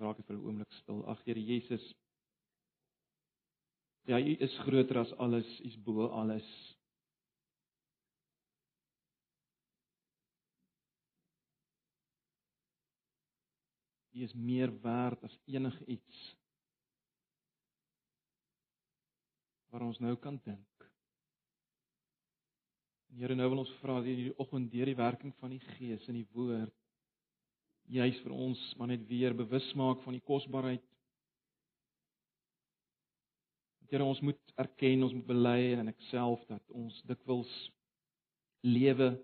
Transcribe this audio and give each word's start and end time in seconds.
raak 0.00 0.18
net 0.18 0.26
vir 0.26 0.36
'n 0.36 0.44
oomblik 0.46 0.72
stil. 0.72 1.04
Ag 1.12 1.22
Here 1.24 1.40
Jesus. 1.40 1.84
Ja, 4.08 4.18
U 4.18 4.32
is 4.40 4.58
groter 4.64 4.98
as 4.98 5.12
alles, 5.12 5.48
U 5.60 5.66
is 5.66 5.76
bo 5.76 6.08
alles. 6.08 6.48
U 14.12 14.22
is 14.22 14.34
meer 14.34 14.72
werd 14.82 15.22
as 15.24 15.38
enigiets 15.46 16.36
waar 19.70 19.86
ons 19.86 20.00
nou 20.02 20.16
kan 20.16 20.40
dink. 20.44 20.66
Here, 23.14 23.34
nou 23.34 23.48
wil 23.52 23.62
ons 23.62 23.76
vra 23.80 24.00
dat 24.00 24.08
hierdie 24.10 24.34
oggend 24.42 24.70
deur 24.72 24.90
die 24.90 24.98
werking 24.98 25.34
van 25.38 25.54
die 25.54 25.62
Gees 25.76 26.08
in 26.08 26.18
die 26.18 26.28
woord 26.34 26.79
juis 27.90 28.20
vir 28.22 28.32
ons 28.32 28.60
maar 28.78 28.90
net 28.92 29.02
weer 29.08 29.34
bewus 29.34 29.66
maak 29.78 30.02
van 30.04 30.14
die 30.14 30.24
kosbaarheid. 30.26 30.84
Here, 33.90 34.06
ons 34.06 34.20
moet 34.22 34.38
erken, 34.54 35.02
ons 35.02 35.16
moet 35.16 35.26
bely 35.26 35.72
en 35.74 35.90
ek 35.90 35.98
self 36.12 36.42
dat 36.46 36.62
ons 36.70 36.94
dikwels 37.10 37.50
lewe 38.62 39.16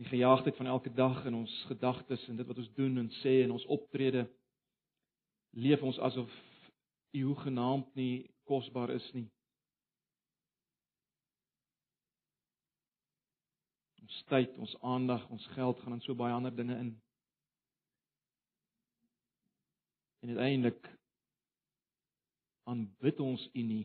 die 0.00 0.08
gejaagdheid 0.08 0.56
van 0.56 0.70
elke 0.72 0.92
dag 0.96 1.18
in 1.28 1.36
ons 1.42 1.56
gedagtes 1.68 2.22
en 2.28 2.38
dit 2.40 2.48
wat 2.48 2.62
ons 2.62 2.70
doen 2.78 3.02
en 3.02 3.10
sê 3.18 3.42
en 3.42 3.52
ons 3.52 3.66
optrede 3.76 4.24
leef 5.52 5.82
ons 5.84 6.00
asof 6.08 6.38
U 7.10 7.24
hoegenaamd 7.26 7.88
nie 7.98 8.30
kosbaar 8.46 8.92
is 8.94 9.06
nie. 9.12 9.26
Ons 14.10 14.24
tyd, 14.26 14.56
ons 14.58 14.72
aandag, 14.82 15.22
ons 15.30 15.44
geld 15.54 15.78
gaan 15.80 15.94
aan 15.94 16.02
so 16.02 16.18
baie 16.18 16.34
ander 16.34 16.54
dinge 16.54 16.74
in. 16.82 16.88
En 20.20 20.32
uiteindelik 20.34 20.88
aanbid 22.66 23.20
ons 23.22 23.44
U 23.54 23.62
nie 23.62 23.84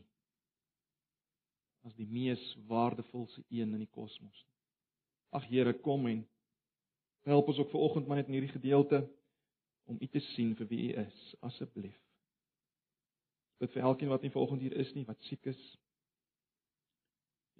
as 1.85 1.93
die 1.93 2.07
mees 2.09 2.41
waardevolste 2.65 3.43
een 3.53 3.75
in 3.77 3.83
die 3.83 3.91
kosmos 3.93 4.39
nie. 4.39 4.55
Ag 5.37 5.45
Here, 5.51 5.73
kom 5.85 6.07
en 6.09 6.23
help 7.29 7.51
ons 7.53 7.61
ook 7.61 7.69
vanoggend 7.69 8.07
maar 8.07 8.17
net 8.17 8.31
in 8.31 8.39
hierdie 8.39 8.55
gedeelte 8.55 9.03
om 9.85 9.99
U 10.01 10.07
te 10.09 10.23
sien 10.31 10.55
vir 10.57 10.69
wie 10.71 10.79
U 10.87 11.03
is, 11.03 11.19
asseblief. 11.45 11.99
Bid 13.61 13.75
vir 13.77 13.85
elkeen 13.91 14.09
wat 14.09 14.25
nie 14.25 14.33
vanoggend 14.33 14.65
hier 14.65 14.73
is 14.81 14.89
nie, 14.97 15.05
wat 15.05 15.21
siek 15.29 15.45
is. 15.53 15.61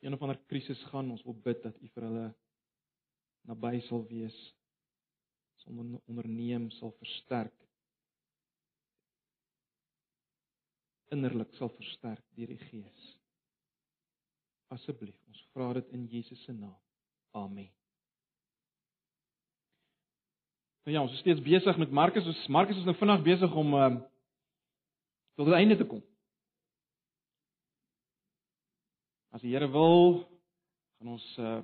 Een 0.01 0.17
of 0.17 0.25
ander 0.25 0.41
krisis 0.49 0.81
gaan, 0.89 1.13
ons 1.13 1.23
wil 1.29 1.37
bid 1.45 1.61
dat 1.61 1.77
U 1.77 1.91
vir 1.93 2.09
hulle 2.09 2.25
naby 3.49 3.79
sal 3.87 4.05
wees. 4.09 4.35
Sonder 5.65 6.01
onderneem 6.05 6.69
sal 6.77 6.93
versterk. 6.99 7.53
Innerlik 11.13 11.53
sal 11.57 11.69
versterk 11.73 12.23
deur 12.37 12.51
die 12.53 12.61
Gees. 12.69 13.05
Asseblief, 14.73 15.17
ons 15.29 15.41
vra 15.53 15.71
dit 15.77 15.93
in 15.93 16.05
Jesus 16.09 16.41
se 16.45 16.53
naam. 16.53 16.77
Amen. 17.35 17.69
Nou 20.85 20.93
ja, 20.93 21.01
ons 21.01 21.13
is 21.13 21.21
steeds 21.23 21.41
besig 21.41 21.77
met 21.81 21.93
Markus. 21.93 22.25
Ons 22.29 22.43
Markus 22.53 22.77
is 22.77 22.85
nou 22.85 22.93
vinnig 22.97 23.23
besig 23.25 23.55
om 23.57 23.73
ehm 23.73 24.01
uh, 24.01 24.03
tot 25.35 25.49
die 25.49 25.57
einde 25.57 25.75
te 25.75 25.83
kom. 25.83 25.99
As 29.35 29.41
die 29.43 29.51
Here 29.51 29.67
wil, 29.67 30.21
gaan 30.97 31.17
ons 31.17 31.25
uh 31.41 31.57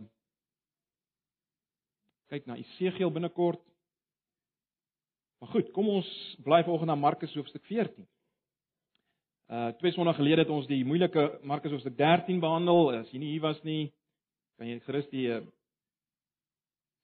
kyk 2.32 2.48
na 2.48 2.56
Esegiel 2.60 3.12
binnekort. 3.12 3.62
Maar 5.42 5.50
goed, 5.56 5.72
kom 5.76 5.90
ons 5.90 6.10
bly 6.46 6.62
vanoggend 6.64 6.92
na 6.92 6.96
Markus 6.96 7.34
hoofstuk 7.36 7.64
14. 7.68 8.08
Uh 9.52 9.72
twee 9.82 9.92
sonder 9.92 10.16
gelede 10.16 10.46
het 10.46 10.54
ons 10.54 10.68
die 10.70 10.84
moeilike 10.88 11.26
Markus 11.44 11.73
hoofstuk 11.76 11.98
13 11.98 12.40
behandel. 12.40 12.94
As 13.02 13.10
jy 13.11 13.20
nie 13.20 13.33
hier 13.33 13.44
was 13.44 13.60
nie, 13.67 13.89
kan 14.55 14.70
jy 14.70 14.80
gerus 14.86 15.10
die 15.11 15.28
uh 15.33 15.42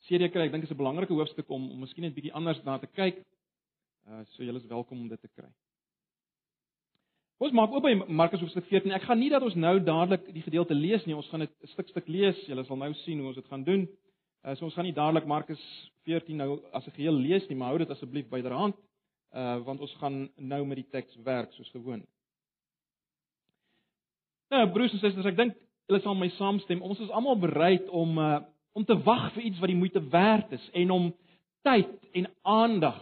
CD 0.08 0.30
kry. 0.32 0.46
Ek 0.48 0.54
dink 0.54 0.64
dit 0.64 0.72
is 0.72 0.76
'n 0.76 0.80
belangrike 0.80 1.14
hoofstuk 1.14 1.50
om 1.50 1.72
om 1.72 1.80
miskien 1.84 2.08
net 2.08 2.16
bietjie 2.16 2.34
anders 2.34 2.64
na 2.64 2.78
te 2.80 2.88
kyk. 2.88 3.20
Uh 4.08 4.24
so 4.32 4.44
julle 4.44 4.64
is 4.64 4.72
welkom 4.72 5.02
om 5.02 5.10
dit 5.10 5.22
te 5.22 5.34
kry. 5.36 5.50
Ons 7.38 7.52
maak 7.52 7.72
oop 7.72 7.84
by 7.84 7.94
Markus 8.08 8.40
hoofstuk 8.40 8.66
14. 8.72 8.92
Ek 8.92 9.04
gaan 9.04 9.20
nie 9.20 9.30
dat 9.30 9.44
ons 9.44 9.56
nou 9.56 9.80
dadelik 9.80 10.24
die 10.34 10.42
gedeelte 10.42 10.74
lees 10.74 11.06
nie. 11.06 11.16
Ons 11.16 11.28
gaan 11.28 11.44
dit 11.44 11.72
stuk 11.74 11.90
stuk 11.90 12.08
lees. 12.08 12.38
Julle 12.48 12.64
sal 12.66 12.78
nou 12.78 12.94
sien 13.04 13.20
hoe 13.20 13.28
ons 13.28 13.36
dit 13.36 13.52
gaan 13.52 13.64
doen. 13.64 13.90
Uh, 14.46 14.56
so 14.56 14.66
ons 14.66 14.74
gaan 14.74 14.86
nie 14.88 14.96
dadelik 14.96 15.26
Markus 15.26 15.62
14 16.08 16.38
nou 16.38 16.60
as 16.72 16.86
'n 16.88 16.96
geheel 16.96 17.14
lees 17.14 17.48
nie, 17.50 17.58
maar 17.58 17.68
hou 17.70 17.78
dit 17.78 17.90
asseblief 17.90 18.30
byderhand. 18.30 18.76
Uh 19.36 19.58
want 19.66 19.80
ons 19.80 19.94
gaan 20.00 20.30
nou 20.36 20.66
met 20.66 20.78
die 20.78 20.90
teks 20.90 21.16
werk 21.24 21.52
soos 21.54 21.70
gewoon. 21.70 22.06
Nou 24.50 24.70
broers 24.72 24.94
en 24.94 25.00
susters, 25.00 25.26
ek 25.26 25.36
dink 25.36 25.56
julle 25.88 26.02
sal 26.02 26.16
my 26.16 26.30
saamstem. 26.30 26.82
Ons 26.82 27.00
is 27.00 27.10
almal 27.10 27.40
bereid 27.40 27.90
om 27.90 28.18
uh 28.18 28.40
om 28.78 28.86
te 28.86 28.98
wag 29.04 29.34
vir 29.34 29.44
iets 29.44 29.60
wat 29.60 29.72
die 29.72 29.78
moeite 29.78 30.02
werd 30.10 30.52
is 30.52 30.70
en 30.74 30.92
om 30.92 31.14
tyd 31.66 31.90
en 32.14 32.28
aandag 32.44 33.00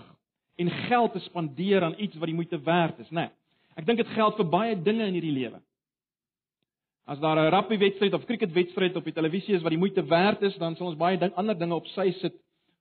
en 0.56 0.70
geld 0.70 1.12
te 1.12 1.20
spandeer 1.20 1.84
aan 1.84 2.00
iets 2.00 2.16
wat 2.16 2.32
die 2.32 2.36
moeite 2.36 2.60
werd 2.64 3.00
is, 3.00 3.10
né? 3.10 3.28
Nee. 3.28 3.30
Ek 3.76 3.86
dink 3.86 4.00
dit 4.00 4.14
geld 4.16 4.38
vir 4.40 4.48
baie 4.48 4.76
dinge 4.82 5.04
in 5.04 5.18
hierdie 5.18 5.36
lewe. 5.36 5.60
As 7.06 7.20
daar 7.20 7.38
'n 7.38 7.54
rugby-wedstryd 7.54 8.14
of 8.14 8.26
cricket-wedstryd 8.26 8.96
op 8.96 9.04
die 9.04 9.14
televisie 9.14 9.54
is 9.56 9.62
wat 9.62 9.70
die 9.70 9.78
moeite 9.78 10.06
werd 10.06 10.42
is, 10.42 10.56
dan 10.58 10.76
sal 10.76 10.88
ons 10.88 10.98
baie 10.98 11.18
ding 11.18 11.34
ander 11.34 11.58
dinge 11.58 11.76
op 11.76 11.88
sy 11.88 12.12
sit 12.12 12.34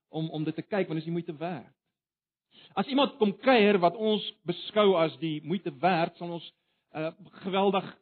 om 0.09 0.31
om 0.31 0.45
dit 0.45 0.55
te 0.55 0.63
kyk 0.63 0.89
want 0.89 0.97
dit 0.97 1.05
is 1.05 1.11
die 1.11 1.13
moeite 1.13 1.37
werd. 1.37 1.75
As 2.75 2.87
iemand 2.87 3.17
kom 3.17 3.37
kuier 3.39 3.79
wat 3.79 3.97
ons 3.97 4.25
beskou 4.43 4.95
as 4.97 5.17
die 5.19 5.41
moeite 5.45 5.73
werd, 5.79 6.17
sal 6.17 6.33
ons 6.39 6.53
uh, 6.95 7.11
geweldig 7.45 7.97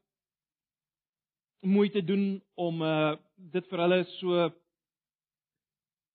moeite 1.60 2.03
doen 2.05 2.43
om 2.54 2.83
uh, 2.83 3.15
dit 3.37 3.66
vir 3.71 3.78
hulle 3.84 4.04
so 4.19 4.50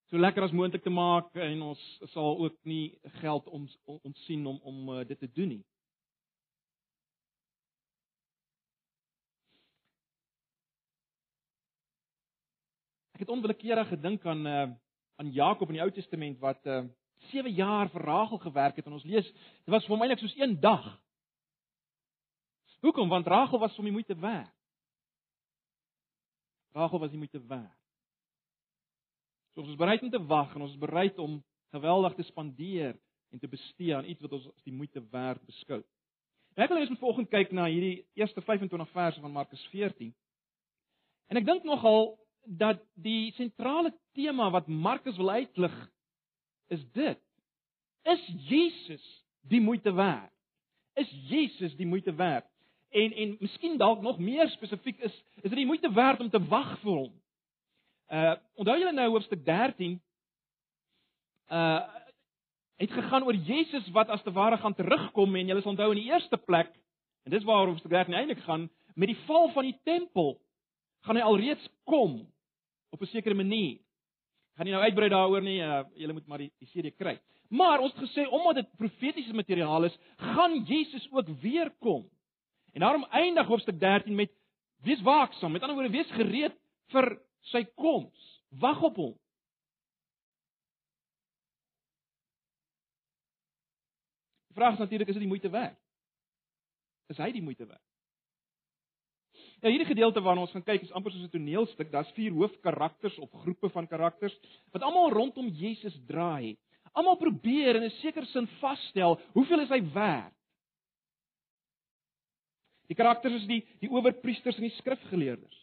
so 0.07 0.17
lekker 0.17 0.43
as 0.43 0.55
moontlik 0.55 0.83
te 0.83 0.93
maak 0.93 1.35
en 1.35 1.61
ons 1.61 1.81
sal 2.13 2.37
ook 2.45 2.55
nie 2.63 2.97
geld 3.19 3.47
om 3.47 3.67
ontsien 3.85 4.47
om 4.47 4.59
om 4.63 4.89
uh, 4.89 5.03
dit 5.07 5.19
te 5.19 5.27
doen 5.27 5.57
nie. 5.57 5.63
Ek 13.17 13.23
het 13.25 13.33
onwillekeurig 13.33 13.87
gedink 13.89 14.25
aan 14.29 14.45
uh 14.45 14.67
aan 15.17 15.31
Jakob 15.33 15.71
in 15.71 15.79
die 15.79 15.81
Ou 15.81 15.89
Testament 15.91 16.37
wat 16.37 16.65
uh 16.69 16.77
eh, 16.77 16.89
7 17.33 17.49
jaar 17.51 17.89
vir 17.89 18.01
Rachel 18.05 18.37
gewerk 18.37 18.75
het 18.75 18.85
en 18.85 18.93
ons 18.93 19.03
lees 19.03 19.25
dit 19.25 19.71
was 19.73 19.85
vir 19.85 19.95
hom 19.95 20.03
eintlik 20.05 20.19
soos 20.21 20.35
een 20.37 20.59
dag. 20.61 20.85
Hoekom? 22.85 23.09
Want 23.09 23.27
Rachel 23.27 23.59
was 23.59 23.73
vir 23.73 23.83
hom 23.83 23.91
moeite 23.91 24.15
werd. 24.21 24.51
Rachel 26.77 26.99
was 26.99 27.09
nie 27.09 27.17
moeite 27.17 27.41
werd. 27.47 27.73
So 29.53 29.61
ons 29.61 29.73
is 29.73 29.81
bereid 29.81 30.05
om 30.05 30.13
te 30.13 30.21
wag 30.21 30.53
en 30.53 30.61
ons 30.61 30.77
is 30.77 30.85
bereid 30.85 31.17
om 31.17 31.41
geweldig 31.73 32.13
te 32.13 32.27
spandeer 32.29 32.93
en 33.33 33.39
te 33.39 33.47
bestee 33.47 33.95
aan 33.95 34.05
iets 34.05 34.21
wat 34.21 34.37
ons 34.37 34.45
as 34.53 34.63
die 34.69 34.77
moeite 34.77 35.01
werd 35.09 35.41
beskou. 35.49 35.81
Ek 36.53 36.69
wil 36.69 36.77
net 36.77 36.93
vanoggend 36.93 37.33
kyk 37.33 37.49
na 37.51 37.65
hierdie 37.65 38.05
eerste 38.13 38.45
25 38.45 38.93
verse 38.93 39.25
van 39.25 39.31
Markus 39.41 39.67
14. 39.73 40.13
En 41.33 41.41
ek 41.41 41.49
dink 41.49 41.65
nogal 41.65 42.13
dat 42.47 42.79
die 42.93 43.33
sentrale 43.33 43.93
tema 44.13 44.49
wat 44.49 44.67
Markus 44.67 45.17
wil 45.17 45.29
uitlig 45.29 45.75
is 46.67 46.83
dit. 46.91 47.19
Is 48.03 48.23
Jesus 48.47 49.25
die 49.41 49.61
moeite 49.61 49.93
werd? 49.93 50.31
Is 50.93 51.09
Jesus 51.27 51.75
die 51.75 51.87
moeite 51.87 52.13
werd? 52.15 52.45
En 52.89 53.13
en 53.13 53.35
miskien 53.39 53.77
dalk 53.77 54.01
nog 54.01 54.19
meer 54.19 54.49
spesifiek 54.49 54.99
is 54.99 55.23
is 55.35 55.49
dit 55.49 55.59
die 55.59 55.65
moeite 55.65 55.91
werd 55.93 56.19
om 56.19 56.29
te 56.29 56.47
wag 56.47 56.79
vir 56.79 56.91
hom? 56.91 57.13
Uh 58.07 58.35
onthou 58.53 58.77
julle 58.79 58.95
nou 58.95 59.09
hoofstuk 59.09 59.45
13 59.45 60.01
uh 61.51 61.81
het 62.77 62.91
gegaan 62.91 63.23
oor 63.23 63.33
Jesus 63.33 63.89
wat 63.89 64.09
as 64.09 64.21
te 64.23 64.31
ware 64.31 64.57
gaan 64.57 64.75
terugkom 64.75 65.35
en 65.35 65.47
julle 65.47 65.61
sal 65.61 65.73
onthou 65.73 65.91
in 65.91 66.01
die 66.03 66.11
eerste 66.11 66.37
plek 66.37 66.69
en 67.25 67.31
dis 67.31 67.43
waar 67.43 67.65
hoofstuk 67.67 67.91
13 67.91 68.13
eintlik 68.13 68.43
gaan 68.45 68.69
met 68.95 69.07
die 69.07 69.19
val 69.25 69.49
van 69.51 69.65
die 69.65 69.79
tempel 69.83 70.37
gaan 71.05 71.17
hy 71.17 71.25
alreeds 71.25 71.69
kom 71.83 72.19
op 72.89 73.01
'n 73.01 73.05
sekere 73.05 73.35
manier. 73.35 73.79
Gaan 74.55 74.65
nie 74.65 74.73
nou 74.73 74.83
uitbrei 74.83 75.09
daaroor 75.09 75.41
nie, 75.41 75.59
uh, 75.61 75.83
julle 75.93 76.13
moet 76.13 76.27
maar 76.27 76.37
die, 76.37 76.51
die 76.57 76.67
CD 76.67 76.95
kry. 76.95 77.19
Maar 77.49 77.79
ons 77.79 77.93
het 77.93 78.09
gesê 78.09 78.27
omdat 78.27 78.55
dit 78.55 78.77
profetiese 78.77 79.33
materiaal 79.33 79.83
is, 79.83 79.97
gaan 80.17 80.63
Jesus 80.63 81.07
ook 81.11 81.29
weer 81.41 81.71
kom. 81.79 82.09
En 82.73 82.79
daarom 82.79 83.03
eindig 83.03 83.47
hoofstuk 83.47 83.79
13 83.79 84.15
met 84.15 84.31
wees 84.83 85.01
waaksaam, 85.01 85.51
met 85.51 85.61
ander 85.61 85.77
woorde 85.77 85.97
wees 85.97 86.11
gereed 86.11 86.57
vir 86.93 87.21
sy 87.51 87.63
koms. 87.75 88.43
Wag 88.49 88.81
op 88.81 88.95
hom. 88.95 89.15
Die 94.47 94.55
vraag 94.55 94.73
is 94.73 94.79
natuurlik 94.79 95.07
is 95.07 95.13
dit 95.13 95.23
die 95.23 95.31
moeite 95.31 95.49
werd? 95.49 95.77
Is 97.07 97.17
hy 97.17 97.31
die 97.31 97.41
moeite 97.41 97.65
werd? 97.65 97.86
Ja, 99.61 99.71
hierdie 99.71 99.89
gedeelte 99.89 100.21
waarna 100.21 100.43
ons 100.45 100.53
gaan 100.53 100.65
kyk 100.65 100.83
is 100.85 100.93
amper 100.93 101.11
soos 101.11 101.25
'n 101.25 101.33
toneelstuk. 101.33 101.89
Daar's 101.91 102.11
vier 102.13 102.31
hoofkarakters 102.31 103.17
of 103.17 103.31
groepe 103.41 103.69
van 103.69 103.87
karakters 103.87 104.35
wat 104.71 104.83
almal 104.83 105.09
rondom 105.09 105.47
Jesus 105.47 105.97
draai. 106.05 106.57
Almal 106.93 107.17
probeer 107.17 107.75
in 107.75 107.83
'n 107.83 107.97
sekere 108.01 108.25
sin 108.25 108.47
vasstel 108.59 109.19
hoeveel 109.33 109.59
is 109.59 109.69
hy 109.69 109.81
werd. 109.93 110.33
Die 112.87 112.95
karakters 112.95 113.33
is 113.33 113.47
die 113.47 113.65
die 113.79 113.89
owerpriesters 113.89 114.55
en 114.55 114.67
die 114.69 114.77
skrifgeleerdes. 114.77 115.57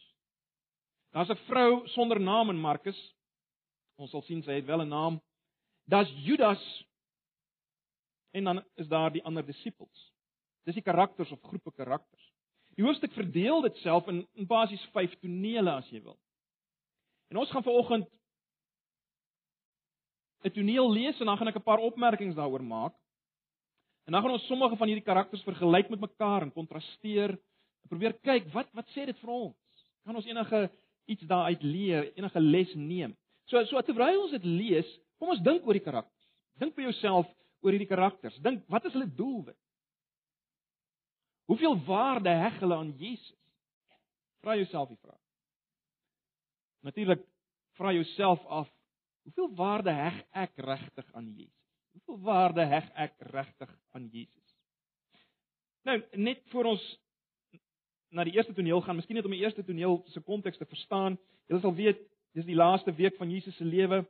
Daar's 1.13 1.29
'n 1.29 1.45
vrou 1.47 1.87
sonder 1.87 2.19
naam 2.19 2.49
in 2.49 2.59
Markus. 2.59 3.15
Ons 3.97 4.11
sal 4.11 4.21
sien 4.21 4.43
sy 4.43 4.51
het 4.51 4.65
wel 4.65 4.81
'n 4.81 4.89
naam. 4.89 5.21
Daar's 5.87 6.11
Judas 6.25 6.85
en 8.33 8.43
dan 8.43 8.63
is 8.75 8.87
daar 8.87 9.11
die 9.11 9.23
ander 9.23 9.45
disippels. 9.45 10.13
Dis 10.65 10.75
die 10.75 10.83
karakters 10.83 11.31
of 11.31 11.41
groepe 11.41 11.71
karakters. 11.71 12.34
Die 12.75 12.83
hoofstuk 12.83 13.13
verdeel 13.15 13.61
dit 13.61 13.77
self 13.83 14.07
in, 14.11 14.25
in 14.35 14.47
basies 14.47 14.83
5 14.95 15.15
tonele 15.21 15.71
as 15.71 15.87
jy 15.93 16.01
wil. 16.03 16.17
En 17.31 17.39
ons 17.41 17.51
gaan 17.51 17.63
vanoggend 17.63 18.09
'n 20.45 20.51
toneel 20.53 20.91
lees 20.91 21.19
en 21.19 21.25
dan 21.25 21.37
gaan 21.37 21.47
ek 21.47 21.57
'n 21.57 21.69
paar 21.69 21.79
opmerkings 21.79 22.35
daaroor 22.35 22.63
maak. 22.63 22.93
En 24.05 24.13
dan 24.13 24.21
gaan 24.21 24.31
ons 24.31 24.45
sommige 24.45 24.77
van 24.77 24.87
hierdie 24.87 25.05
karakters 25.05 25.43
vergelyk 25.43 25.89
met 25.89 25.99
mekaar 25.99 26.41
en 26.41 26.51
kontrasteer 26.51 27.31
en 27.31 27.89
probeer 27.89 28.13
kyk 28.13 28.51
wat 28.53 28.67
wat 28.73 28.87
sê 28.93 29.05
dit 29.05 29.17
vir 29.17 29.29
ons? 29.29 29.57
Kan 30.05 30.15
ons 30.15 30.25
enige 30.25 30.69
iets 31.05 31.25
daaruit 31.25 31.63
leer, 31.63 32.11
enige 32.17 32.39
les 32.39 32.75
neem? 32.75 33.15
So 33.45 33.63
so 33.65 33.81
terwyl 33.81 34.21
ons 34.21 34.31
dit 34.31 34.45
lees, 34.45 34.99
kom 35.17 35.29
ons 35.29 35.41
dink 35.41 35.65
oor 35.65 35.73
die 35.73 35.87
karakters. 35.87 36.29
Dink 36.59 36.75
vir 36.75 36.83
jouself 36.83 37.25
oor 37.61 37.71
hierdie 37.71 37.89
karakters. 37.89 38.37
Dink, 38.37 38.63
wat 38.69 38.85
is 38.85 38.93
hulle 38.93 39.09
doelwit? 39.09 39.57
Hoeveel 41.45 41.77
waarde 41.85 42.29
heg 42.29 42.59
hulle 42.59 42.75
aan 42.75 42.93
Jesus? 42.97 43.37
Vra 44.41 44.55
jouself 44.55 44.89
die 44.89 44.99
vraag. 45.01 45.21
Natuurlik 46.85 47.21
vra 47.77 47.91
jouself 47.93 48.45
af, 48.45 48.69
hoeveel 49.23 49.49
waarde 49.55 49.91
heg 49.91 50.19
ek 50.31 50.57
regtig 50.57 51.13
aan 51.13 51.31
Jesus? 51.33 51.63
Hoeveel 51.91 52.19
waarde 52.23 52.65
heg 52.65 52.89
ek 52.93 53.15
regtig 53.19 53.71
aan 53.91 54.09
Jesus? 54.13 54.57
Nou, 55.85 56.01
net 56.13 56.41
voor 56.53 56.71
ons 56.73 56.83
na 58.15 58.23
die 58.23 58.35
eerste 58.37 58.53
toneel 58.53 58.81
gaan, 58.81 58.95
miskien 58.95 59.17
net 59.17 59.25
om 59.27 59.33
die 59.35 59.41
eerste 59.43 59.63
toneel 59.65 59.99
se 60.13 60.21
konteks 60.23 60.57
te 60.57 60.67
verstaan. 60.69 61.17
Julle 61.49 61.61
sal 61.61 61.75
weet, 61.75 61.99
dis 62.37 62.47
die 62.47 62.57
laaste 62.57 62.93
week 62.95 63.17
van 63.19 63.31
Jesus 63.31 63.57
se 63.57 63.65
lewe 63.65 64.03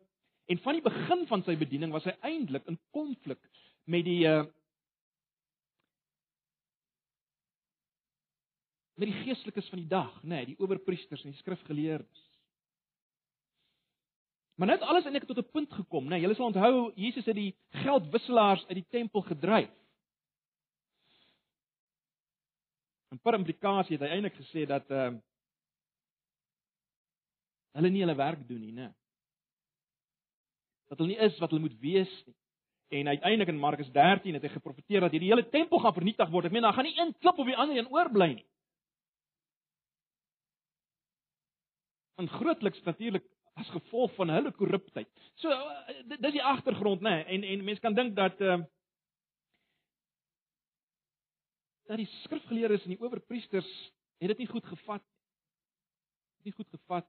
en 0.46 0.62
van 0.62 0.78
die 0.78 0.84
begin 0.86 1.26
van 1.30 1.42
sy 1.46 1.56
bediening 1.58 1.94
was 1.94 2.06
hy 2.06 2.14
eintlik 2.26 2.68
in 2.70 2.78
konflik 2.94 3.42
met 3.90 4.06
die 4.06 4.26
met 8.96 9.12
die 9.12 9.24
geestelikes 9.26 9.68
van 9.70 9.82
die 9.82 9.90
dag, 9.92 10.12
nê, 10.24 10.30
nee, 10.36 10.46
die 10.54 10.60
owerpriesters 10.64 11.24
en 11.26 11.34
die 11.34 11.40
skrifgeleerdes. 11.40 12.24
Maar 14.56 14.68
net 14.72 14.86
alles 14.88 15.04
eintlik 15.04 15.28
tot 15.28 15.38
'n 15.38 15.52
punt 15.52 15.74
gekom, 15.74 16.06
nê. 16.06 16.16
Nee, 16.16 16.22
julle 16.22 16.36
sal 16.36 16.46
onthou 16.46 16.92
Jesus 16.96 17.26
het 17.26 17.36
die 17.36 17.56
geldwisselaars 17.70 18.66
uit 18.68 18.78
die 18.80 18.90
tempel 18.90 19.22
gedryf. 19.22 19.72
En 23.12 23.20
per 23.20 23.34
implikasie 23.34 23.98
het 23.98 24.08
hy 24.08 24.16
eintlik 24.16 24.36
gesê 24.36 24.66
dat 24.66 24.90
ehm 24.90 25.16
uh, 25.16 25.22
hulle 27.76 27.90
nie 27.90 28.00
hulle 28.00 28.16
werk 28.16 28.48
doen 28.48 28.60
nie, 28.60 28.72
nê. 28.72 28.88
Dat 30.88 30.98
hulle 30.98 31.10
nie 31.12 31.24
is 31.28 31.38
wat 31.40 31.50
hulle 31.50 31.62
moet 31.62 31.80
wees 31.80 32.24
nie. 32.26 32.36
En 32.88 33.08
uiteindelik 33.08 33.48
in 33.48 33.60
Markus 33.60 33.92
13 33.92 34.34
het 34.34 34.44
hy 34.44 34.50
geprofeteer 34.50 35.02
dat 35.02 35.12
hierdie 35.12 35.30
hele 35.30 35.50
tempel 35.50 35.80
gaan 35.80 35.94
vernietig 35.94 36.30
word. 36.30 36.46
Ek 36.46 36.52
meen, 36.52 36.62
daar 36.62 36.74
gaan 36.74 36.88
nie 36.88 37.00
een 37.00 37.16
klip 37.20 37.38
op 37.38 37.46
die 37.46 37.58
ander 37.58 37.78
een 37.78 37.92
oorbly 37.92 38.34
nie. 38.34 38.46
En 42.16 42.30
grootliks 42.30 42.84
natuurlik 42.84 43.26
as 43.56 43.70
gevolg 43.72 44.14
van 44.16 44.30
hulle 44.30 44.52
korruptheid. 44.52 45.10
So 45.40 45.52
eh, 45.52 45.96
dis 46.20 46.36
die 46.36 46.44
agtergrond, 46.44 47.02
né? 47.02 47.10
Nee, 47.10 47.24
en 47.36 47.44
en 47.44 47.64
mense 47.64 47.82
kan 47.84 47.96
dink 47.96 48.16
dat 48.16 48.42
ehm 48.42 48.66
uh, 48.66 48.72
dat 51.86 52.02
die 52.02 52.10
skrifgeleerdes 52.24 52.84
en 52.84 52.96
die 52.96 53.02
owerpriesters 53.02 53.68
het 54.18 54.32
dit 54.34 54.38
nie 54.38 54.50
goed 54.50 54.66
gevat 54.66 55.04
nie. 55.04 55.16
Nie 56.50 56.54
goed 56.54 56.70
gevat. 56.70 57.08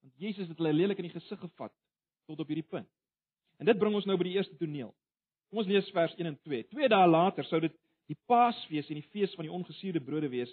Want 0.00 0.14
Jesus 0.16 0.48
het 0.48 0.58
hulle 0.58 0.72
lelik 0.72 1.00
in 1.00 1.08
die 1.08 1.12
gesig 1.12 1.40
gevat 1.40 1.72
tot 2.26 2.40
op 2.40 2.48
hierdie 2.48 2.68
punt. 2.68 2.88
En 3.56 3.68
dit 3.68 3.78
bring 3.78 3.94
ons 3.94 4.06
nou 4.08 4.16
by 4.18 4.26
die 4.28 4.36
eerste 4.36 4.56
toneel. 4.60 4.92
Kom 5.48 5.62
ons 5.62 5.68
lees 5.70 5.88
vers 5.94 6.14
1 6.18 6.28
en 6.28 6.38
2. 6.48 6.66
Twee 6.72 6.88
dae 6.90 7.08
later 7.08 7.46
sou 7.48 7.60
dit 7.62 7.74
die 8.10 8.18
Paasfees 8.28 8.88
en 8.90 9.00
die 9.00 9.10
fees 9.12 9.34
van 9.38 9.46
die 9.46 9.52
ongesuurde 9.52 10.02
brode 10.04 10.30
wees. 10.32 10.52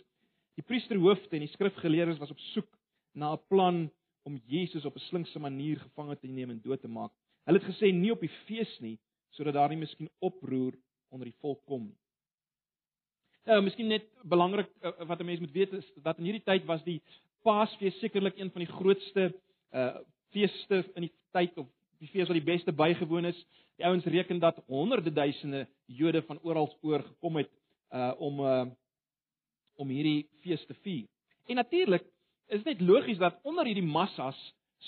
Die 0.56 0.66
priesterhoofde 0.66 1.38
en 1.38 1.46
die 1.46 1.54
skrifgeleerdes 1.54 2.20
was 2.22 2.32
op 2.32 2.40
soek 2.54 2.70
na 3.14 3.34
'n 3.34 3.42
plan 3.48 3.92
om 4.24 4.42
Jesus 4.46 4.86
op 4.86 4.96
'n 4.96 5.08
slinkse 5.10 5.40
manier 5.40 5.80
gevange 5.80 6.20
te 6.20 6.28
neem 6.28 6.50
en 6.50 6.62
dood 6.62 6.82
te 6.82 6.88
maak. 6.88 7.12
Hulle 7.46 7.60
het 7.60 7.76
gesê 7.76 7.92
nie 7.92 8.12
op 8.12 8.20
die 8.20 8.32
fees 8.46 8.80
nie, 8.80 9.00
sodat 9.30 9.54
daar 9.54 9.70
nie 9.70 9.78
miskien 9.78 10.10
oproer 10.20 10.74
onder 11.10 11.26
die 11.26 11.40
volk 11.40 11.66
kom 11.66 11.84
nie. 11.86 11.98
Nou, 13.46 13.62
miskien 13.62 13.88
net 13.88 14.06
belangrik 14.24 14.70
uh, 14.82 14.92
wat 15.08 15.20
'n 15.20 15.26
mens 15.26 15.40
moet 15.40 15.52
weet 15.52 15.74
is 15.74 15.92
dat 15.96 16.18
in 16.18 16.24
hierdie 16.24 16.44
tyd 16.44 16.66
was 16.66 16.84
die 16.84 17.02
Paasfees 17.44 18.00
sekerlik 18.00 18.38
een 18.40 18.52
van 18.52 18.64
die 18.64 18.74
grootste 18.74 19.34
uh 19.74 19.96
feeste 20.34 20.84
in 20.96 21.02
die 21.02 21.14
tyd 21.32 21.58
of 21.58 21.68
die 22.00 22.08
fees 22.08 22.28
wat 22.28 22.38
die 22.38 22.54
beste 22.54 22.72
bygewoon 22.72 23.26
is. 23.26 23.46
Die 23.78 23.86
ouens 23.86 24.06
reken 24.06 24.40
dat 24.40 24.64
honderde 24.66 25.12
duisende 25.14 25.68
Jode 25.86 26.22
van 26.22 26.40
oral 26.42 26.78
oor 26.82 27.04
gekom 27.04 27.36
het 27.36 27.52
uh 27.92 28.14
om 28.18 28.40
uh 28.40 28.66
om 29.84 29.92
hierdie 29.92 30.28
fees 30.44 30.64
te 30.70 30.76
vier. 30.86 31.08
En 31.52 31.60
natuurlik 31.60 32.06
is 32.54 32.64
dit 32.64 32.82
logies 32.82 33.20
dat 33.20 33.40
onder 33.44 33.68
hierdie 33.68 33.86
massas 33.86 34.40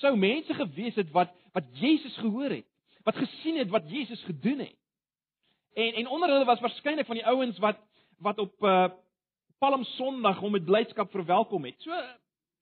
sou 0.01 0.15
mense 0.19 0.53
gewees 0.53 0.95
het 0.99 1.11
wat 1.15 1.33
wat 1.55 1.67
Jesus 1.79 2.15
gehoor 2.19 2.51
het, 2.51 2.67
wat 3.07 3.15
gesien 3.15 3.59
het 3.61 3.71
wat 3.71 3.89
Jesus 3.91 4.23
gedoen 4.27 4.59
het. 4.65 4.77
En 5.75 5.93
en 6.01 6.07
onder 6.07 6.29
hulle 6.29 6.45
was 6.45 6.63
waarskynlik 6.63 7.07
van 7.07 7.19
die 7.19 7.25
ouens 7.25 7.59
wat 7.63 7.81
wat 8.19 8.39
op 8.39 8.63
uh 8.63 8.87
Palm 9.59 9.83
Sondag 9.95 10.39
hom 10.43 10.51
met 10.51 10.65
blydskap 10.65 11.11
verwelkom 11.11 11.63
het. 11.65 11.79
So 11.79 11.95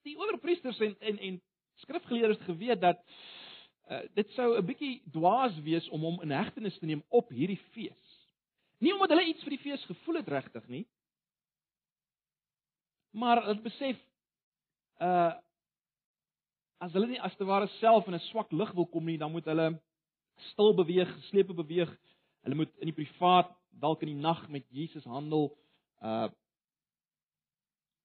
die 0.06 0.18
owerpriesters 0.18 0.80
en 0.80 0.96
en 1.00 1.20
en 1.20 1.42
skrifgeleerdes 1.82 2.46
geweet 2.46 2.82
dat 2.82 3.02
uh 3.90 4.04
dit 4.14 4.30
sou 4.38 4.58
'n 4.58 4.66
bietjie 4.66 5.02
dwaas 5.12 5.58
wees 5.62 5.90
om 5.90 6.02
hom 6.02 6.22
in 6.22 6.32
hegtenis 6.32 6.78
te 6.78 6.86
neem 6.86 7.04
op 7.10 7.30
hierdie 7.30 7.62
fees. 7.72 8.14
Nie 8.78 8.94
omdat 8.94 9.10
hulle 9.10 9.26
iets 9.26 9.44
vir 9.44 9.50
die 9.50 9.64
fees 9.66 9.86
gevoel 9.86 10.16
het 10.16 10.28
regtig 10.28 10.68
nie, 10.68 10.86
maar 13.14 13.44
hulle 13.46 13.62
besef 13.62 14.00
uh 15.00 15.34
as 16.84 16.92
hulle 16.92 17.08
nie 17.08 17.22
as 17.24 17.36
te 17.40 17.46
ware 17.48 17.68
self 17.80 18.08
in 18.08 18.16
'n 18.16 18.20
swak 18.30 18.52
lig 18.52 18.72
wil 18.76 18.86
kom 18.86 19.06
nie, 19.06 19.18
dan 19.18 19.32
moet 19.32 19.46
hulle 19.46 19.80
stil 20.52 20.74
beweeg, 20.76 21.08
geslepe 21.22 21.54
beweeg. 21.54 21.92
Hulle 22.44 22.56
moet 22.56 22.74
in 22.78 22.90
die 22.92 22.98
privaat 22.98 23.54
dalk 23.70 24.02
in 24.02 24.12
die 24.12 24.22
nag 24.22 24.50
met 24.50 24.66
Jesus 24.70 25.04
handel 25.04 25.58
uh 26.02 26.30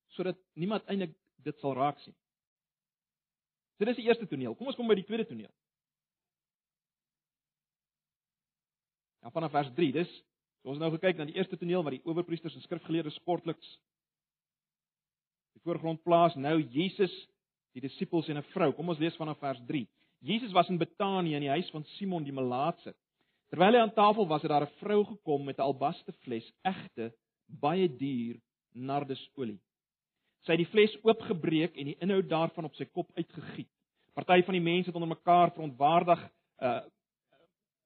sodat 0.09 0.39
niemand 0.55 0.87
eintlik 0.87 1.13
dit 1.47 1.59
sal 1.59 1.75
raak 1.75 1.99
sien. 2.03 2.15
So 3.79 3.85
dis 3.85 3.97
die 3.97 4.07
eerste 4.09 4.27
toneel. 4.27 4.55
Kom 4.55 4.67
ons 4.67 4.77
kom 4.77 4.89
by 4.91 4.97
die 4.99 5.05
tweede 5.07 5.27
toneel. 5.29 5.53
Ja, 9.23 9.31
vanaf 9.31 9.53
vers 9.55 9.71
3. 9.77 9.93
Dis 9.93 10.11
so 10.63 10.73
ons 10.73 10.81
nou 10.83 10.91
gekyk 10.97 11.19
na 11.19 11.29
die 11.29 11.37
eerste 11.39 11.59
toneel 11.61 11.85
wat 11.87 11.95
die 11.95 12.03
owerpriesters 12.09 12.57
en 12.59 12.65
skrifgeleerdes 12.65 13.21
kortliks 13.29 13.77
die 15.59 15.67
voorgrond 15.67 16.03
plaas 16.07 16.37
nou 16.39 16.61
Jesus, 16.73 17.13
die 17.75 17.83
disippels 17.83 18.29
en 18.29 18.39
'n 18.39 18.47
vrou. 18.55 18.73
Kom 18.73 18.89
ons 18.89 18.99
lees 18.99 19.17
vanaf 19.17 19.39
vers 19.39 19.61
3. 19.67 19.87
Jesus 20.21 20.53
was 20.53 20.69
in 20.69 20.79
Betanië 20.79 21.35
in 21.35 21.43
die 21.43 21.51
huis 21.51 21.71
van 21.71 21.85
Simon 21.85 22.25
die 22.25 22.33
Melaatse. 22.33 22.95
Terwyl 23.51 23.73
hy 23.73 23.81
aan 23.81 23.95
tafel 23.95 24.27
was, 24.27 24.43
het 24.43 24.51
daar 24.51 24.67
'n 24.67 24.79
vrou 24.79 25.05
gekom 25.05 25.45
met 25.45 25.59
'n 25.59 25.63
albaste 25.63 26.13
fles, 26.13 26.53
egte, 26.63 27.13
baie 27.47 27.89
duur 27.89 28.37
nardesolie. 28.75 29.61
Sy 30.45 30.53
het 30.53 30.59
die 30.59 30.73
fles 30.73 30.97
oopgebreek 31.03 31.77
en 31.77 31.85
die 31.85 31.99
inhoud 32.01 32.29
daarvan 32.29 32.65
op 32.65 32.75
sy 32.75 32.85
kop 32.85 33.11
uitgegiet. 33.17 33.69
Party 34.15 34.43
van 34.43 34.53
die 34.53 34.63
mense 34.63 34.91
het 34.91 34.95
onder 34.95 35.17
mekaar 35.17 35.53
verontwaardig 35.53 36.31
uh 36.61 36.81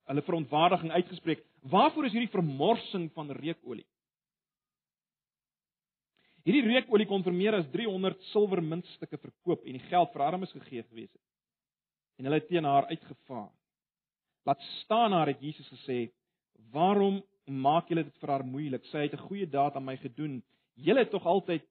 hulle 0.03 0.23
verontwaardiging 0.23 0.93
uitgespreek. 0.93 1.45
Waarvoor 1.61 2.05
is 2.05 2.13
hierdie 2.13 2.31
vermorsing 2.31 3.13
van 3.13 3.31
reukolie? 3.31 3.87
Hierdie 6.43 6.65
reukolie 6.67 7.07
kon 7.07 7.23
vir 7.23 7.35
meer 7.39 7.55
as 7.55 7.69
300 7.71 8.19
silwer 8.33 8.63
muntstukke 8.67 9.19
verkoop 9.19 9.63
en 9.63 9.77
die 9.79 9.89
geld 9.91 10.11
vir 10.15 10.25
armes 10.27 10.53
gegee 10.57 10.83
gewees 10.83 11.11
het. 11.11 11.27
En 12.19 12.27
hulle 12.27 12.41
het 12.41 12.49
teen 12.51 12.67
haar 12.67 12.89
uitgevaar. 12.91 13.51
Laat 14.47 14.65
staan 14.81 15.15
haar 15.15 15.31
het 15.31 15.43
Jesus 15.43 15.69
gesê: 15.71 16.11
"Waarom 16.75 17.23
maak 17.47 17.89
julle 17.89 18.05
dit 18.05 18.19
vir 18.19 18.31
haar 18.31 18.45
moeilik? 18.45 18.85
Sy 18.91 19.07
het 19.07 19.15
'n 19.15 19.27
goeie 19.29 19.47
daad 19.47 19.77
aan 19.77 19.85
my 19.85 19.97
gedoen. 19.97 20.43
Julle 20.75 20.99
het 20.99 21.11
tog 21.11 21.27
altyd 21.27 21.63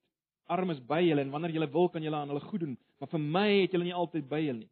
armes 0.47 0.79
by 0.79 1.01
julle 1.01 1.21
en 1.21 1.31
wanneer 1.31 1.51
julle 1.51 1.71
wil 1.71 1.89
kan 1.89 2.03
julle 2.03 2.15
aan 2.15 2.27
hulle 2.27 2.39
goed 2.39 2.59
doen, 2.59 2.77
maar 2.99 3.09
vir 3.09 3.19
my 3.19 3.61
het 3.61 3.71
julle 3.71 3.83
nie 3.83 3.93
altyd 3.93 4.29
by 4.29 4.39
julle 4.39 4.59
nie." 4.59 4.71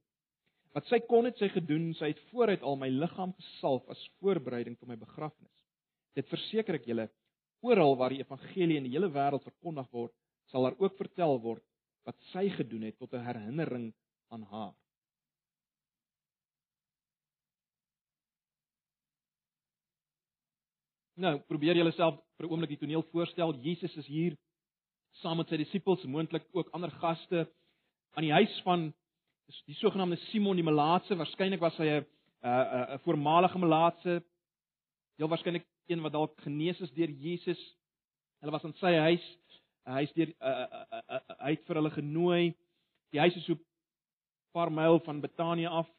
Wat 0.74 0.86
sy 0.86 1.00
kon 1.00 1.26
het 1.26 1.38
sy 1.38 1.50
gedoen, 1.50 1.94
sy 1.94 2.12
het 2.14 2.20
vooruit 2.32 2.62
al 2.62 2.76
my 2.76 2.90
liggaam 2.90 3.34
gesalf 3.34 3.90
as 3.90 4.10
voorbereiding 4.20 4.78
vir 4.78 4.88
my 4.88 4.96
begrafnis. 4.96 5.66
Dit 6.16 6.28
verseker 6.28 6.76
ek 6.76 6.86
julle, 6.86 7.10
Oral 7.62 7.98
waar 7.98 8.14
die 8.14 8.22
evangelie 8.24 8.78
in 8.78 8.86
die 8.88 8.94
hele 8.94 9.10
wêreld 9.12 9.44
verkondig 9.44 9.88
word, 9.92 10.14
sal 10.52 10.64
daar 10.64 10.78
ook 10.80 10.96
vertel 10.98 11.40
word 11.44 11.64
wat 12.08 12.16
sy 12.32 12.48
gedoen 12.56 12.88
het 12.88 12.98
tot 12.98 13.14
'n 13.14 13.26
herinnering 13.26 13.94
aan 14.32 14.44
haar. 14.44 14.76
Nou, 21.20 21.40
probeer 21.40 21.76
julleself 21.76 22.16
vir 22.38 22.46
'n 22.46 22.52
oomblik 22.52 22.70
die 22.70 22.78
toneel 22.78 23.04
voorstel. 23.12 23.54
Jesus 23.60 23.96
is 23.98 24.08
hier 24.08 24.38
saam 25.12 25.38
met 25.38 25.50
sy 25.50 25.58
disippels, 25.58 26.04
moontlik 26.04 26.46
ook 26.52 26.70
ander 26.70 26.92
gaste 26.92 27.48
aan 28.16 28.24
die 28.24 28.32
huis 28.32 28.62
van 28.64 28.94
die 29.66 29.76
sogenaamde 29.76 30.16
Simon 30.16 30.56
die 30.56 30.64
Melaatse. 30.64 31.16
Waarskynlik 31.16 31.60
was 31.60 31.78
hy 31.78 31.86
'n 31.86 32.06
'n 32.42 32.94
'n 32.96 33.00
voormalige 33.00 33.60
Melaatse, 33.60 34.24
heel 35.18 35.28
waarskynlik 35.28 35.66
een 35.90 36.02
wat 36.06 36.14
dalk 36.14 36.42
genees 36.46 36.80
is 36.86 36.94
deur 36.94 37.10
Jesus. 37.10 37.60
Hulle 38.40 38.52
was 38.52 38.64
in 38.64 38.76
sy 38.80 38.94
huis. 39.10 39.26
Hy 39.90 40.04
is 40.06 40.14
deur 40.14 40.32
uh, 40.38 40.50
uh, 40.50 40.84
uh, 40.94 41.02
uh, 41.18 41.38
hy 41.42 41.54
het 41.56 41.66
vir 41.68 41.80
hulle 41.82 41.92
genooi. 41.96 42.44
Die 43.14 43.22
huis 43.24 43.36
is 43.36 43.46
so 43.48 43.58
'n 43.58 43.66
paar 44.54 44.72
myl 44.72 45.00
van 45.06 45.22
Betanië 45.22 45.68
af. 45.68 45.90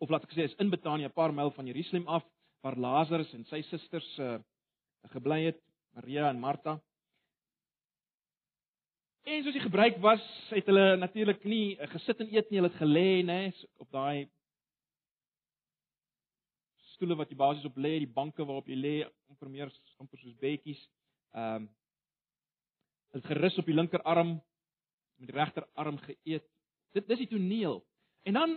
Of 0.00 0.10
laat 0.10 0.24
ek 0.24 0.32
sê 0.32 0.44
is 0.48 0.58
in 0.58 0.70
Betanië 0.70 1.08
'n 1.08 1.12
paar 1.12 1.32
myl 1.32 1.50
van 1.50 1.66
Jerusalem 1.66 2.08
af 2.08 2.24
waar 2.60 2.76
Lazarus 2.76 3.32
en 3.34 3.44
sy 3.44 3.62
susters 3.62 4.18
uh, 4.18 4.38
gebly 5.12 5.44
het, 5.44 5.60
Maria 5.94 6.28
en 6.28 6.40
Martha. 6.40 6.80
En 9.22 9.42
soos 9.42 9.52
die 9.52 9.62
gebruik 9.62 9.98
was, 10.00 10.24
het 10.50 10.66
hulle 10.66 10.96
natuurlik 10.96 11.44
nie 11.44 11.76
gesit 11.92 12.20
en 12.20 12.30
eet 12.32 12.50
nie, 12.50 12.58
hulle 12.58 12.70
het 12.70 12.80
gelê, 12.80 13.22
nê, 13.22 13.52
op 13.76 13.90
daai 13.92 14.28
stoele 16.98 17.14
wat 17.18 17.30
jy 17.30 17.38
basies 17.38 17.66
op 17.68 17.78
lê, 17.78 18.00
die 18.02 18.10
banke 18.10 18.42
waarop 18.42 18.66
jy 18.68 18.76
lê, 18.76 18.94
amper 19.30 19.50
meer 19.52 19.70
amper 20.02 20.18
soos 20.18 20.38
bedjies. 20.42 20.80
Ehm 21.34 21.64
um, 21.64 21.74
het 23.16 23.24
gerus 23.24 23.56
op 23.56 23.64
die 23.64 23.72
linkerarm 23.72 24.34
met 25.16 25.30
die 25.30 25.34
regterarm 25.34 25.96
geëet. 26.02 26.44
Dit 26.92 27.06
dis 27.08 27.22
die 27.22 27.30
toneel. 27.30 27.78
En 28.28 28.36
dan 28.36 28.56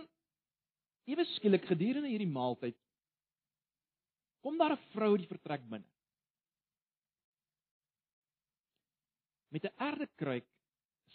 ewe 1.08 1.24
skielik 1.30 1.64
gedurende 1.70 2.10
hierdie 2.10 2.28
maaltyd 2.28 2.76
kom 4.44 4.58
daar 4.60 4.74
'n 4.76 4.84
vrou 4.92 5.16
die 5.16 5.30
vertrek 5.30 5.64
binne. 5.70 5.88
Met 9.48 9.64
'n 9.64 9.76
erdekruik 9.78 10.46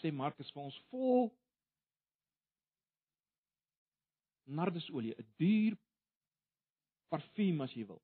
sê 0.01 0.11
Markus 0.11 0.51
vir 0.51 0.63
ons 0.63 0.81
vol 0.89 1.29
nardesolie, 4.45 5.13
'n 5.13 5.33
duur 5.37 5.77
parfuum 7.11 7.63
as 7.65 7.73
jy 7.75 7.85
wil. 7.87 8.01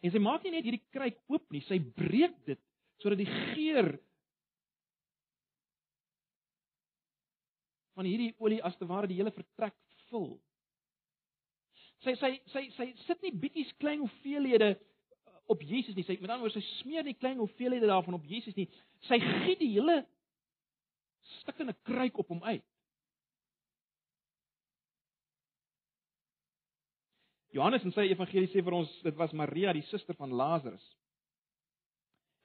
En 0.00 0.12
sy 0.12 0.20
maak 0.22 0.44
nie 0.44 0.54
net 0.54 0.66
hierdie 0.66 0.86
kruik 0.92 1.18
oop 1.28 1.50
nie, 1.52 1.62
sy 1.68 1.78
breek 1.96 2.36
dit 2.48 2.60
sodat 3.00 3.20
die 3.20 3.28
geur 3.54 3.94
van 7.96 8.08
hierdie 8.08 8.32
olie 8.40 8.60
as 8.64 8.76
te 8.80 8.88
ware 8.88 9.08
die 9.10 9.18
hele 9.18 9.32
vertrek 9.34 9.76
vul. 10.08 10.34
Sy 12.04 12.14
sy 12.16 12.30
sy 12.52 12.62
sy 12.76 12.86
sit 13.04 13.26
nie 13.26 13.34
bietjies 13.42 13.72
klein 13.80 14.00
hoeveelhede 14.00 14.70
uh, 14.72 15.34
op 15.52 15.60
Jesus 15.68 15.96
nie. 15.96 16.06
Sy 16.08 16.16
met 16.20 16.30
ander 16.30 16.46
woorde 16.46 16.60
sy 16.60 16.78
smeer 16.78 17.04
nie 17.04 17.18
klein 17.18 17.40
hoeveelhede 17.42 17.90
daarvan 17.90 18.16
op 18.16 18.24
Jesus 18.28 18.56
nie. 18.56 18.70
Sy 19.08 19.20
giet 19.20 19.60
die 19.60 19.74
hele 19.74 20.00
stikkende 21.40 21.76
kruik 21.84 22.16
op 22.20 22.32
hom 22.32 22.40
uit. 22.48 22.64
Johannes 27.54 27.84
in 27.84 27.94
sy 27.94 28.06
evangelie 28.10 28.50
sê 28.52 28.62
vir 28.62 28.76
ons 28.76 28.90
dit 29.04 29.16
was 29.18 29.32
Maria 29.34 29.72
die 29.74 29.86
suster 29.88 30.14
van 30.18 30.32
Lazarus. 30.32 30.84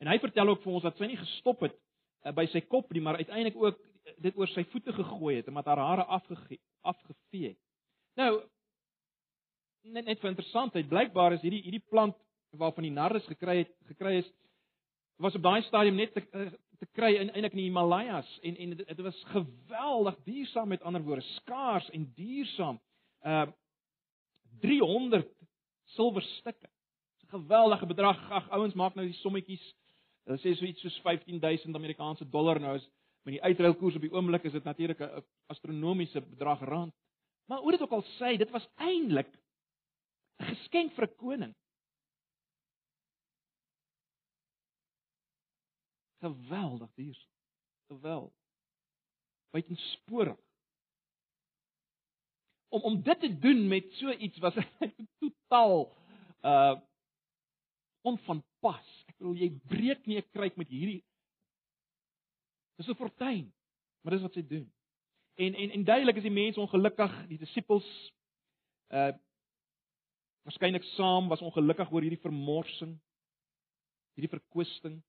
En 0.02 0.10
hy 0.10 0.18
vertel 0.20 0.50
ook 0.50 0.64
vir 0.64 0.74
ons 0.74 0.86
dat 0.86 0.98
sy 0.98 1.10
nie 1.10 1.20
gestop 1.20 1.62
het 1.66 1.76
uh, 1.76 2.34
by 2.36 2.48
sy 2.52 2.64
kop 2.66 2.90
nie, 2.94 3.04
maar 3.06 3.20
uiteindelik 3.22 3.58
ook 3.60 3.80
dit 4.22 4.38
oor 4.38 4.50
sy 4.54 4.66
voete 4.72 4.94
gegooi 4.94 5.38
het 5.40 5.48
en 5.50 5.56
met 5.58 5.66
haar 5.70 5.82
hare 5.82 6.06
afgegee 6.18 6.62
afgevee 6.86 7.54
het. 7.54 7.62
Nou 8.20 8.32
net 9.96 10.06
net 10.10 10.22
vir 10.22 10.32
interessantheid, 10.32 10.90
blykbaar 10.90 11.38
is 11.38 11.44
hierdie 11.46 11.62
hierdie 11.66 11.86
plant 11.90 12.18
waarvan 12.58 12.88
die 12.88 12.94
narres 12.94 13.26
gekry 13.30 13.60
het 13.64 13.74
gekry 13.90 14.20
is 14.24 14.30
was 15.22 15.36
op 15.38 15.44
daai 15.46 15.62
stadium 15.64 15.96
net 15.96 16.14
te, 16.14 16.22
eh, 16.34 16.50
te 16.80 16.88
kry 16.98 17.14
in 17.16 17.30
eintlik 17.30 17.54
in 17.56 17.62
die 17.62 17.68
Himalajas 17.70 18.30
en 18.44 18.58
en 18.58 18.74
dit 18.78 19.04
was 19.06 19.22
geweldig 19.32 20.18
duursaam 20.26 20.68
met 20.68 20.84
ander 20.84 21.02
woorde 21.02 21.26
skaars 21.36 21.90
en 21.90 22.10
duursaam. 22.16 22.82
Uh 23.26 23.46
300 24.62 25.28
silwerstukke. 25.96 26.70
Dis 27.14 27.24
'n 27.24 27.38
geweldige 27.38 27.86
bedrag. 27.86 28.32
Ag 28.32 28.50
ouens 28.50 28.74
maak 28.74 28.96
nou 28.96 29.06
die 29.06 29.22
sommetjies. 29.22 29.76
Hulle 30.26 30.38
sê 30.38 30.56
so 30.56 30.66
iets 30.66 30.82
soos 30.82 31.00
15000 31.02 31.76
Amerikaanse 31.76 32.30
dollar 32.30 32.60
nou 32.60 32.76
is 32.76 32.90
met 33.26 33.34
die 33.34 33.44
uitruilkoers 33.44 33.96
op 33.96 34.02
die 34.02 34.14
oomblik 34.14 34.44
is 34.44 34.52
dit 34.52 34.64
natuurlik 34.64 35.00
'n 35.00 35.24
astronomiese 35.48 36.22
bedrag 36.22 36.60
rand. 36.60 36.94
Maar 37.46 37.60
hoe 37.60 37.72
dit 37.72 37.82
ook 37.82 37.92
al 37.92 38.04
sê, 38.04 38.38
dit 38.38 38.50
was 38.50 38.68
eintlik 38.76 39.30
'n 40.40 40.46
geskenk 40.46 40.94
vir 40.94 41.06
'n 41.06 41.16
koning. 41.16 41.56
Geweldig 46.20 46.94
duur. 46.94 47.28
Geweldig. 47.88 48.34
Buitensporig 49.52 50.45
om 52.76 52.84
om 52.92 53.02
dit 53.02 53.20
te 53.20 53.32
doen 53.40 53.68
met 53.72 53.88
so 54.00 54.12
iets 54.12 54.44
was 54.44 54.58
totaal 55.24 55.88
uh 56.44 56.76
onvanpas. 58.06 58.90
Ek 59.10 59.16
bedoel 59.18 59.40
jy 59.42 59.48
breek 59.72 60.06
nie 60.06 60.20
'n 60.20 60.32
kruik 60.36 60.58
met 60.62 60.70
hierdie 60.70 61.02
Dis 62.76 62.88
'n 62.88 62.96
fortuin. 62.96 63.54
Maar 64.02 64.14
dis 64.14 64.22
wat 64.22 64.34
sy 64.34 64.48
doen. 64.48 64.74
En 65.36 65.54
en 65.54 65.70
en 65.70 65.84
duidelik 65.84 66.16
is 66.16 66.28
die 66.28 66.32
mense 66.32 66.60
ongelukkig, 66.60 67.28
die 67.28 67.38
disippels 67.38 67.88
uh 68.88 69.14
waarskynlik 70.46 70.84
saam 70.84 71.28
was 71.28 71.42
ongelukkig 71.42 71.92
oor 71.92 72.02
hierdie 72.06 72.22
vermorsing, 72.22 72.92
hierdie 74.14 74.30
verkwisting. 74.30 75.00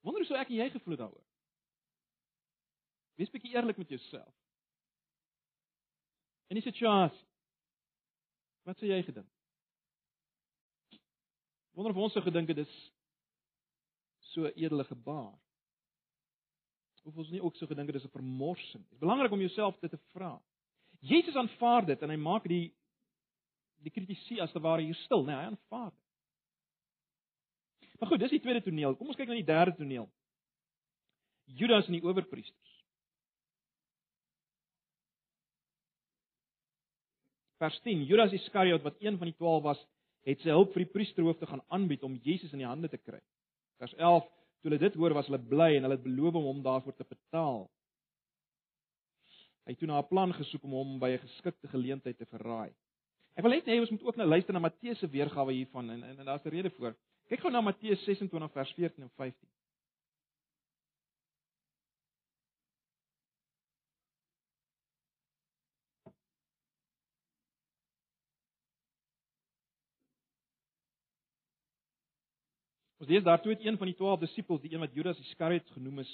Wonder 0.00 0.20
hoe 0.20 0.26
sou 0.26 0.40
ek 0.40 0.50
en 0.50 0.58
jy 0.58 0.70
gevoel 0.70 0.96
het 0.96 1.04
daaroor? 1.04 1.25
Wees 3.16 3.32
bietjie 3.32 3.54
eerlik 3.54 3.78
met 3.80 3.88
jouself. 3.88 4.34
In 6.52 6.58
die 6.58 6.64
situasie. 6.64 7.24
Wat 8.66 8.78
sou 8.78 8.88
jy 8.90 9.00
gedink? 9.06 9.28
Wonder 11.76 11.92
of 11.92 12.06
ons 12.06 12.14
sou 12.16 12.22
gedink 12.24 12.48
dit 12.50 12.62
is 12.62 12.74
so 14.32 14.48
edele 14.54 14.84
gebaar. 14.88 15.34
Of 17.06 17.16
ons 17.22 17.30
nie 17.30 17.42
ook 17.42 17.54
sou 17.56 17.68
gedink 17.70 17.92
dit 17.92 18.00
is 18.00 18.06
'n 18.06 18.16
vermorsing. 18.16 18.82
Dit 18.82 18.92
is 18.92 19.04
belangrik 19.04 19.32
om 19.32 19.40
jouself 19.40 19.78
dit 19.80 19.90
te 19.90 20.00
vra. 20.12 20.42
Jesus 21.00 21.36
aanvaar 21.36 21.86
dit 21.86 22.02
en 22.02 22.10
hy 22.10 22.16
maak 22.16 22.48
die 22.48 22.74
die 23.84 23.90
kritisie 23.90 24.42
as 24.42 24.52
te 24.52 24.60
ware 24.60 24.82
hier 24.82 24.94
stil, 24.94 25.24
nee, 25.24 25.34
hy 25.36 25.42
aanvaar 25.42 25.90
dit. 25.90 26.06
Maar 28.00 28.08
goed, 28.08 28.20
dis 28.20 28.30
die 28.30 28.40
tweede 28.40 28.62
toneel. 28.62 28.96
Kom 28.96 29.08
ons 29.08 29.16
kyk 29.16 29.28
na 29.28 29.34
die 29.34 29.44
derde 29.44 29.76
toneel. 29.76 30.08
Judas 31.44 31.86
en 31.86 31.92
die 31.92 32.02
owerpriesters. 32.02 32.75
Vers 37.58 37.78
10: 37.84 38.04
Judas 38.04 38.32
Iskariot 38.32 38.82
wat 38.82 38.96
een 39.00 39.18
van 39.18 39.30
die 39.30 39.36
12 39.36 39.62
was, 39.62 39.80
het 40.26 40.42
sy 40.42 40.50
hulp 40.52 40.72
vir 40.74 40.84
die 40.84 40.92
priesterhoofde 40.92 41.46
gaan 41.46 41.62
aanbied 41.72 42.02
om 42.02 42.18
Jesus 42.22 42.52
in 42.52 42.64
die 42.64 42.68
hande 42.68 42.90
te 42.92 42.98
kry. 42.98 43.20
Vers 43.80 43.94
11: 43.96 44.26
Toe 44.60 44.70
hulle 44.70 44.82
dit 44.82 44.94
hoor, 44.98 45.14
was 45.14 45.28
hulle 45.30 45.42
bly 45.52 45.76
en 45.76 45.86
hulle 45.86 45.96
het 45.96 46.04
beloof 46.04 46.38
om 46.40 46.48
hom 46.50 46.62
daarvoor 46.64 46.96
te 46.96 47.06
betaal. 47.06 47.66
Hy 49.66 49.74
het 49.74 49.78
toe 49.82 49.88
na 49.88 49.98
'n 49.98 50.08
plan 50.08 50.32
gesoek 50.32 50.64
om 50.64 50.74
hom 50.78 50.98
by 50.98 51.10
'n 51.10 51.24
geskikte 51.26 51.68
geleentheid 51.68 52.18
te 52.18 52.26
verraai. 52.26 52.74
Ek 53.36 53.42
wil 53.44 53.52
net 53.52 53.66
hê 53.66 53.80
ons 53.80 53.90
moet 53.90 54.02
ook 54.02 54.16
nou 54.16 54.28
luister 54.28 54.52
na 54.54 54.60
Matteus 54.60 54.98
se 54.98 55.08
weergawe 55.08 55.52
hiervan 55.52 55.90
en 55.90 56.02
en, 56.02 56.18
en 56.18 56.24
daar's 56.24 56.44
'n 56.44 56.48
rede 56.48 56.70
voor. 56.70 56.94
Kyk 57.28 57.40
gou 57.40 57.50
na 57.50 57.60
Matteus 57.60 58.04
26 58.04 58.52
vers 58.52 58.72
14 58.72 59.02
en 59.02 59.10
15. 59.10 59.48
Ons 73.06 73.12
lees 73.14 73.22
daartoe 73.22 73.52
het 73.52 73.60
een 73.62 73.76
van 73.78 73.86
die 73.86 73.94
12 73.94 74.18
disippels, 74.18 74.60
die 74.64 74.72
een 74.72 74.82
wat 74.82 74.94
Judas 74.94 75.18
Iskariot 75.22 75.68
genoem 75.76 76.00
is, 76.02 76.08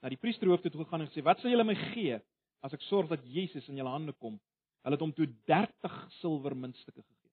na 0.00 0.08
die 0.08 0.16
priesterhoofde 0.16 0.70
toe 0.72 0.80
gegaan 0.80 1.02
en 1.04 1.10
gesê: 1.10 1.20
"Wat 1.22 1.42
sal 1.42 1.50
julle 1.52 1.66
my 1.68 1.74
gee 1.92 2.16
as 2.64 2.72
ek 2.72 2.80
sorg 2.88 3.10
dat 3.10 3.20
Jesus 3.28 3.68
in 3.68 3.76
julle 3.76 3.92
hande 3.92 4.12
kom?" 4.12 4.40
Hulle 4.82 4.96
het 4.96 5.04
hom 5.04 5.12
toe 5.12 5.26
30 5.44 5.98
silwer 6.20 6.56
muntstukke 6.56 7.02
gegee. 7.02 7.32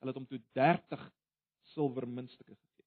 Hulle 0.00 0.10
het 0.14 0.16
hom 0.16 0.26
toe 0.26 0.40
30 0.54 1.02
silwer 1.74 2.08
muntstukke 2.08 2.54
gegee. 2.54 2.86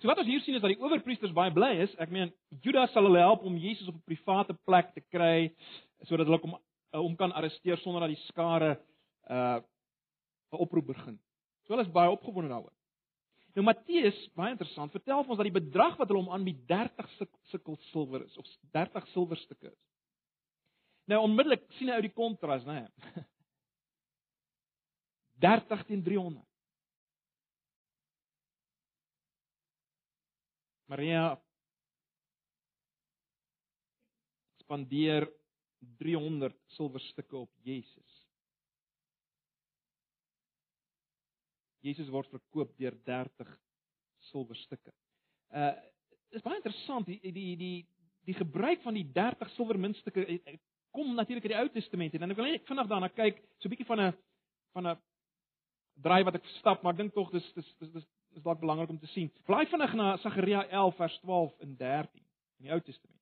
So 0.00 0.08
wat 0.08 0.18
ons 0.18 0.26
hier 0.26 0.40
sien 0.40 0.54
is 0.58 0.60
dat 0.60 0.74
die 0.74 0.82
owerpriesters 0.82 1.32
baie 1.32 1.54
bly 1.54 1.78
is. 1.86 1.94
Ek 1.94 2.10
meen 2.10 2.34
Judas 2.60 2.90
sal 2.90 3.06
hulle 3.06 3.22
help 3.22 3.46
om 3.46 3.56
Jesus 3.56 3.86
op 3.86 3.94
'n 3.94 4.02
private 4.02 4.58
plek 4.66 4.94
te 4.94 5.00
kry 5.14 5.54
sodat 6.02 6.26
hulle 6.26 6.42
hom 6.42 6.58
hom 6.90 7.16
kan 7.16 7.32
arresteer 7.32 7.78
sonder 7.78 8.00
dat 8.00 8.16
die 8.16 8.26
skare 8.26 8.80
uh 9.30 9.62
'n 10.50 10.58
oproep 10.58 10.86
begin. 10.86 11.20
So 11.68 11.74
hulle 11.76 11.84
is 11.84 11.92
baie 11.92 12.08
opgewonde 12.08 12.48
daaroor. 12.48 12.72
Nou 13.52 13.66
Matteus, 13.66 14.16
baie 14.38 14.54
interessant, 14.54 14.94
vertel 14.94 15.20
vir 15.20 15.34
ons 15.34 15.40
dat 15.40 15.48
die 15.50 15.58
bedrag 15.58 15.98
wat 16.00 16.08
hulle 16.08 16.22
hom 16.22 16.32
aanbied 16.32 16.62
30 16.70 17.10
sikkel 17.50 17.76
silwer 17.90 18.24
is 18.24 18.38
of 18.40 18.48
30 18.72 19.10
silwerstukke 19.12 19.68
is. 19.68 19.82
Nou 21.12 21.18
onmiddellik 21.26 21.66
sien 21.76 21.90
hy 21.92 21.98
uit 21.98 22.08
die 22.08 22.16
kontras, 22.16 22.64
né? 22.68 22.86
Nee. 23.18 23.26
30 25.38 25.84
teen 25.86 26.00
300. 26.02 26.42
Maria 30.90 31.36
spandeer 34.64 35.28
300 36.00 36.56
silwerstukke 36.74 37.36
op 37.36 37.52
Jesus. 37.62 38.17
Jesus 41.84 42.08
word 42.10 42.30
verkoop 42.30 42.74
deur 42.78 42.96
30 43.04 43.52
silwerstukke. 44.30 44.92
Uh 45.54 45.74
dis 46.28 46.42
baie 46.44 46.58
interessant 46.60 47.06
die 47.08 47.32
die 47.32 47.56
die 47.56 47.76
die 48.28 48.36
gebruik 48.36 48.82
van 48.84 48.94
die 48.98 49.06
30 49.16 49.48
silwermuntstukke 49.54 50.26
kom 50.92 51.14
natuurlik 51.14 51.46
uit 51.46 51.52
die 51.54 51.60
Ou 51.60 51.68
Testament 51.72 52.14
en 52.14 52.24
dan 52.24 52.34
ek 52.34 52.40
wil 52.40 52.50
net 52.50 52.66
vinnig 52.68 52.88
daarna 52.90 53.08
kyk, 53.08 53.40
so 53.58 53.68
'n 53.68 53.72
bietjie 53.72 53.88
van 53.88 54.00
'n 54.00 54.12
van 54.76 54.86
'n 54.88 54.98
draai 56.02 56.24
wat 56.24 56.34
ek 56.34 56.44
stap, 56.58 56.82
maar 56.82 56.92
ek 56.92 56.98
dink 56.98 57.14
tog 57.14 57.30
dis 57.32 57.52
dis 57.54 57.74
dis 57.80 57.92
dis 57.92 58.06
is 58.36 58.42
dalk 58.42 58.60
belangrik 58.60 58.90
om 58.90 58.98
te 58.98 59.06
sien. 59.06 59.30
Blaai 59.46 59.66
vinnig 59.66 59.94
na 59.94 60.16
Sagaria 60.16 60.66
11 60.68 60.96
vers 60.96 61.18
12 61.20 61.60
en 61.60 61.76
13 61.76 62.20
in 62.58 62.64
die 62.66 62.72
Ou 62.72 62.80
Testament. 62.80 63.17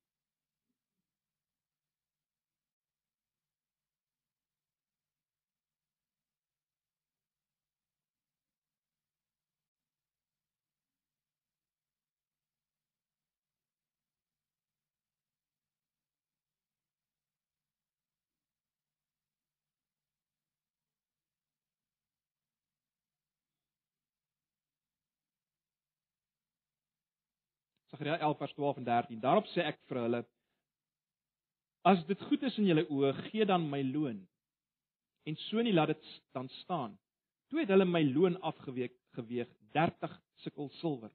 Sagaria 27.97 28.19
11 28.21 28.39
vers 28.39 28.55
12 28.55 28.77
en 28.77 28.85
13. 28.85 29.21
Daarop 29.21 29.49
sê 29.55 29.65
ek 29.65 29.79
vir 29.89 30.03
hulle: 30.05 30.23
As 31.89 32.03
dit 32.09 32.23
goed 32.29 32.43
is 32.45 32.57
in 32.61 32.69
julle 32.69 32.85
oë, 32.93 33.13
gee 33.31 33.47
dan 33.49 33.65
my 33.71 33.81
loon. 33.89 34.21
En 35.27 35.37
so 35.49 35.63
nie 35.63 35.75
laat 35.75 35.95
dit 35.95 36.11
dan 36.37 36.49
staan. 36.63 36.97
Toe 37.51 37.63
het 37.63 37.71
hulle 37.73 37.87
my 37.89 38.03
loon 38.11 38.37
afgeweek 38.43 38.95
geweeg 39.17 39.49
30 39.73 40.13
sikkel 40.45 40.69
silwer. 40.81 41.13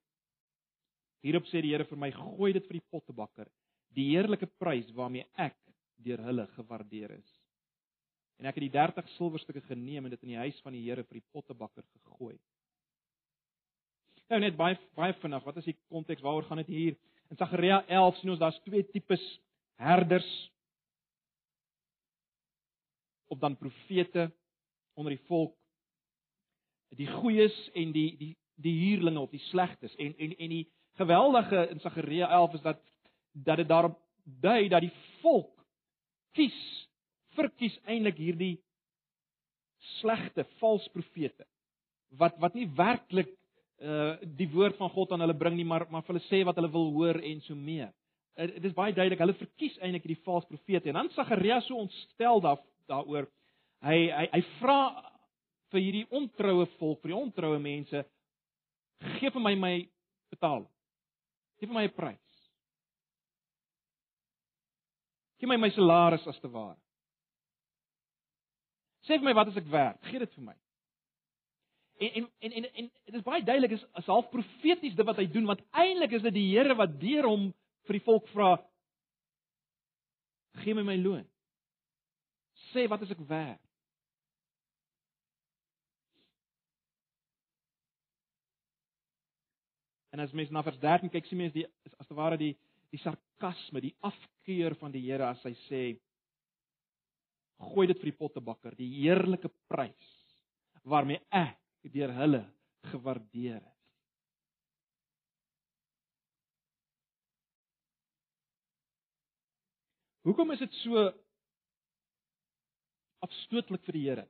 Hierop 1.22 1.46
sê 1.52 1.62
die 1.62 1.76
Here 1.76 1.86
vir 1.86 2.00
my: 2.02 2.12
Gooi 2.16 2.54
dit 2.58 2.66
vir 2.66 2.80
die 2.80 2.88
pottebakker, 2.90 3.52
die 3.94 4.10
heerlike 4.16 4.50
prys 4.58 4.90
waarmee 4.98 5.28
ek 5.38 5.58
deur 6.02 6.24
hulle 6.26 6.48
gewaardeer 6.56 7.14
is. 7.20 7.38
En 8.42 8.50
ek 8.50 8.58
het 8.58 8.66
die 8.66 8.74
30 8.74 9.10
silwerstukke 9.20 9.62
geneem 9.68 10.08
en 10.08 10.16
dit 10.16 10.24
in 10.26 10.34
die 10.34 10.42
huis 10.42 10.58
van 10.66 10.74
die 10.74 10.82
Here 10.88 11.06
vir 11.06 11.20
die 11.20 11.30
pottebakker 11.30 11.86
gegooi. 11.92 12.40
Nou 14.32 14.40
net 14.40 14.56
baie 14.56 14.78
baie 14.96 15.12
vinnig, 15.20 15.44
wat 15.44 15.58
is 15.60 15.66
die 15.68 15.78
konteks? 15.92 16.22
Waaroor 16.24 16.46
gaan 16.48 16.62
dit 16.62 16.70
hier? 16.72 16.94
In 17.32 17.40
Sagaria 17.40 17.82
11 17.92 18.20
sien 18.22 18.30
ons 18.32 18.40
daar's 18.40 18.60
twee 18.64 18.86
tipes 18.88 19.24
herders 19.82 20.30
of 23.28 23.42
dan 23.44 23.58
profete 23.60 24.30
onder 24.96 25.18
die 25.18 25.26
volk. 25.28 25.58
Die 26.96 27.10
goeies 27.12 27.58
en 27.76 27.92
die 27.92 28.14
die 28.22 28.30
die 28.62 28.76
huurlinge 28.78 29.20
of 29.20 29.34
die 29.36 29.44
slegtes. 29.50 29.96
En 30.00 30.16
en 30.16 30.38
en 30.38 30.56
die 30.56 30.64
geweldige 31.02 31.66
in 31.74 31.84
Sagaria 31.84 32.32
11 32.32 32.56
is 32.62 32.66
dat 32.70 32.80
dat 33.32 33.60
dit 33.60 33.68
daarop 33.68 34.00
dui 34.24 34.70
dat 34.72 34.88
die 34.88 34.96
volk 35.20 35.60
kies 36.40 36.88
verkies 37.36 37.76
eintlik 37.84 38.20
hierdie 38.20 38.56
slegte 40.00 40.48
valse 40.64 40.90
profete 40.96 41.48
wat 42.20 42.36
wat 42.40 42.56
nie 42.56 42.70
werklik 42.76 43.32
uh 43.82 44.14
die 44.38 44.50
woord 44.52 44.78
van 44.78 44.90
God 44.94 45.12
aan 45.12 45.24
hulle 45.26 45.38
bring 45.38 45.56
nie, 45.58 45.66
maar 45.66 45.88
maar 45.90 46.06
hulle 46.08 46.22
sê 46.30 46.44
wat 46.46 46.56
hulle 46.60 46.72
wil 46.72 46.92
hoor 46.94 47.22
en 47.22 47.42
so 47.42 47.56
meer. 47.56 47.92
Uh, 48.38 48.48
dit 48.48 48.66
is 48.70 48.76
baie 48.78 48.94
duidelik, 48.94 49.20
hulle 49.20 49.38
verkies 49.40 49.78
eintlik 49.82 50.06
hierdie 50.06 50.24
valse 50.26 50.48
profete. 50.48 50.90
En 50.90 51.00
dan 51.00 51.10
Sagaria 51.16 51.60
so 51.66 51.76
ontstel 51.82 52.42
daar 52.42 52.62
daaroor. 52.92 53.30
Hy 53.82 53.98
hy 54.14 54.28
hy 54.36 54.42
vra 54.60 54.82
vir 55.72 55.82
hierdie 55.82 56.08
ontroue 56.12 56.68
volk, 56.78 57.02
vir 57.02 57.14
die 57.14 57.18
ontroue 57.18 57.60
mense, 57.64 58.04
gee 59.18 59.32
vir 59.34 59.44
my 59.44 59.56
my 59.56 59.74
betaal. 60.34 60.68
Gee 61.60 61.68
vir 61.70 61.78
my 61.78 61.88
'n 61.88 61.96
prys. 61.96 62.32
Gee 65.40 65.50
my 65.50 65.58
my 65.58 65.72
salaris 65.74 66.28
as 66.28 66.40
te 66.40 66.48
ware. 66.48 66.78
Sê 69.08 69.18
vir 69.18 69.26
my 69.26 69.34
wat 69.34 69.48
as 69.48 69.58
ek 69.58 69.72
werk? 69.72 69.98
Gee 70.12 70.20
dit 70.20 70.34
vir 70.36 70.44
my. 70.44 70.56
En 72.02 72.10
en 72.10 72.28
en 72.40 72.52
en, 72.52 72.66
en 72.74 72.92
dit 73.06 73.16
is 73.16 73.26
baie 73.26 73.44
duidelik 73.46 73.76
is 73.78 73.84
as 73.94 74.08
half 74.10 74.30
profeties 74.34 74.96
dit 74.98 75.06
wat 75.06 75.20
hy 75.22 75.28
doen 75.30 75.46
want 75.46 75.62
eintlik 75.78 76.16
is 76.18 76.24
dit 76.26 76.34
die 76.34 76.48
Here 76.56 76.74
wat 76.80 76.96
deur 77.02 77.28
hom 77.30 77.44
vir 77.86 77.98
die 78.00 78.06
volk 78.08 78.30
vra 78.34 78.56
gee 80.64 80.74
my 80.74 80.84
my 80.88 80.98
loon. 80.98 81.28
Sê 82.72 82.88
wat 82.90 83.06
is 83.06 83.14
ek 83.14 83.22
werd? 83.30 83.62
En 90.12 90.26
as 90.26 90.34
mens 90.36 90.50
na 90.52 90.66
vers 90.66 90.82
13 90.82 91.14
kyk, 91.14 91.30
sien 91.30 91.40
mens 91.40 91.54
die 91.56 91.68
as 92.02 92.10
te 92.10 92.18
ware 92.18 92.40
die 92.42 92.56
die 92.92 93.00
sarkasme, 93.00 93.80
die 93.80 93.96
afkeur 94.04 94.74
van 94.82 94.92
die 94.92 95.06
Here 95.06 95.30
as 95.30 95.46
hy 95.48 95.54
sê 95.70 95.84
gooi 97.62 97.86
dit 97.88 98.00
vir 98.02 98.10
die 98.10 98.18
pottebakker, 98.18 98.74
die 98.76 98.90
heerlike 98.98 99.54
prys 99.70 100.10
waarmee 100.82 101.22
ek 101.30 101.61
deur 101.90 102.14
hulle 102.14 102.42
gewaardeer 102.92 103.62
is. 103.62 103.82
Hoekom 110.22 110.54
is 110.54 110.62
dit 110.62 110.76
so 110.84 111.08
afstootlik 113.26 113.82
vir 113.88 113.98
die 113.98 114.04
Here? 114.06 114.28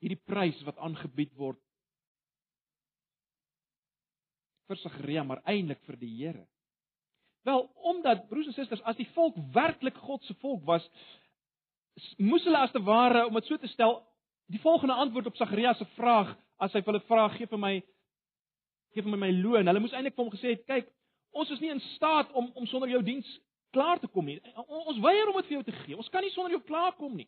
Hierdie 0.00 0.20
prys 0.24 0.56
wat 0.64 0.80
aangebied 0.80 1.34
word 1.36 1.60
vir 4.64 4.80
Sagaria, 4.80 5.24
maar 5.28 5.42
eintlik 5.44 5.82
vir 5.84 5.98
die 6.00 6.12
Here. 6.16 6.46
Wel, 7.44 7.66
omdat 7.84 8.24
broers 8.30 8.48
en 8.48 8.56
susters, 8.56 8.80
as 8.88 8.96
die 8.96 9.08
volk 9.12 9.36
werklik 9.52 9.96
God 10.06 10.24
se 10.24 10.36
volk 10.40 10.64
was, 10.64 10.84
moes 12.16 12.44
hulle 12.48 12.62
as 12.64 12.72
te 12.72 12.80
ware, 12.86 13.26
om 13.28 13.36
dit 13.36 13.50
so 13.50 13.60
te 13.60 13.68
stel, 13.68 13.98
die 14.52 14.60
volgende 14.60 14.94
antwoord 14.94 15.26
op 15.26 15.36
Sagaria 15.36 15.74
se 15.74 15.86
vraag 15.96 16.34
as 16.56 16.72
hy 16.72 16.82
hulle 16.84 17.00
vra 17.08 17.28
gee 17.36 17.48
vir 17.50 17.60
my 17.60 17.74
gee 18.94 19.02
vir 19.02 19.10
my 19.10 19.20
my 19.26 19.32
loon. 19.32 19.66
Hulle 19.66 19.82
moes 19.82 19.94
eintlik 19.96 20.16
vir 20.16 20.24
hom 20.24 20.34
gesê 20.34 20.54
het, 20.54 20.66
kyk, 20.68 20.90
ons 21.34 21.50
is 21.50 21.62
nie 21.62 21.72
in 21.74 21.82
staat 21.94 22.30
om 22.32 22.50
om 22.54 22.66
sonder 22.70 22.92
jou 22.92 23.02
diens 23.02 23.30
klaar 23.74 23.98
te 24.00 24.08
kom 24.08 24.26
nie. 24.28 24.38
Ons 24.86 25.00
weier 25.02 25.30
om 25.30 25.40
dit 25.40 25.48
vir 25.48 25.58
jou 25.58 25.64
te 25.66 25.78
gee. 25.84 25.96
Ons 25.98 26.10
kan 26.14 26.22
nie 26.22 26.32
sonder 26.34 26.54
jou 26.54 26.62
klaar 26.66 26.94
kom 26.98 27.16
nie. 27.18 27.26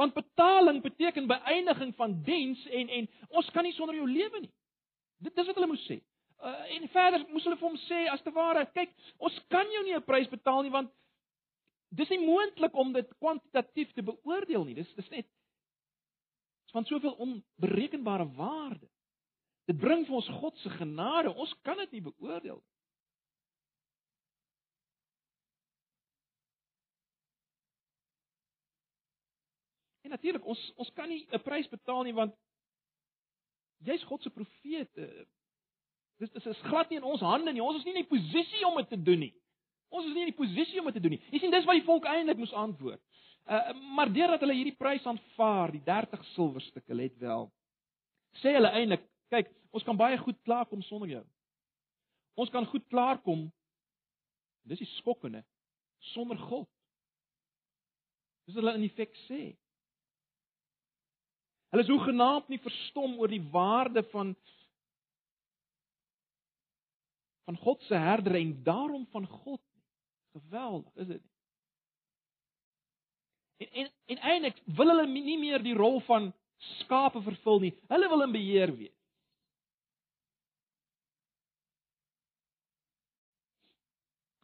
Want 0.00 0.16
betaling 0.16 0.80
beteken 0.82 1.28
beëindiging 1.30 1.92
van 1.98 2.16
diens 2.26 2.64
en 2.80 2.90
en 2.98 3.10
ons 3.28 3.52
kan 3.54 3.64
nie 3.66 3.76
sonder 3.76 3.98
jou 3.98 4.08
lewe 4.08 4.42
nie. 4.46 4.50
Dit 5.22 5.36
dis 5.36 5.46
wat 5.46 5.60
hulle 5.60 5.70
moes 5.70 5.84
sê. 5.86 6.00
Uh, 6.42 6.56
en 6.74 6.88
verder 6.90 7.22
moes 7.30 7.44
hulle 7.46 7.58
vir 7.60 7.68
hom 7.68 7.78
sê 7.84 8.00
as 8.10 8.22
te 8.26 8.32
ware, 8.34 8.64
kyk, 8.74 8.90
ons 9.22 9.36
kan 9.52 9.68
jou 9.70 9.84
nie 9.86 9.94
'n 9.94 10.02
prys 10.02 10.28
betaal 10.28 10.62
nie 10.62 10.74
want 10.74 10.90
dis 11.94 12.10
nie 12.10 12.18
moontlik 12.18 12.74
om 12.74 12.92
dit 12.92 13.08
kwantitatief 13.20 13.92
te 13.92 14.02
beoordeel 14.02 14.64
nie. 14.64 14.74
Dis 14.74 14.90
dis 14.96 15.10
net 15.10 15.26
van 16.72 16.84
soveel 16.84 17.12
onberekenbare 17.12 18.26
waarde. 18.32 18.88
Dit 19.64 19.78
bring 19.78 20.06
vir 20.06 20.14
ons 20.14 20.28
God 20.28 20.58
se 20.58 20.70
genade. 20.70 21.34
Ons 21.34 21.52
kan 21.62 21.76
dit 21.76 21.90
nie 21.90 22.02
beoordeel 22.02 22.58
nie. 22.58 22.72
En 30.02 30.10
natuurlik 30.10 30.44
ons 30.44 30.72
ons 30.76 30.92
kan 30.92 31.08
nie 31.08 31.26
'n 31.30 31.42
prys 31.42 31.68
betaal 31.68 32.02
nie 32.02 32.14
want 32.14 32.34
jy's 33.84 34.02
God 34.02 34.22
se 34.22 34.30
profeet. 34.30 34.96
Eh, 34.96 35.24
dis 36.16 36.30
dis 36.30 36.46
is 36.46 36.60
glad 36.60 36.88
nie 36.88 36.98
in 36.98 37.04
ons 37.04 37.20
hande 37.20 37.52
nie. 37.52 37.62
Ons 37.62 37.78
is 37.78 37.84
nie 37.84 37.94
in 37.94 38.04
die 38.04 38.18
posisie 38.18 38.66
om 38.66 38.76
dit 38.76 38.88
te 38.88 39.02
doen 39.02 39.18
nie. 39.18 39.34
Ons 39.88 40.06
is 40.06 40.14
nie 40.14 40.24
in 40.26 40.32
die 40.34 40.46
posisie 40.46 40.78
om 40.78 40.84
dit 40.84 40.94
te 40.94 41.00
doen 41.00 41.10
nie. 41.10 41.22
Jy 41.30 41.38
sien 41.38 41.50
dis 41.50 41.64
wat 41.64 41.74
die 41.74 41.84
volk 41.84 42.04
eintlik 42.04 42.36
moes 42.36 42.52
antwoord. 42.52 43.02
Uh, 43.42 43.72
maar 43.96 44.12
deurdat 44.12 44.40
hulle 44.44 44.54
hierdie 44.54 44.76
prys 44.78 45.06
aanvaar, 45.08 45.72
die 45.74 45.82
30 45.84 46.26
silwerstukke, 46.32 46.94
let 46.94 47.16
wel. 47.18 47.48
Sê 48.40 48.54
hulle 48.54 48.70
eintlik, 48.70 49.02
kyk, 49.34 49.50
ons 49.74 49.84
kan 49.86 49.98
baie 49.98 50.18
goed 50.20 50.38
klaarkom 50.46 50.84
sonder 50.86 51.10
jou. 51.10 51.24
Ons 52.38 52.52
kan 52.54 52.66
goed 52.70 52.84
klaarkom. 52.92 53.48
Dis 54.68 54.80
die 54.84 54.92
skokkende 54.98 55.42
sonder 56.12 56.38
God. 56.38 56.68
Dis 58.46 58.56
hulle 58.58 58.74
in 58.78 58.86
effek 58.86 59.14
sê. 59.26 59.42
Hulle 61.72 61.84
is 61.86 61.90
hoegenaamd 61.92 62.50
nie 62.52 62.60
verstom 62.62 63.14
oor 63.20 63.32
die 63.32 63.42
waarde 63.52 64.04
van 64.12 64.34
van 67.42 67.56
God 67.58 67.82
se 67.82 67.98
herder 67.98 68.36
en 68.38 68.52
daarom 68.62 69.06
van 69.10 69.26
God 69.26 69.60
nie. 69.74 69.82
Geweldig, 70.32 70.92
is 70.94 71.06
dit 71.06 71.22
nie? 71.22 71.31
En 73.56 73.68
en, 73.82 73.90
en 74.06 74.18
eintlik 74.18 74.62
wil 74.64 74.88
hulle 74.92 75.06
nie 75.06 75.38
meer 75.38 75.62
die 75.62 75.76
rol 75.76 76.00
van 76.08 76.32
skape 76.78 77.22
vervul 77.22 77.60
nie. 77.60 77.72
Hulle 77.90 78.08
wil 78.08 78.26
in 78.26 78.34
beheer 78.34 78.74
wees. 78.76 78.98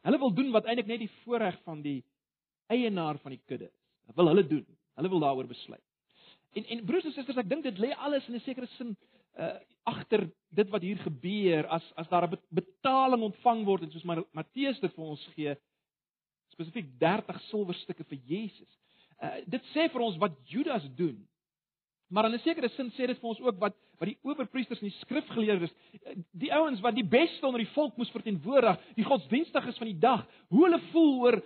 Hulle 0.07 0.19
wil 0.19 0.33
doen 0.33 0.51
wat 0.55 0.65
eintlik 0.65 0.87
net 0.89 1.03
die 1.03 1.13
voorreg 1.23 1.59
van 1.67 1.81
die 1.85 1.99
eienaar 2.71 3.19
van 3.23 3.35
die 3.35 3.41
kudde 3.45 3.67
is. 3.69 3.77
Dit 4.09 4.17
wil 4.17 4.31
hulle 4.31 4.45
doen. 4.47 4.65
Hulle 4.97 5.09
wil 5.09 5.23
daaroor 5.23 5.49
besluit. 5.49 5.85
En 6.57 6.65
en 6.65 6.85
broers 6.85 7.05
en 7.05 7.13
susters, 7.13 7.37
ek 7.37 7.49
dink 7.49 7.63
dit 7.67 7.81
lê 7.81 7.91
alles 7.93 8.27
in 8.27 8.35
'n 8.35 8.45
sekere 8.45 8.67
sin 8.77 8.95
uh 9.37 9.57
agter 9.89 10.27
dit 10.53 10.69
wat 10.69 10.81
hier 10.81 10.97
gebeur 11.01 11.65
as 11.67 11.85
as 11.95 12.07
daar 12.09 12.27
'n 12.27 12.37
betaling 12.49 13.21
ontvang 13.23 13.65
word 13.65 13.83
en 13.83 13.91
soos 13.91 14.03
Matteus 14.33 14.79
dit 14.79 14.93
vir 14.93 15.05
ons 15.05 15.27
gee 15.35 15.55
spesifiek 16.51 16.89
30 16.99 17.41
silwerstukke 17.49 18.03
vir 18.03 18.19
Jesus. 18.25 18.69
Uh 19.19 19.41
dit 19.45 19.63
sê 19.73 19.89
vir 19.91 20.01
ons 20.01 20.17
wat 20.17 20.37
Judas 20.47 20.85
doen. 20.95 21.17
Maar 22.09 22.25
in 22.25 22.33
'n 22.33 22.39
sekere 22.39 22.69
sin 22.69 22.91
sê 22.91 23.07
dit 23.07 23.19
vir 23.19 23.29
ons 23.29 23.39
ook 23.39 23.59
wat 23.59 23.75
wat 23.99 24.07
die 24.07 24.17
owerpriesters 24.23 24.79
en 24.79 24.87
die 24.87 24.99
skrifgeleerdes, 25.01 25.71
die 26.31 26.53
ouens 26.53 26.79
wat 26.79 26.95
die 26.95 27.03
beste 27.03 27.45
onder 27.45 27.59
die 27.59 27.73
volk 27.73 27.97
moes 27.97 28.11
verteenwoordig, 28.15 28.79
die 28.95 29.03
godsdienstiges 29.03 29.77
van 29.77 29.87
die 29.87 29.99
dag, 29.99 30.23
hoe 30.47 30.63
hulle 30.63 30.79
voel 30.91 31.19
oor 31.19 31.41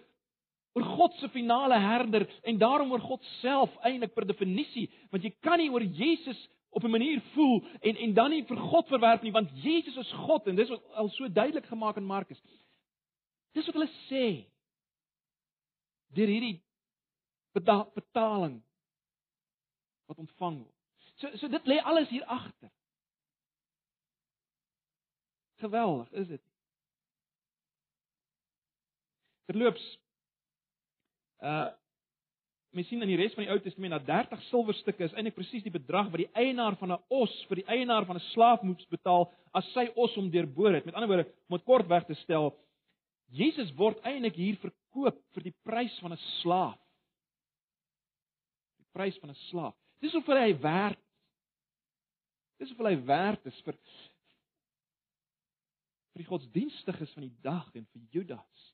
oor 0.73 0.83
God 0.83 1.13
se 1.13 1.29
finale 1.29 1.77
herder 1.77 2.27
en 2.43 2.57
daarom 2.57 2.91
oor 2.91 3.01
God 3.01 3.25
self 3.41 3.73
eintlik 3.85 4.13
per 4.13 4.25
definisie, 4.25 4.89
want 5.11 5.23
jy 5.23 5.33
kan 5.41 5.59
nie 5.61 5.69
oor 5.69 5.83
Jesus 5.83 6.49
op 6.73 6.83
'n 6.83 6.89
manier 6.89 7.21
voel 7.33 7.63
en 7.81 7.95
en 7.95 8.13
dan 8.13 8.29
nie 8.29 8.43
vir 8.43 8.57
God 8.57 8.87
verwerp 8.87 9.21
nie, 9.23 9.31
want 9.31 9.49
Jesus 9.63 9.97
is 9.97 10.11
God 10.11 10.47
en 10.47 10.55
dis 10.55 10.71
al 10.93 11.09
so 11.09 11.27
duidelik 11.27 11.65
gemaak 11.65 11.97
in 11.97 12.05
Markus. 12.05 12.41
Dis 13.53 13.65
wat 13.65 13.75
hulle 13.75 13.89
sê. 14.09 14.45
Deur 16.13 16.27
hierdie 16.27 16.61
betaling 17.53 18.61
wat 20.09 20.17
ontvang 20.17 20.57
word. 20.63 21.11
So 21.21 21.29
so 21.37 21.47
dit 21.47 21.69
lê 21.69 21.79
alles 21.81 22.09
hier 22.09 22.25
agter. 22.25 22.71
Geweldig, 25.63 26.11
is 26.11 26.27
dit? 26.27 26.43
Verloops 29.45 29.85
uh 31.43 31.71
mens 32.73 32.87
sien 32.89 33.03
in 33.05 33.11
die 33.11 33.17
res 33.19 33.35
van 33.37 33.45
die 33.45 33.51
Ou 33.53 33.59
Testament 33.61 33.93
dat 33.93 34.05
30 34.07 34.39
silwerstukke 34.47 35.05
is 35.05 35.11
eintlik 35.13 35.35
presies 35.37 35.61
die 35.61 35.73
bedrag 35.73 36.07
wat 36.09 36.23
die 36.23 36.31
eienaar 36.33 36.73
van 36.79 36.93
'n 36.95 37.03
os 37.13 37.33
vir 37.45 37.61
die 37.61 37.67
eienaar 37.69 38.07
van 38.09 38.17
'n 38.17 38.29
slaaf 38.33 38.63
moes 38.63 38.87
betaal 38.89 39.29
as 39.53 39.67
sy 39.73 39.91
os 39.95 40.15
hom 40.15 40.31
deurboor 40.31 40.73
het. 40.73 40.85
Met 40.85 40.95
ander 40.95 41.07
woorde, 41.07 41.29
om 41.49 41.57
dit 41.57 41.65
kort 41.65 41.87
weg 41.87 42.05
te 42.05 42.15
stel, 42.15 42.57
Jesus 43.29 43.71
word 43.77 44.01
eintlik 44.01 44.35
hier 44.35 44.57
verkoop 44.57 45.21
vir 45.33 45.43
die 45.43 45.55
prys 45.63 45.99
van 45.99 46.13
'n 46.13 46.21
slaaf. 46.41 46.82
Prys 48.93 49.17
van 49.21 49.29
'n 49.29 49.41
slaaf. 49.49 49.75
Dis 49.99 50.13
hoeveel 50.13 50.37
hy 50.37 50.59
werd. 50.59 50.99
Dis 52.57 52.69
hoeveel 52.69 52.91
hy 52.93 53.05
werd 53.05 53.45
is 53.45 53.61
vir 53.65 53.77
vir 56.13 56.21
die 56.21 56.29
godsdienstiges 56.29 57.13
van 57.17 57.25
die 57.25 57.37
dag 57.41 57.75
en 57.75 57.85
vir 57.85 58.01
Judas. 58.13 58.73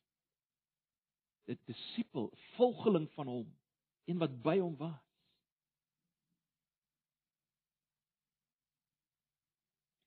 'n 1.50 1.60
disipel, 1.66 2.30
volgeling 2.56 3.08
van 3.12 3.28
hom, 3.28 3.58
een 4.06 4.18
wat 4.18 4.42
by 4.42 4.60
hom 4.60 4.76
was. 4.78 5.06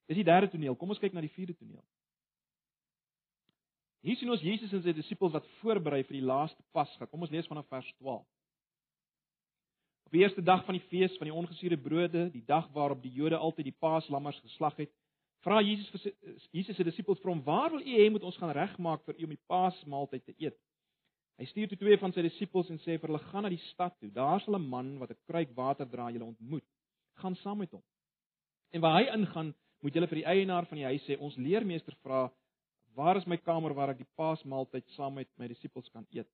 Dis 0.07 0.17
die 0.17 0.25
derde 0.25 0.51
toneel. 0.51 0.77
Kom 0.77 0.89
ons 0.93 1.01
kyk 1.01 1.15
na 1.17 1.21
die 1.25 1.33
vierde 1.33 1.55
toneel. 1.57 1.85
Hier 4.03 4.17
sien 4.19 4.31
ons 4.31 4.43
Jesus 4.43 4.73
en 4.75 4.83
sy 4.83 4.93
disippels 4.93 5.33
wat 5.33 5.47
voorberei 5.61 6.03
vir 6.05 6.19
die 6.19 6.27
laaste 6.27 6.63
Pasga. 6.75 7.07
Kom 7.07 7.23
ons 7.23 7.31
lees 7.31 7.47
vanaf 7.47 7.69
vers 7.71 7.89
12. 8.01 8.27
Op 10.13 10.19
die 10.19 10.25
eerste 10.27 10.43
dag 10.43 10.65
van 10.65 10.77
die 10.77 10.85
fees 10.91 11.15
van 11.17 11.25
die 11.25 11.35
ongesuurde 11.35 11.77
brode, 11.81 12.31
die 12.31 12.43
dag 12.45 12.67
waarop 12.73 12.99
die 13.01 13.11
Jode 13.17 13.37
altyd 13.37 13.71
die 13.71 13.79
paaslammers 13.81 14.37
geslag 14.45 14.75
het, 14.77 14.91
vra 15.41 15.63
Jesus 15.65 15.89
vir 15.89 16.13
Jesus 16.53 16.77
se 16.77 16.85
disippels 16.85 17.23
vir 17.23 17.31
hom: 17.31 17.41
"Waar 17.47 17.71
wil 17.73 17.81
u 17.81 17.95
hê 17.97 18.11
moet 18.13 18.27
ons 18.29 18.37
gaan 18.37 18.53
regmaak 18.53 19.07
vir 19.07 19.17
u 19.17 19.25
om 19.25 19.33
die 19.33 19.41
Paasmaaltyd 19.49 20.25
te 20.27 20.35
eet?" 20.37 20.59
Hy 21.41 21.47
stuur 21.49 21.69
toe 21.69 21.79
twee 21.81 21.97
van 21.97 22.13
sy 22.13 22.27
disippels 22.29 22.69
en 22.69 22.83
sê 22.85 22.99
vir 22.99 23.09
hulle: 23.09 23.23
"Gaan 23.31 23.43
na 23.43 23.49
die 23.49 23.63
stad 23.71 23.97
toe. 24.01 24.11
Daar 24.11 24.41
sal 24.41 24.59
'n 24.59 24.69
man 24.69 24.99
wat 24.99 25.11
'n 25.17 25.19
kruik 25.27 25.57
water 25.57 25.89
dra 25.89 26.11
julle 26.11 26.29
ontmoet. 26.29 26.69
Gaan 27.17 27.35
saam 27.37 27.59
met 27.59 27.73
hom. 27.73 27.83
En 28.73 28.81
waar 28.81 29.01
hy 29.01 29.09
ingaan, 29.17 29.55
moet 29.81 29.95
julle 29.95 30.09
vir 30.09 30.21
die 30.21 30.29
eienaar 30.29 30.67
van 30.67 30.77
die 30.77 30.85
huis 30.93 31.09
sê: 31.09 31.17
Ons 31.19 31.37
leermeester 31.37 31.97
vra: 32.03 32.31
Waar 32.95 33.17
is 33.17 33.27
my 33.27 33.39
kamer 33.39 33.73
waar 33.73 33.89
ek 33.89 34.05
die 34.05 34.13
Paasmaaltyd 34.15 34.85
saam 34.89 35.15
met 35.15 35.29
my 35.39 35.49
disippels 35.49 35.89
kan 35.89 36.07
eet?" 36.11 36.29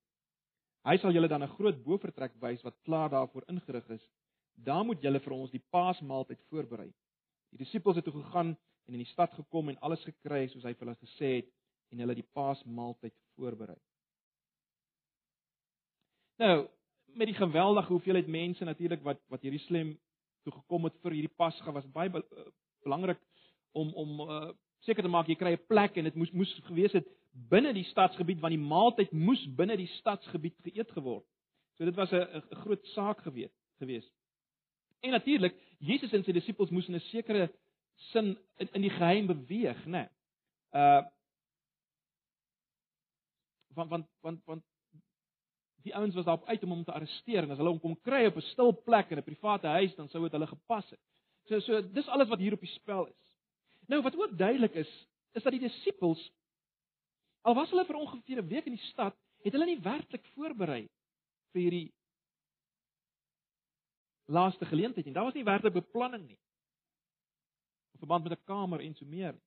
Hy 0.87 0.97
sal 0.99 1.13
julle 1.13 1.29
dan 1.29 1.43
'n 1.43 1.55
groot 1.57 1.83
bofortrek 1.85 2.33
wys 2.41 2.63
wat 2.63 2.77
klaar 2.85 3.11
daarvoor 3.11 3.45
ingerig 3.49 3.89
is. 3.89 4.05
Daar 4.55 4.85
moet 4.85 5.03
julle 5.03 5.21
vir 5.21 5.33
ons 5.33 5.51
die 5.51 5.65
Paasmaaltyd 5.71 6.41
voorberei. 6.51 6.93
Die 7.51 7.59
disippels 7.59 7.97
het 7.97 8.05
toe 8.05 8.23
gegaan 8.23 8.57
en 8.87 8.95
in 8.95 9.05
die 9.05 9.13
stad 9.13 9.33
gekom 9.35 9.69
en 9.69 9.81
alles 9.81 10.05
gekry 10.05 10.49
soos 10.49 10.65
hy 10.65 10.75
vir 10.75 10.87
hulle 10.87 11.01
gesê 11.05 11.31
het 11.37 11.53
en 11.91 11.99
hulle 11.99 12.15
die 12.15 12.29
Paasmaaltyd 12.33 13.15
voorberei. 13.37 13.79
Nou, 16.39 16.69
met 17.15 17.27
die 17.27 17.35
geweldige 17.35 17.93
hoeveelheid 17.93 18.27
mense 18.27 18.65
natuurlik 18.65 19.03
wat 19.03 19.21
wat 19.29 19.43
Jerusalem 19.43 19.99
toe 20.43 20.53
gekom 20.53 20.85
het 20.85 20.97
vir 21.03 21.17
hierdie 21.19 21.37
Pasga 21.37 21.73
was 21.73 21.87
baie 21.93 22.11
be 22.11 22.23
uh, 22.23 22.49
belangrik 22.85 23.21
om 23.73 23.93
om 23.95 24.21
uh, 24.21 24.51
seker 24.87 25.03
te 25.03 25.11
maak 25.13 25.29
jy 25.29 25.37
kry 25.37 25.53
'n 25.57 25.67
plek 25.67 25.97
en 25.97 26.05
dit 26.05 26.15
moes 26.15 26.33
moes 26.33 26.53
gewees 26.69 26.93
het 26.93 27.09
binne 27.51 27.73
die 27.73 27.87
stadsgebied 27.93 28.41
want 28.41 28.55
die 28.55 28.63
maaltyd 28.63 29.13
moes 29.13 29.43
binne 29.57 29.77
die 29.77 29.91
stadsgebied 29.99 30.57
geëet 30.67 30.91
geword. 30.97 31.27
So 31.77 31.85
dit 31.85 31.95
was 31.95 32.13
'n 32.13 32.43
groot 32.65 32.85
saak 32.95 33.21
gewees 33.23 33.55
gewees. 33.79 34.07
En 35.01 35.11
natuurlik, 35.11 35.55
Jesus 35.79 36.13
en 36.13 36.25
sy 36.25 36.33
disippels 36.33 36.71
moes 36.71 36.89
in 36.89 36.95
'n 36.95 37.01
sekere 37.01 37.53
sin 37.95 38.39
in, 38.57 38.69
in 38.73 38.83
die 38.83 38.91
geheim 38.91 39.27
beweeg, 39.27 39.87
né? 39.87 39.91
Nee. 39.91 40.09
Uh 40.73 41.07
want 43.75 43.91
want 43.91 44.07
want 44.21 44.45
want 44.45 44.65
die 45.83 45.95
ouens 45.95 46.15
was 46.15 46.25
daarop 46.25 46.49
uit 46.49 46.63
om 46.63 46.71
hom 46.71 46.85
te 46.85 46.93
arresteer 46.93 47.43
en 47.43 47.51
as 47.51 47.61
hulle 47.61 47.71
hom 47.71 47.81
kom 47.81 48.01
kry 48.03 48.25
op 48.27 48.37
'n 48.37 48.51
stil 48.51 48.73
plek 48.83 49.11
in 49.11 49.19
'n 49.19 49.23
private 49.23 49.67
huis 49.67 49.95
dan 49.95 50.09
sou 50.09 50.23
dit 50.23 50.33
hulle 50.33 50.47
gepas 50.47 50.91
het. 50.91 51.01
So 51.49 51.61
so 51.61 51.83
dis 51.83 52.09
alles 52.09 52.29
wat 52.29 52.39
hier 52.39 52.53
op 52.53 52.61
die 52.61 52.75
spel 52.75 53.07
is. 53.07 53.37
Nou 53.87 54.03
wat 54.03 54.17
ook 54.17 54.39
duidelik 54.39 54.75
is, 54.75 54.91
is 55.33 55.43
dat 55.43 55.53
die 55.53 55.61
disippels 55.61 56.33
al 57.43 57.55
was 57.55 57.71
hulle 57.71 57.85
vir 57.85 57.97
ongeveer 57.97 58.43
'n 58.43 58.49
week 58.49 58.67
in 58.67 58.77
die 58.77 58.89
stad, 58.91 59.17
het 59.45 59.53
hulle 59.53 59.67
nie 59.67 59.81
werklik 59.81 60.27
voorberei 60.35 60.89
vir 61.53 61.61
hierdie 61.63 61.93
laaste 64.29 64.67
geleentheid 64.67 65.07
nie. 65.07 65.15
Daar 65.15 65.25
was 65.25 65.35
nie 65.35 65.45
werklik 65.45 65.73
beplanning 65.73 66.27
nie. 66.27 66.39
In 67.93 67.99
verband 67.99 68.25
met 68.25 68.39
'n 68.39 68.45
kamer 68.45 68.81
en 68.81 68.95
so 68.95 69.07
meer 69.07 69.33
nie. 69.33 69.47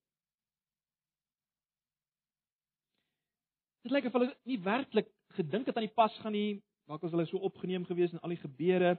Dit 3.82 3.91
lyk 3.91 4.06
of 4.06 4.13
hulle 4.13 4.36
nie 4.43 4.60
werklik 4.62 5.10
gedink 5.38 5.65
het 5.65 5.77
aan 5.77 5.88
die 5.88 5.95
Pasga 5.95 6.30
nie, 6.30 6.62
dalk 6.89 7.01
was 7.01 7.12
hulle 7.12 7.25
so 7.25 7.38
opgeneem 7.38 7.86
gewees 7.86 8.12
in 8.13 8.19
al 8.19 8.30
die 8.30 8.43
gebeure. 8.43 8.97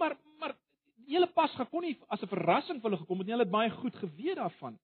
Maar 0.00 0.16
maar 0.38 0.56
die 0.96 1.14
hele 1.14 1.26
Pasga 1.26 1.64
kon 1.64 1.82
nie 1.82 1.98
as 2.08 2.22
'n 2.22 2.28
verrassing 2.28 2.80
vir 2.80 2.90
hulle 2.90 3.02
gekom 3.02 3.18
het 3.18 3.26
nie. 3.26 3.34
Hulle 3.34 3.44
het 3.44 3.52
baie 3.52 3.70
goed 3.70 3.96
geweet 3.96 4.36
daarvan. 4.36 4.78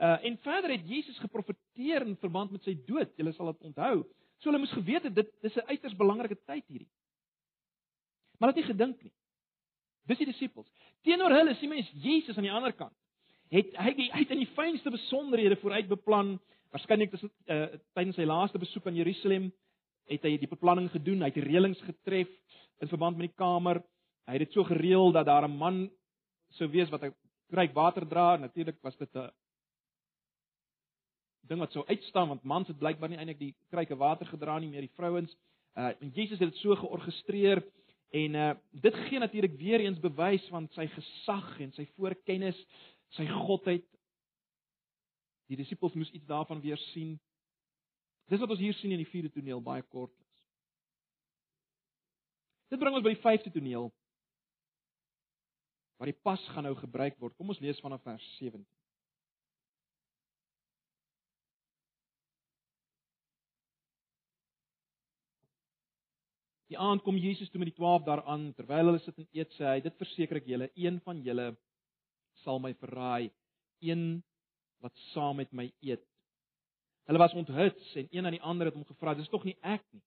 Uh 0.00 0.16
en 0.24 0.38
verder 0.40 0.70
het 0.70 0.88
Jesus 0.88 1.18
geprofeteer 1.18 2.06
in 2.06 2.16
verband 2.16 2.50
met 2.50 2.64
sy 2.64 2.74
dood. 2.86 3.12
Julle 3.16 3.32
sal 3.36 3.52
dit 3.52 3.68
onthou. 3.68 4.04
So 4.40 4.48
hulle 4.48 4.62
moes 4.62 4.72
geweet 4.72 5.04
het 5.08 5.14
dit 5.14 5.32
dis 5.44 5.56
'n 5.56 5.68
uiters 5.68 5.96
belangrike 5.96 6.38
tyd 6.46 6.64
hierdie. 6.66 6.88
Maar 8.38 8.48
hulle 8.48 8.60
het 8.60 8.68
nie 8.68 8.74
gedink 8.74 9.02
nie. 9.02 9.12
Dis 10.06 10.18
die 10.18 10.26
disippels. 10.26 10.70
Teenoor 11.02 11.30
hulle 11.30 11.54
sien 11.54 11.68
mens 11.68 11.90
Jesus 11.92 12.36
aan 12.36 12.48
die 12.48 12.52
ander 12.52 12.72
kant. 12.72 12.96
Het 13.50 13.76
hy 13.76 13.92
die 13.94 14.12
uit 14.12 14.30
in 14.30 14.38
die 14.38 14.52
fynste 14.56 14.90
besonderhede 14.90 15.56
vooruit 15.56 15.88
beplan, 15.88 16.38
waarskynlik 16.70 17.10
dis 17.10 17.24
uh, 17.24 17.66
tydens 17.94 18.16
sy 18.16 18.24
laaste 18.24 18.58
besoek 18.58 18.86
aan 18.86 18.96
Jerusalem 18.96 19.52
het 20.10 20.24
hy 20.26 20.36
die 20.38 20.50
beplanning 20.50 20.90
gedoen, 20.90 21.22
hy 21.22 21.30
het 21.30 21.44
reëlings 21.44 21.80
getref 21.86 22.30
in 22.80 22.88
verband 22.88 23.18
met 23.18 23.28
die 23.28 23.36
kamer. 23.36 23.82
Hy 24.26 24.38
het 24.38 24.46
dit 24.46 24.56
so 24.56 24.64
gereël 24.64 25.12
dat 25.12 25.26
daar 25.26 25.46
'n 25.48 25.56
man 25.56 25.90
sou 26.56 26.68
wees 26.68 26.90
wat 26.90 27.04
'n 27.04 27.14
kruik 27.50 27.74
water 27.74 28.06
dra. 28.08 28.36
Natuurlik 28.36 28.78
was 28.82 28.96
dit 28.96 29.14
'n 29.14 29.30
ding 31.50 31.58
wat 31.58 31.72
sou 31.74 31.82
uitstaan 31.86 32.30
want 32.30 32.46
mans 32.46 32.68
het 32.70 32.78
blykbaar 32.78 33.10
nie 33.10 33.18
eintlik 33.18 33.40
die 33.40 33.54
kruike 33.72 33.96
water 33.98 34.28
gedra 34.30 34.58
nie, 34.58 34.70
meer 34.70 34.86
die 34.86 34.94
vrouens. 34.94 35.32
Uh 35.74 35.90
en 35.98 36.12
Jesus 36.14 36.38
het 36.38 36.52
dit 36.52 36.62
so 36.62 36.76
georgestreer 36.78 37.62
en 38.14 38.38
uh 38.38 38.52
dit 38.70 39.00
gee 39.06 39.18
natuurlik 39.18 39.58
weer 39.58 39.82
eens 39.82 39.98
bewys 39.98 40.46
van 40.54 40.68
sy 40.76 40.86
gesag 40.94 41.50
en 41.60 41.72
sy 41.74 41.88
voorkennis, 41.96 42.58
sy 43.18 43.26
godheid. 43.26 43.86
Die 45.50 45.58
disippels 45.58 45.98
moes 45.98 46.12
iets 46.14 46.26
daarvan 46.30 46.62
weer 46.62 46.78
sien. 46.92 47.18
Dis 48.30 48.38
wat 48.38 48.50
ons 48.50 48.62
hier 48.62 48.74
sien 48.78 48.94
in 48.94 49.02
die 49.02 49.10
vierde 49.10 49.32
toneel 49.34 49.62
baie 49.62 49.82
kortliks. 49.82 50.44
Dit 52.70 52.78
bring 52.78 52.94
ons 52.94 53.02
by 53.02 53.16
die 53.16 53.24
vyfde 53.24 53.50
toneel 53.50 53.90
waar 55.98 56.08
die 56.08 56.22
pas 56.24 56.40
gaan 56.54 56.64
nou 56.64 56.76
gebruik 56.78 57.18
word. 57.20 57.34
Kom 57.36 57.50
ons 57.52 57.58
lees 57.60 57.80
vanaf 57.82 58.00
vers 58.06 58.24
17. 58.38 58.62
Die 66.70 66.78
aand 66.78 67.02
kom 67.02 67.16
Jesus 67.18 67.50
toe 67.50 67.58
met 67.58 67.72
die 67.72 67.76
12 67.76 68.04
daaraan, 68.06 68.52
terwyl 68.54 68.92
hulle 68.92 69.00
sit 69.02 69.16
en 69.18 69.26
eet, 69.34 69.50
sê 69.56 69.66
hy: 69.66 69.80
"Dit 69.82 69.96
verseker 69.98 70.38
ek 70.38 70.46
julle, 70.46 70.70
een 70.78 71.00
van 71.02 71.22
julle 71.26 71.48
sal 72.44 72.60
my 72.62 72.70
verraai, 72.78 73.30
een 73.82 74.22
wat 74.78 74.94
saam 75.10 75.36
met 75.42 75.52
my 75.52 75.66
eet." 75.82 76.04
Hulle 77.10 77.18
was 77.18 77.34
onthuts 77.34 77.96
en 77.96 78.06
een 78.10 78.26
aan 78.26 78.36
die 78.38 78.46
ander 78.52 78.70
het 78.70 78.78
hom 78.78 78.86
gevra: 78.86 79.14
"Dis 79.14 79.28
tog 79.28 79.44
nie 79.44 79.56
ek 79.62 79.82
nie?" 79.92 80.02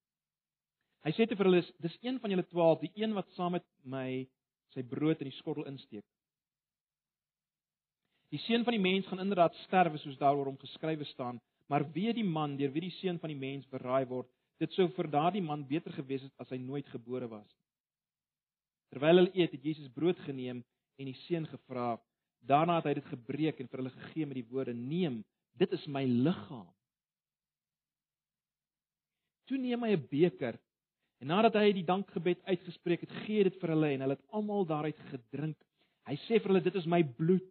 Hy 1.03 1.11
sê 1.11 1.27
te 1.27 1.35
vir 1.35 1.49
hulle: 1.49 1.63
"Dis 1.83 1.97
een 2.01 2.19
van 2.19 2.31
julle 2.31 2.47
12, 2.47 2.79
die 2.79 2.93
een 2.95 3.13
wat 3.13 3.27
saam 3.35 3.51
met 3.51 3.65
my 3.83 4.25
sy 4.73 4.83
brood 4.83 5.19
in 5.19 5.27
die 5.27 5.37
skottel 5.37 5.67
insteek." 5.67 6.05
Die 8.31 8.39
seun 8.39 8.63
van 8.63 8.73
die 8.73 8.81
mens 8.81 9.05
gaan 9.05 9.19
inderdaad 9.19 9.53
sterwe 9.65 9.97
soos 9.97 10.17
daaroor 10.17 10.45
hom 10.45 10.57
geskrywe 10.57 11.05
staan, 11.05 11.41
maar 11.67 11.83
wie 11.91 12.13
die 12.13 12.23
man 12.23 12.55
deur 12.57 12.71
wie 12.71 12.87
die 12.87 12.95
seun 13.01 13.19
van 13.19 13.29
die 13.29 13.37
mens 13.37 13.67
verraai 13.67 14.05
word, 14.07 14.29
dit 14.61 14.71
sou 14.75 14.87
vir 14.95 15.09
daardie 15.11 15.43
man 15.43 15.65
beter 15.67 15.93
gewees 15.95 16.23
het 16.27 16.43
as 16.43 16.51
hy 16.53 16.59
nooit 16.61 16.87
gebore 16.93 17.27
was. 17.31 17.49
Terwyl 18.93 19.23
hulle 19.23 19.33
eet, 19.33 19.55
het 19.55 19.63
Jesus 19.65 19.89
brood 19.93 20.19
geneem 20.27 20.61
en 21.01 21.09
die 21.09 21.17
seun 21.25 21.47
gevra. 21.49 21.95
Daarna 22.45 22.77
het 22.77 22.91
hy 22.91 22.93
dit 22.99 23.09
gebreek 23.09 23.61
en 23.61 23.69
vir 23.71 23.81
hulle 23.81 23.93
gegee 23.95 24.27
met 24.29 24.37
die 24.37 24.49
woorde: 24.51 24.73
"Neem, 24.73 25.23
dit 25.57 25.71
is 25.71 25.87
my 25.87 26.03
liggaam." 26.05 26.69
Toe 29.49 29.57
neem 29.57 29.83
hy 29.83 29.95
'n 29.95 30.07
beker 30.11 30.59
en 31.19 31.27
nadat 31.27 31.55
hy 31.55 31.71
die 31.71 31.87
dankgebed 31.87 32.43
uitgespreek 32.45 33.01
het, 33.01 33.11
gee 33.25 33.43
dit 33.43 33.55
vir 33.61 33.69
hulle 33.69 33.89
en 33.93 34.01
hulle 34.01 34.15
het 34.17 34.31
almal 34.35 34.65
daaruit 34.65 34.99
gedrink. 35.09 35.57
Hy 36.05 36.15
sê 36.27 36.39
vir 36.39 36.51
hulle 36.51 36.63
dit 36.63 36.75
is 36.75 36.85
my 36.85 37.01
bloed. 37.03 37.47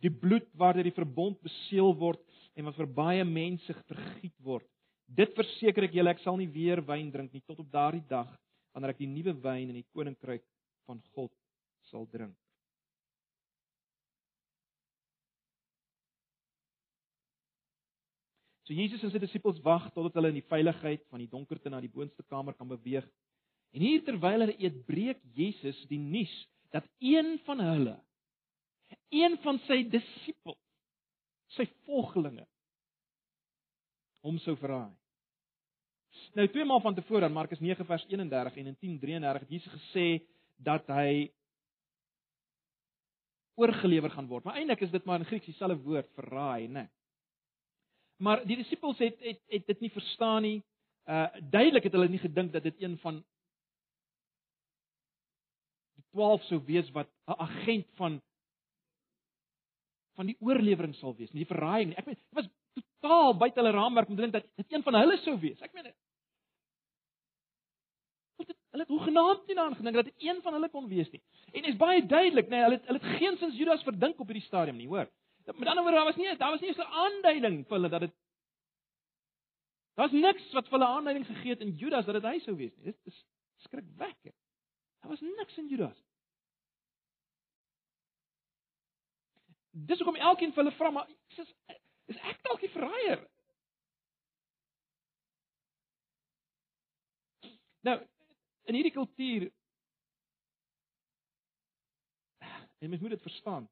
Die 0.00 0.10
bloed 0.10 0.46
waardeur 0.54 0.84
die 0.84 0.94
verbond 0.94 1.40
beseël 1.42 1.94
word 1.94 2.22
en 2.54 2.64
wat 2.64 2.76
vir 2.76 2.86
baie 2.86 3.24
mense 3.24 3.74
vergiet 3.88 4.34
word. 4.38 4.71
Dit 5.12 5.34
verseker 5.36 5.84
ek 5.88 5.96
julle 5.96 6.12
ek 6.14 6.22
sal 6.24 6.38
nie 6.40 6.48
weer 6.48 6.80
wyn 6.88 7.10
drink 7.12 7.34
nie 7.34 7.44
tot 7.44 7.58
op 7.60 7.68
daardie 7.72 8.04
dag 8.08 8.30
wanneer 8.72 8.94
ek 8.94 9.02
die 9.02 9.10
nuwe 9.10 9.34
wyn 9.44 9.68
in 9.68 9.76
die 9.76 9.88
koninkryk 9.92 10.44
van 10.88 11.02
God 11.12 11.32
sal 11.90 12.06
drink. 12.08 12.36
So 18.64 18.72
Jesus 18.72 19.02
en 19.04 19.12
sy 19.12 19.20
disippels 19.20 19.60
wag 19.66 19.90
totdat 19.92 20.16
hulle 20.16 20.30
in 20.32 20.38
die 20.38 20.48
veiligheid 20.48 21.02
van 21.10 21.20
die 21.20 21.28
donkerte 21.28 21.68
na 21.68 21.82
die 21.82 21.92
boonste 21.92 22.24
kamer 22.30 22.56
kan 22.56 22.70
beweeg. 22.70 23.04
En 23.76 23.84
hier 23.84 24.00
terwyl 24.06 24.46
hulle 24.46 24.56
eet, 24.56 24.78
breek 24.88 25.20
Jesus 25.36 25.76
die 25.90 26.00
nuus 26.00 26.32
dat 26.72 26.86
een 27.04 27.34
van 27.44 27.60
hulle, 27.60 27.98
een 29.12 29.36
van 29.44 29.58
sy 29.66 29.82
disippels, 29.92 30.56
sy 31.52 31.66
volgelinge 31.84 32.46
hom 34.24 34.38
sou 34.40 34.54
verraai. 34.56 35.01
Nou 36.32 36.48
twee 36.48 36.64
maal 36.64 36.80
van 36.80 36.94
tevore 36.96 37.28
in 37.28 37.32
Markus 37.32 37.60
9 37.60 37.84
vers 37.84 38.04
31 38.08 38.56
en 38.56 38.66
in 38.66 38.76
10:33 38.76 39.40
het 39.40 39.50
Jesus 39.50 39.72
gesê 39.72 40.24
dat 40.56 40.86
hy 40.86 41.30
oorgelewer 43.54 44.10
gaan 44.10 44.26
word. 44.26 44.44
Maar 44.44 44.56
eintlik 44.56 44.80
is 44.80 44.90
dit 44.90 45.04
maar 45.04 45.20
in 45.20 45.28
Grieks 45.28 45.46
dieselfde 45.46 45.76
woord, 45.76 46.08
verraai, 46.14 46.68
né? 46.68 46.72
Nee. 46.72 46.88
Maar 48.16 48.44
die 48.46 48.56
disippels 48.56 48.98
het, 48.98 49.18
het 49.20 49.40
het 49.46 49.66
dit 49.66 49.80
nie 49.80 49.90
verstaan 49.90 50.42
nie. 50.42 50.62
Uh 51.04 51.26
duidelik 51.50 51.82
het 51.82 51.92
hulle 51.92 52.08
nie 52.08 52.22
gedink 52.22 52.52
dat 52.52 52.62
dit 52.62 52.80
een 52.80 52.98
van 52.98 53.24
die 55.94 56.04
12 56.10 56.42
sou 56.42 56.60
wees 56.64 56.90
wat 56.90 57.08
'n 57.26 57.40
agent 57.48 57.88
van 57.94 58.20
van 60.14 60.26
die 60.26 60.36
oorlewering 60.40 60.94
sal 60.94 61.16
wees, 61.16 61.32
nie 61.32 61.44
die 61.44 61.54
verraaiing 61.54 61.88
nie. 61.88 61.96
Ek 61.96 62.06
meen, 62.06 62.16
dit 62.16 62.34
was 62.36 62.48
totaal 62.74 63.36
buite 63.36 63.60
hulle 63.60 63.72
raamwerk 63.72 64.08
om 64.08 64.16
te 64.16 64.20
dink 64.20 64.32
dat 64.32 64.46
dit 64.56 64.72
een 64.72 64.82
van 64.82 64.94
hulle 64.94 65.16
sou 65.16 65.40
wees. 65.40 65.60
Ek 65.60 65.72
meen 65.72 65.92
hulle 68.72 68.86
het 68.86 68.92
hoegenaamd 68.92 69.46
nie 69.46 69.56
daaraan 69.56 69.76
gedink 69.76 69.98
dat 70.00 70.12
een 70.18 70.38
van 70.42 70.56
hulle 70.56 70.68
kon 70.72 70.88
wees 70.88 71.10
nie. 71.12 71.20
En 71.52 71.60
dit 71.60 71.72
is 71.74 71.80
baie 71.80 72.06
duidelik, 72.06 72.48
nee, 72.48 72.62
hulle 72.64 72.78
het, 72.78 72.86
hulle 72.88 73.02
het 73.02 73.18
geensins 73.20 73.56
Judas 73.56 73.84
verdink 73.84 74.20
op 74.20 74.32
hierdie 74.32 74.46
stadium 74.46 74.80
nie, 74.80 74.88
hoor. 74.88 75.10
Met 75.44 75.68
ander 75.68 75.82
woorde, 75.82 75.98
daar 75.98 76.08
was 76.08 76.16
nie 76.16 76.36
daar 76.40 76.54
was 76.54 76.60
nie 76.60 76.68
eens 76.68 76.78
'n 76.78 76.94
aanduiding 77.04 77.64
vir 77.66 77.76
hulle 77.76 77.88
dat 77.88 78.00
dit 78.00 78.14
Daar's 79.94 80.12
niks 80.12 80.52
wat 80.52 80.68
vir 80.68 80.78
hulle 80.78 80.88
aanduiding 80.88 81.26
gegee 81.26 81.50
het 81.50 81.60
in 81.60 81.74
Judas 81.76 82.04
dat 82.04 82.14
dit 82.14 82.24
hy 82.24 82.38
sou 82.38 82.56
wees 82.56 82.72
nie. 82.76 82.84
Dit 82.84 82.98
is 83.04 83.24
skrikwekkend. 83.66 84.36
Daar 85.00 85.10
was 85.10 85.20
niks 85.20 85.56
in 85.56 85.68
Judas. 85.68 85.98
Dis 89.70 90.00
hoekom 90.00 90.16
elkeen 90.16 90.52
vir 90.52 90.64
hulle 90.64 90.76
vra 90.76 90.90
maar 90.90 91.10
is 91.28 91.54
is 92.06 92.16
ek 92.16 92.40
dalk 92.42 92.60
die 92.60 92.72
verraaier? 92.72 93.20
Nou, 97.82 97.98
in 98.70 98.78
hierdie 98.78 98.94
kultuur 98.94 99.48
en 102.82 102.90
mens 102.90 103.02
moet 103.02 103.14
dit 103.16 103.22
verstaan 103.22 103.68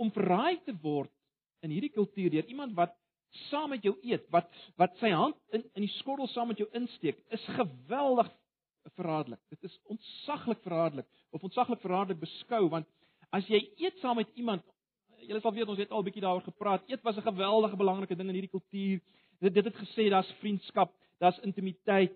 om 0.00 0.12
verraai 0.16 0.60
te 0.64 0.74
word 0.82 1.12
in 1.64 1.72
hierdie 1.74 1.92
kultuur 1.92 2.32
deur 2.32 2.48
iemand 2.48 2.76
wat 2.76 2.96
saam 3.48 3.70
met 3.70 3.84
jou 3.84 3.94
eet, 4.02 4.24
wat 4.34 4.48
wat 4.80 4.96
sy 5.02 5.12
hand 5.14 5.36
in 5.54 5.64
in 5.78 5.84
die 5.84 5.92
skottel 5.98 6.28
saam 6.32 6.50
met 6.50 6.58
jou 6.58 6.66
insteek, 6.74 7.20
is 7.30 7.44
geweldig 7.54 8.30
verraderlik. 8.96 9.40
Dit 9.52 9.68
is 9.68 9.76
ontsaglik 9.92 10.62
verraderlik 10.64 11.06
of 11.30 11.44
ontsaglik 11.46 11.82
verraderlik 11.84 12.22
beskou 12.24 12.64
want 12.72 12.88
as 13.30 13.46
jy 13.46 13.60
eet 13.78 14.00
saam 14.02 14.18
met 14.22 14.30
iemand 14.34 14.66
Julle 15.20 15.42
sal 15.44 15.52
weet 15.52 15.68
ons 15.68 15.78
het 15.78 15.90
al 15.92 16.00
bietjie 16.02 16.22
daaroor 16.24 16.46
gepraat. 16.46 16.86
Eet 16.88 17.02
was 17.04 17.16
'n 17.16 17.28
geweldige 17.28 17.76
belangrike 17.76 18.16
ding 18.16 18.28
in 18.28 18.34
hierdie 18.34 18.50
kultuur. 18.56 19.00
Dit 19.38 19.54
dit 19.54 19.64
het 19.64 19.76
gesê 19.76 20.08
daar's 20.08 20.32
vriendskap, 20.40 20.94
daar's 21.18 21.38
intimiteit 21.44 22.12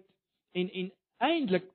en 0.55 0.71
en 0.81 0.93
eintlik 1.29 1.67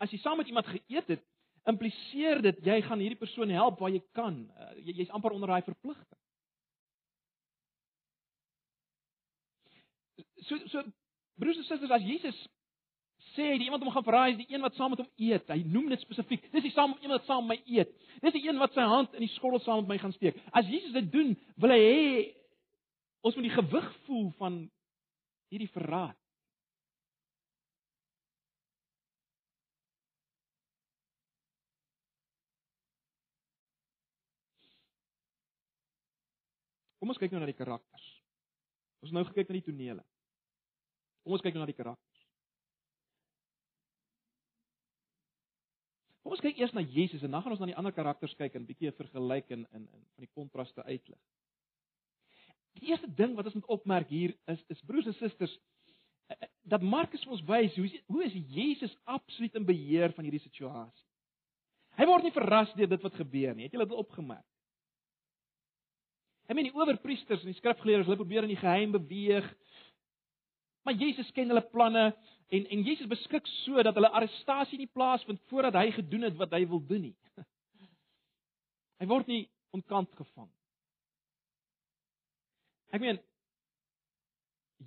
as 0.00 0.12
jy 0.14 0.20
saam 0.22 0.40
met 0.40 0.48
iemand 0.48 0.68
geëet 0.70 1.12
het, 1.12 1.24
impliseer 1.68 2.40
dit 2.42 2.62
jy 2.64 2.78
gaan 2.86 3.02
hierdie 3.02 3.20
persoon 3.20 3.52
help 3.52 3.80
waar 3.82 3.92
jy 3.92 4.00
kan. 4.16 4.38
Uh, 4.56 4.70
jy 4.80 4.96
jy's 5.02 5.12
amper 5.16 5.34
onder 5.36 5.52
daai 5.52 5.66
verpligting. 5.66 6.20
So 10.48 10.56
so 10.72 10.84
broers 11.40 11.60
en 11.60 11.68
susters 11.68 11.92
as 11.92 12.06
Jesus 12.06 12.38
sê 13.34 13.52
die 13.60 13.68
iemand 13.68 13.84
om 13.84 13.92
gaan 13.92 14.04
verraai 14.04 14.32
is 14.32 14.40
die 14.40 14.48
een 14.54 14.64
wat 14.64 14.74
saam 14.74 14.94
met 14.94 15.02
hom 15.02 15.10
eet. 15.20 15.52
Hy 15.52 15.60
noem 15.68 15.90
dit 15.92 16.02
spesifiek. 16.02 16.48
Dis 16.54 16.64
die 16.64 16.74
saam 16.74 16.96
iemand 17.04 17.28
saam 17.28 17.46
met 17.46 17.60
my 17.60 17.76
eet. 17.78 17.92
Dis 18.24 18.34
die 18.34 18.46
een 18.48 18.58
wat 18.60 18.74
sy 18.74 18.86
hand 18.88 19.14
in 19.16 19.24
die 19.26 19.32
skottel 19.36 19.60
saam 19.64 19.84
met 19.84 19.94
my 19.94 19.98
gaan 20.02 20.16
steek. 20.16 20.40
As 20.56 20.68
Jesus 20.68 20.96
dit 20.96 21.12
doen, 21.12 21.36
wil 21.60 21.76
hy 21.76 21.80
hê 21.84 22.00
ons 23.20 23.36
moet 23.36 23.50
die 23.50 23.56
gewig 23.58 23.88
voel 24.06 24.30
van 24.40 24.62
hierdie 25.52 25.70
verraad. 25.76 26.19
Kom 37.00 37.08
ons 37.08 37.18
kyk 37.18 37.32
nou 37.32 37.40
na 37.40 37.48
die 37.48 37.56
karakters. 37.56 38.06
Ons 39.00 39.12
nou 39.16 39.24
gekyk 39.24 39.48
na 39.48 39.56
die 39.56 39.64
tonele. 39.64 40.04
Kom 41.24 41.32
ons 41.36 41.44
kyk 41.44 41.56
nou 41.56 41.64
na 41.64 41.70
die 41.70 41.78
karakters. 41.78 42.24
Kom 46.20 46.36
ons 46.36 46.42
kyk 46.44 46.60
eers 46.60 46.74
na 46.76 46.84
Jesus 46.84 47.24
en 47.24 47.32
dan 47.32 47.42
gaan 47.42 47.56
ons 47.56 47.62
na 47.62 47.70
die 47.70 47.78
ander 47.80 47.94
karakters 47.96 48.36
kyk 48.36 48.54
en 48.54 48.62
'n 48.62 48.68
bietjie 48.68 48.92
vergelyk 48.92 49.50
en 49.56 49.66
in 49.72 49.88
in 49.88 50.04
van 50.14 50.26
die 50.26 50.34
kontraste 50.34 50.84
uitlig. 50.84 51.18
Die 52.76 52.92
eerste 52.92 53.08
ding 53.08 53.34
wat 53.34 53.46
ons 53.48 53.54
moet 53.54 53.72
opmerk 53.72 54.08
hier 54.08 54.36
is 54.46 54.60
is 54.68 54.84
broers 54.84 55.06
en 55.06 55.14
susters 55.14 55.56
eh, 56.28 56.36
eh, 56.36 56.48
dat 56.62 56.82
Markus 56.82 57.26
ons 57.26 57.42
wys 57.48 57.76
hoe 57.76 57.88
hoe 58.06 58.24
is 58.24 58.36
Jesus 58.52 58.96
absoluut 59.04 59.54
in 59.54 59.64
beheer 59.64 60.12
van 60.12 60.24
hierdie 60.24 60.44
situasie. 60.44 61.06
Hy 61.96 62.06
word 62.06 62.22
nie 62.22 62.36
verras 62.36 62.72
deur 62.74 62.88
dit 62.88 63.02
wat 63.02 63.14
gebeur 63.14 63.54
nie. 63.54 63.64
Het 63.64 63.72
julle 63.72 63.88
dit 63.88 64.04
opgemerk? 64.04 64.49
Ek 66.50 66.56
meen 66.58 66.66
die 66.66 66.74
owerpriesters 66.74 67.44
en 67.44 67.52
die 67.52 67.58
skrifgeleerdes, 67.60 68.08
hulle 68.10 68.18
probeer 68.18 68.42
in 68.42 68.50
die 68.50 68.58
geheim 68.58 68.90
beweeg. 68.96 69.46
Maar 70.82 70.96
Jesus 70.98 71.30
ken 71.36 71.52
hulle 71.52 71.62
planne 71.70 72.08
en 72.50 72.64
en 72.74 72.82
Jesus 72.82 73.06
beskik 73.06 73.46
so 73.60 73.78
dat 73.86 73.94
hulle 73.94 74.10
arrestasie 74.10 74.80
nie 74.80 74.90
plaasvind 74.90 75.38
voordat 75.52 75.78
hy 75.78 75.92
gedoen 75.94 76.26
het 76.26 76.38
wat 76.40 76.56
hy 76.58 76.64
wil 76.66 76.82
doen 76.86 77.06
nie. 77.06 77.16
Hy 79.00 79.06
word 79.08 79.30
nie 79.30 79.44
ontkant 79.72 80.10
gevang. 80.18 80.50
Ek 82.92 83.00
meen 83.00 83.20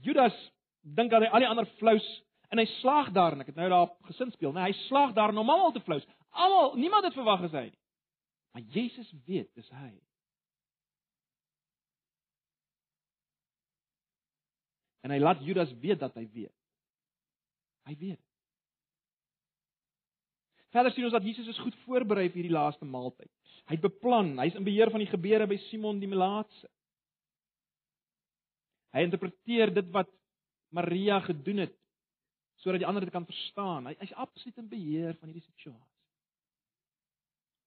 Judas 0.04 0.36
dink 0.84 1.10
dat 1.10 1.24
hy 1.24 1.32
al 1.32 1.46
die 1.46 1.50
ander 1.50 1.70
flous 1.80 2.06
en 2.52 2.60
hy 2.62 2.68
slaag 2.76 3.14
daarin. 3.16 3.42
Ek 3.42 3.50
het 3.50 3.58
nou 3.58 3.72
daar 3.72 3.90
gesin 4.12 4.30
speel, 4.36 4.52
nee, 4.54 4.68
hy 4.68 4.76
slaag 4.86 5.16
daarin 5.18 5.40
om 5.42 5.50
almal 5.50 5.74
te 5.74 5.82
flous. 5.88 6.06
Almal, 6.30 6.76
niemand 6.78 7.08
het 7.08 7.16
verwag 7.18 7.48
as 7.48 7.56
hy 7.56 7.70
nie. 7.72 7.80
Maar 8.54 8.68
Jesus 8.76 9.10
weet, 9.26 9.50
dis 9.58 9.72
hy. 9.74 9.94
En 15.04 15.12
hy 15.12 15.20
laat 15.20 15.42
Judas 15.44 15.72
weet 15.84 16.00
dat 16.00 16.16
hy 16.16 16.24
weet. 16.32 16.56
Hy 17.90 17.96
weet. 18.00 18.22
Verder 20.74 20.94
sien 20.96 21.06
ons 21.06 21.14
dat 21.14 21.26
Jesus 21.28 21.52
is 21.52 21.60
goed 21.62 21.76
voorberei 21.84 22.30
vir 22.30 22.42
hierdie 22.42 22.56
laaste 22.56 22.88
maaltyd. 22.88 23.30
Hy 23.70 23.76
het 23.76 23.84
beplan, 23.84 24.34
hy's 24.42 24.56
in 24.58 24.66
beheer 24.66 24.90
van 24.92 25.04
die 25.04 25.12
gebeure 25.12 25.46
by 25.48 25.60
Simon 25.68 26.00
die 26.02 26.10
Melaatse. 26.10 26.70
Hy 28.94 29.06
interpreteer 29.06 29.74
dit 29.74 29.90
wat 29.94 30.10
Maria 30.74 31.20
gedoen 31.26 31.66
het 31.66 31.80
sodat 32.64 32.80
die 32.80 32.88
ander 32.88 33.04
dit 33.04 33.12
kan 33.12 33.26
verstaan. 33.28 33.90
Hy 33.90 33.96
hy's 34.00 34.14
absoluut 34.24 34.60
in 34.62 34.70
beheer 34.72 35.18
van 35.20 35.30
hierdie 35.30 35.44
situasie. 35.44 35.90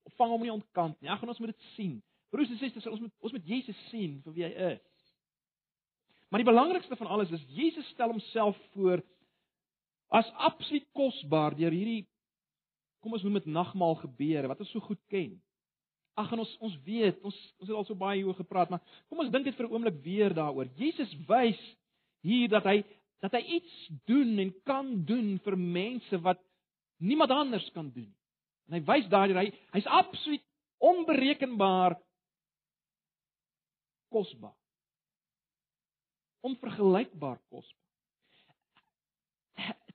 Opvang 0.08 0.32
hom 0.32 0.44
nie 0.46 0.54
ontkant 0.54 1.00
nie. 1.02 1.10
Gaan 1.10 1.32
ons 1.32 1.40
moet 1.42 1.52
dit 1.52 1.66
sien. 1.74 1.96
Broers 2.32 2.50
en 2.54 2.60
susters, 2.60 2.86
ons 2.88 3.02
moet 3.02 3.26
ons 3.26 3.34
moet 3.34 3.50
Jesus 3.50 3.78
sien 3.90 4.16
vir 4.24 4.36
wie 4.36 4.46
hy 4.46 4.70
is. 4.72 4.95
Maar 6.36 6.44
die 6.44 6.52
belangrikste 6.52 6.96
van 6.96 7.06
alles 7.06 7.30
is 7.30 7.44
Jesus 7.48 7.86
stel 7.88 8.08
homself 8.08 8.56
voor 8.72 9.00
as 10.12 10.32
absoluut 10.32 10.84
kosbaar 10.92 11.54
deur 11.56 11.72
hierdie 11.72 12.02
kom 13.00 13.14
ons 13.16 13.22
noem 13.24 13.38
dit 13.38 13.46
nagmaal 13.48 13.96
gebeure 14.02 14.50
wat 14.50 14.60
ons 14.60 14.74
so 14.74 14.84
goed 14.84 15.00
ken. 15.08 15.30
Ag 16.20 16.34
en 16.36 16.42
ons 16.44 16.52
ons 16.60 16.74
weet, 16.84 17.22
ons 17.24 17.38
ons 17.56 17.70
het 17.70 17.78
al 17.78 17.86
so 17.88 17.96
baie 17.96 18.18
hieroor 18.18 18.36
gepraat, 18.36 18.68
maar 18.68 18.84
kom 19.08 19.22
ons 19.24 19.32
dink 19.32 19.48
net 19.48 19.56
vir 19.56 19.64
'n 19.64 19.72
oomblik 19.72 19.96
weer 20.04 20.36
daaroor. 20.36 20.68
Jesus 20.76 21.16
wys 21.24 21.62
hier 22.20 22.52
dat 22.52 22.68
hy 22.68 22.84
dat 23.24 23.32
hy 23.32 23.42
iets 23.56 23.88
doen 24.04 24.36
en 24.38 24.52
kan 24.68 24.92
doen 25.08 25.38
vir 25.40 25.56
mense 25.56 26.20
wat 26.20 26.44
niemand 27.00 27.30
anders 27.30 27.70
kan 27.72 27.88
doen 27.88 28.12
nie. 28.12 28.20
En 28.68 28.76
hy 28.76 28.84
wys 28.84 29.08
daardeur 29.08 29.40
hy 29.40 29.48
hy's 29.72 29.88
absoluut 29.88 30.44
onberekenbaar 30.84 31.96
kosbaar. 34.12 34.65
Onvergelykbaar 36.46 37.40
kosbaar. 37.50 37.84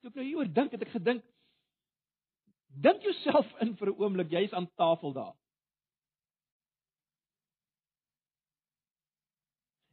Toe 0.02 0.10
ek 0.10 0.18
nou 0.18 0.26
hieroor 0.26 0.50
dink, 0.50 0.74
het 0.74 0.84
ek 0.88 0.96
gedink 0.96 1.28
dink 2.82 3.04
jouself 3.04 3.50
in 3.62 3.76
vir 3.76 3.92
'n 3.92 4.00
oomblik, 4.00 4.32
jy's 4.32 4.54
aan 4.56 4.70
tafel 4.80 5.14
daar. 5.14 5.36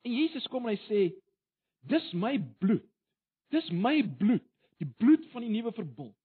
En 0.06 0.12
Jesus 0.14 0.46
kom 0.46 0.68
en 0.68 0.76
hy 0.76 0.80
sê: 0.86 1.00
"Dis 1.82 2.12
my 2.12 2.38
bloed. 2.38 2.86
Dis 3.50 3.70
my 3.70 4.02
bloed, 4.02 4.46
die 4.78 4.86
bloed 4.86 5.26
van 5.32 5.42
die 5.42 5.50
nuwe 5.50 5.72
verbond." 5.72 6.16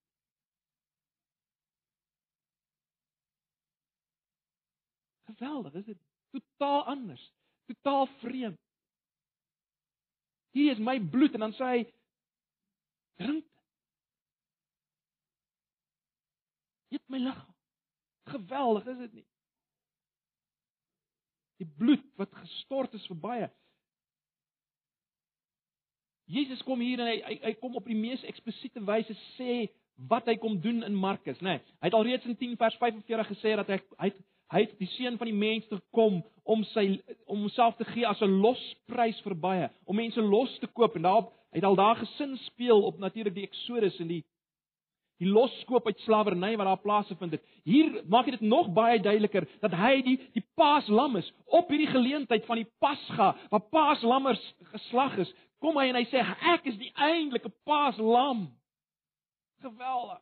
Geweldig, 5.26 5.74
is 5.74 5.84
dit 5.84 5.98
totaal 6.30 6.84
anders 6.84 7.32
totaal 7.66 8.06
vreemd. 8.20 8.60
Hier 10.54 10.72
is 10.72 10.78
my 10.78 11.00
bloed 11.00 11.34
en 11.34 11.42
dan 11.48 11.54
sê 11.58 11.70
hy 11.72 11.82
drink. 13.18 13.46
Eet 16.94 17.02
my 17.10 17.18
liggaam. 17.18 17.54
Geweldig, 18.30 18.86
is 18.92 19.00
dit 19.02 19.16
nie? 19.18 19.26
Die 21.62 21.68
bloed 21.78 22.04
wat 22.20 22.32
gestort 22.38 22.94
is 22.94 23.06
vir 23.10 23.18
baie. 23.20 23.48
Jesus 26.30 26.62
kom 26.64 26.80
hier 26.80 27.02
en 27.02 27.10
hy 27.10 27.18
hy, 27.20 27.34
hy 27.50 27.52
kom 27.60 27.74
op 27.76 27.90
die 27.90 27.98
mees 27.98 28.22
eksplisiete 28.30 28.82
wyse 28.86 29.16
sê 29.34 29.64
wat 30.10 30.30
hy 30.30 30.38
kom 30.42 30.56
doen 30.62 30.82
in 30.86 30.94
Markus, 30.96 31.38
né? 31.42 31.58
Nee, 31.58 31.74
hy 31.82 31.90
het 31.90 31.98
alreeds 31.98 32.30
in 32.30 32.38
10 32.38 32.56
vers 32.62 32.78
45 32.80 33.28
gesê 33.34 33.58
dat 33.60 33.74
hy 33.74 33.80
hy 34.00 34.10
hy 34.52 34.64
het 34.64 34.78
die 34.78 34.90
seun 34.96 35.18
van 35.18 35.30
die 35.30 35.36
mens 35.36 35.66
gekom 35.70 36.22
om 36.44 36.64
sy 36.74 37.00
om 37.24 37.46
homself 37.46 37.76
te 37.76 37.84
gee 37.84 38.06
as 38.06 38.20
'n 38.20 38.40
losprys 38.40 39.20
vir 39.24 39.34
baie, 39.34 39.70
om 39.86 39.96
mense 39.96 40.20
los 40.20 40.58
te 40.58 40.66
koop 40.66 40.96
en 40.96 41.02
daarop 41.02 41.32
het 41.52 41.64
al 41.64 41.74
daar 41.74 41.96
gesin 41.96 42.36
speel 42.36 42.82
op 42.82 42.98
natuurlik 42.98 43.34
die 43.34 43.48
Exodus 43.48 44.00
en 44.00 44.08
die 44.08 44.24
die 45.22 45.30
loskoop 45.30 45.86
uit 45.86 46.00
slawerny 46.00 46.56
wat 46.56 46.66
daar 46.66 46.82
plaasgevind 46.82 47.36
het. 47.36 47.42
Hier 47.62 48.02
maak 48.10 48.26
dit 48.26 48.40
nog 48.40 48.72
baie 48.72 49.00
duideliker 49.00 49.46
dat 49.60 49.72
hy 49.78 50.02
die 50.02 50.16
die 50.34 50.44
paaslam 50.58 51.16
is 51.16 51.32
op 51.46 51.70
hierdie 51.70 51.90
geleentheid 51.92 52.44
van 52.48 52.56
die 52.56 52.70
Pasga 52.82 53.36
waar 53.50 53.68
paaslammers 53.70 54.42
geslag 54.74 55.16
is. 55.22 55.32
Kom 55.62 55.78
hy 55.78 55.88
en 55.92 56.00
hy 56.00 56.04
sê 56.10 56.24
ek 56.54 56.66
is 56.66 56.78
die 56.80 56.92
eintlike 56.94 57.52
paaslam. 57.64 58.48
Geweldig. 59.62 60.20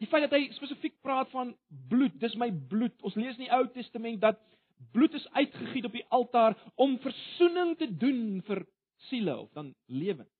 Die 0.00 0.08
feit 0.08 0.24
dat 0.24 0.32
hy 0.32 0.48
spesifiek 0.56 0.96
praat 1.04 1.28
van 1.34 1.52
bloed, 1.90 2.14
dis 2.22 2.34
my 2.40 2.48
bloed. 2.70 2.96
Ons 3.04 3.18
lees 3.20 3.36
in 3.36 3.44
die 3.44 3.52
Ou 3.52 3.66
Testament 3.74 4.22
dat 4.22 4.40
bloed 4.94 5.12
is 5.18 5.26
uitgegiet 5.36 5.84
op 5.84 5.96
die 5.96 6.06
altaar 6.08 6.56
om 6.80 6.96
verzoening 7.04 7.74
te 7.76 7.88
doen 8.00 8.40
vir 8.46 8.62
siele 9.10 9.34
of 9.42 9.50
dan 9.56 9.74
lewens. 9.92 10.32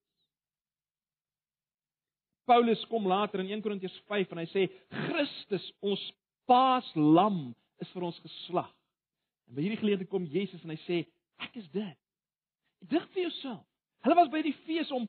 Paulus 2.49 2.81
kom 2.89 3.05
later 3.07 3.43
in 3.43 3.51
1 3.53 3.61
Korintiërs 3.61 3.99
5 4.09 4.33
en 4.33 4.41
hy 4.41 4.47
sê 4.49 4.63
Christus 5.05 5.67
ons 5.85 6.01
paaslam 6.49 7.51
is 7.85 7.93
vir 7.93 8.07
ons 8.09 8.17
geslag. 8.25 8.71
En 9.45 9.55
by 9.55 9.67
hierdie 9.67 9.79
geleentheid 9.83 10.09
kom 10.09 10.25
Jesus 10.25 10.65
en 10.65 10.73
hy 10.73 10.79
sê 10.87 11.03
ek 11.45 11.61
is 11.61 11.69
dit. 11.69 12.01
Dink 12.89 13.05
vir 13.13 13.27
jouself. 13.27 13.61
Hulle 14.01 14.17
was 14.17 14.33
by 14.33 14.41
die 14.41 14.57
fees 14.65 14.89
om 14.95 15.05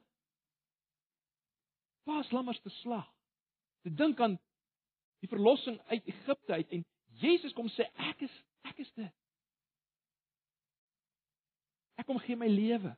paaslammers 2.05 2.61
te 2.61 2.73
slag 2.83 3.09
te 3.83 3.95
dink 3.95 4.21
aan 4.21 4.39
die 5.23 5.31
verlossing 5.31 5.79
uit 5.91 6.07
Egipte 6.11 6.53
uit 6.53 6.75
en 6.79 6.85
Jesus 7.23 7.53
kom 7.53 7.69
sê 7.75 7.87
ek 8.11 8.25
is 8.27 8.35
ek 8.67 8.79
is 8.83 8.91
dit. 8.99 9.13
Ek 12.01 12.07
kom 12.09 12.19
gee 12.23 12.39
my 12.39 12.49
lewe. 12.51 12.95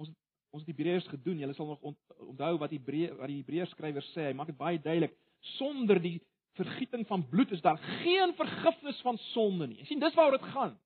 Ons 0.00 0.10
ons 0.50 0.64
het 0.64 0.72
Hebreërs 0.72 1.08
gedoen. 1.12 1.40
Julle 1.44 1.56
sal 1.56 1.70
nog 1.70 1.84
onthou 1.86 2.54
wat 2.60 2.74
Hebreë 2.74 3.14
wat 3.20 3.30
die 3.32 3.40
Hebreërs 3.42 3.72
skrywer 3.76 4.04
sê. 4.12 4.30
Hy 4.30 4.36
maak 4.36 4.50
dit 4.50 4.58
baie 4.58 4.80
duidelik. 4.80 5.14
Sonder 5.56 6.00
die 6.02 6.18
vergieting 6.56 7.04
van 7.08 7.26
bloed 7.28 7.52
is 7.52 7.62
daar 7.64 7.78
geen 8.02 8.32
vergifnis 8.36 9.00
van 9.04 9.20
sonde 9.30 9.68
nie. 9.68 9.80
Jy 9.82 9.90
sien 9.92 10.02
dis 10.02 10.16
waaroor 10.16 10.38
dit 10.38 10.52
gaan. 10.54 10.76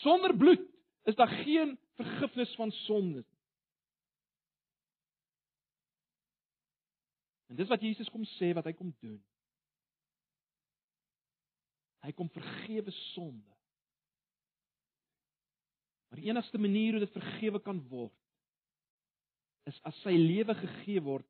Sonder 0.00 0.36
bloed 0.36 0.62
is 1.08 1.16
daar 1.18 1.30
geen 1.44 1.76
vergifnis 2.00 2.52
van 2.56 2.72
sonde 2.84 3.22
nie. 3.22 3.39
En 7.50 7.58
dis 7.58 7.68
wat 7.68 7.82
Jesus 7.82 8.08
kom 8.12 8.24
sê 8.38 8.52
wat 8.54 8.68
hy 8.68 8.72
kom 8.78 8.92
doen. 9.02 9.18
Hy 12.06 12.12
kom 12.16 12.30
vergewe 12.32 12.94
sonde. 13.10 13.56
Maar 16.08 16.22
die 16.22 16.30
enigste 16.30 16.58
manier 16.58 16.96
hoe 16.96 17.04
dit 17.04 17.14
vergewe 17.14 17.60
kan 17.62 17.82
word 17.90 18.14
is 19.68 19.76
as 19.86 19.98
sy 20.02 20.14
lewe 20.16 20.54
gegee 20.56 21.02
word 21.04 21.26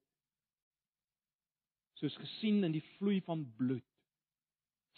soos 2.01 2.15
gesien 2.17 2.63
in 2.65 2.73
die 2.73 2.85
vloei 2.95 3.19
van 3.27 3.43
bloed. 3.59 3.85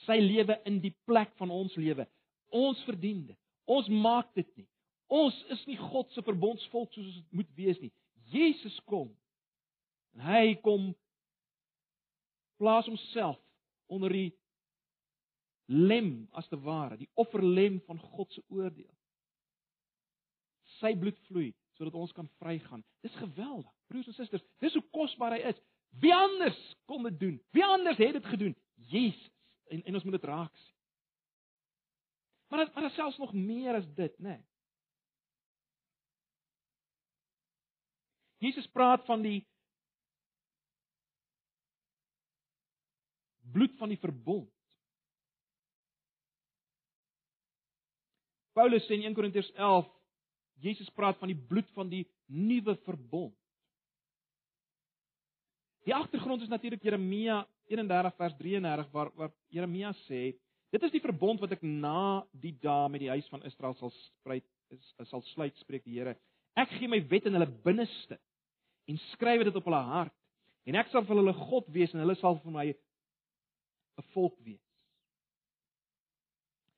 Sy 0.04 0.18
lewe 0.22 0.58
in 0.68 0.78
die 0.82 0.92
plek 1.08 1.32
van 1.40 1.50
ons 1.50 1.74
lewe. 1.78 2.06
Ons 2.54 2.82
verdien 2.86 3.24
dit. 3.26 3.38
Ons 3.66 3.88
maak 3.90 4.30
dit 4.38 4.48
nie. 4.58 4.68
Ons 5.12 5.36
is 5.54 5.62
nie 5.66 5.78
God 5.80 6.10
se 6.14 6.22
verbondsvolk 6.24 6.92
soos 6.94 7.08
ons 7.08 7.24
moet 7.34 7.50
wees 7.58 7.80
nie. 7.82 7.90
Jesus 8.30 8.78
kom. 8.86 9.10
En 10.14 10.26
hy 10.28 10.54
kom 10.62 10.92
plaas 12.62 12.86
homself 12.86 13.40
onder 13.90 14.12
die 14.14 14.30
lem 15.66 16.28
as 16.38 16.46
te 16.48 16.58
ware, 16.62 16.98
die 17.00 17.10
offerlem 17.18 17.80
van 17.88 17.98
God 18.12 18.30
se 18.32 18.42
oordeel. 18.52 18.92
Sy 20.78 20.94
bloed 20.98 21.18
vloei 21.26 21.50
sodat 21.78 21.96
ons 21.98 22.12
kan 22.14 22.28
vrygaan. 22.38 22.84
Dis 23.02 23.14
geweldig. 23.18 23.70
Broers 23.90 24.10
en 24.10 24.16
susters, 24.16 24.44
dis 24.62 24.76
hoe 24.76 24.84
kosbaar 24.94 25.34
hy 25.34 25.40
is. 25.50 25.58
Wie 26.02 26.12
anders 26.14 26.58
kon 26.88 27.04
dit 27.08 27.18
doen? 27.20 27.40
Wie 27.56 27.64
anders 27.64 27.98
het 28.00 28.14
dit 28.18 28.30
gedoen? 28.30 28.54
Jesus. 28.92 29.30
En 29.72 29.82
en 29.88 29.98
ons 29.98 30.06
moet 30.06 30.18
dit 30.18 30.30
raak 30.30 30.54
sien. 30.56 30.78
Maar 32.52 32.68
maar 32.74 32.86
daar 32.86 32.96
selfs 32.96 33.18
nog 33.18 33.32
meer 33.32 33.74
as 33.74 33.88
dit, 33.96 34.18
né? 34.18 34.36
Nee. 34.36 34.44
Jesus 38.42 38.66
praat 38.74 39.04
van 39.06 39.22
die 39.22 39.46
bloed 43.52 43.74
van 43.80 43.92
die 43.92 44.00
verbond. 44.00 44.50
Paulus 48.52 48.84
sê 48.84 48.98
in 48.98 49.06
1 49.08 49.16
Korintiërs 49.16 49.52
11 49.56 49.88
Jesus 50.62 50.90
praat 50.94 51.18
van 51.18 51.32
die 51.32 51.38
bloed 51.48 51.68
van 51.74 51.88
die 51.90 52.04
nuwe 52.30 52.76
verbond. 52.86 53.34
Die 55.82 55.94
agtergrond 55.94 56.44
is 56.44 56.52
natuurlik 56.52 56.84
Jeremia 56.86 57.40
31 57.66 58.14
vers 58.16 58.34
33 58.38 58.90
waar 58.92 59.10
waar 59.18 59.32
Jeremia 59.50 59.92
sê 60.06 60.30
dit 60.72 60.82
is 60.82 60.92
die 60.94 61.02
verbond 61.02 61.40
wat 61.42 61.56
ek 61.56 61.64
na 61.66 62.22
die 62.32 62.54
dae 62.62 62.88
met 62.92 63.02
die 63.02 63.10
huis 63.10 63.26
van 63.32 63.42
Israel 63.48 63.74
sal 63.80 63.90
spruit 63.96 64.46
is 64.72 65.08
sal 65.10 65.24
sluit 65.32 65.56
spreek 65.60 65.84
die 65.84 65.98
Here. 65.98 66.14
Ek 66.56 66.70
gee 66.78 66.88
my 66.88 67.00
wet 67.10 67.26
in 67.28 67.36
hulle 67.36 67.50
binneste 67.64 68.18
en 68.88 69.00
skryf 69.10 69.44
dit 69.48 69.58
op 69.58 69.66
hulle 69.68 69.82
hart 69.90 70.14
en 70.68 70.78
ek 70.78 70.92
sal 70.92 71.04
vir 71.08 71.18
hulle 71.18 71.34
God 71.50 71.68
wees 71.74 71.92
en 71.94 72.04
hulle 72.04 72.16
sal 72.20 72.38
vir 72.44 72.54
my 72.54 72.66
'n 73.98 74.02
volk 74.12 74.38
wees. 74.44 74.62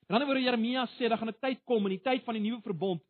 In 0.07 0.15
'n 0.15 0.15
ander 0.15 0.29
woord 0.29 0.45
Jeremia 0.45 0.87
sê 0.97 1.09
dat 1.09 1.19
gaan 1.19 1.29
'n 1.29 1.41
tyd 1.41 1.65
kom 1.65 1.87
in 1.87 1.97
die 1.97 2.05
tyd 2.05 2.25
van 2.25 2.35
die 2.35 2.43
nuwe 2.43 2.63
verbond 2.63 3.03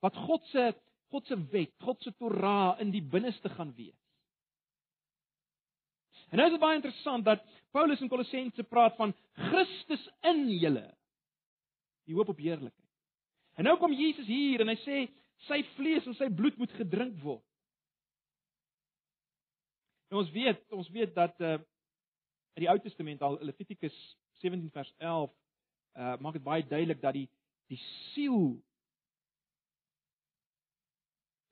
wat 0.00 0.16
God 0.16 0.46
se 0.46 0.74
God 1.12 1.26
se 1.26 1.36
wet, 1.52 1.74
God 1.80 2.00
se 2.02 2.12
Torah 2.16 2.80
in 2.80 2.90
die 2.90 3.02
binneste 3.02 3.48
gaan 3.48 3.74
wees. 3.76 3.98
En 6.30 6.38
nou 6.38 6.46
is 6.46 6.54
dit 6.54 6.60
baie 6.60 6.78
interessant 6.78 7.24
dat 7.24 7.44
Paulus 7.70 8.00
in 8.00 8.08
Kolossense 8.08 8.64
praat 8.64 8.96
van 8.96 9.12
Christus 9.50 10.08
in 10.22 10.48
julle. 10.48 10.96
die 12.02 12.14
hoop 12.14 12.28
op 12.28 12.38
heerlikheid. 12.42 12.88
En 13.54 13.64
nou 13.64 13.76
kom 13.78 13.92
Jesus 13.94 14.26
hier 14.26 14.60
en 14.60 14.72
hy 14.72 14.74
sê 14.82 14.96
sy 15.46 15.60
vlees 15.76 16.06
en 16.10 16.16
sy 16.18 16.26
bloed 16.34 16.56
moet 16.58 16.72
gedrink 16.74 17.14
word. 17.22 17.44
Nou 20.10 20.20
ons 20.24 20.32
weet, 20.34 20.64
ons 20.74 20.90
weet 20.90 21.14
dat 21.14 21.38
uh 21.40 21.58
in 22.54 22.64
die 22.64 22.70
Ou 22.70 22.78
Testament 22.82 23.22
al 23.22 23.38
Levitikus 23.44 23.94
17 24.42 24.70
vers 24.74 24.92
11 24.98 25.30
uh 25.92 26.16
maak 26.24 26.38
dit 26.38 26.44
baie 26.44 26.64
duidelik 26.64 27.00
dat 27.02 27.16
die 27.16 27.28
die 27.72 27.80
siel 28.12 28.56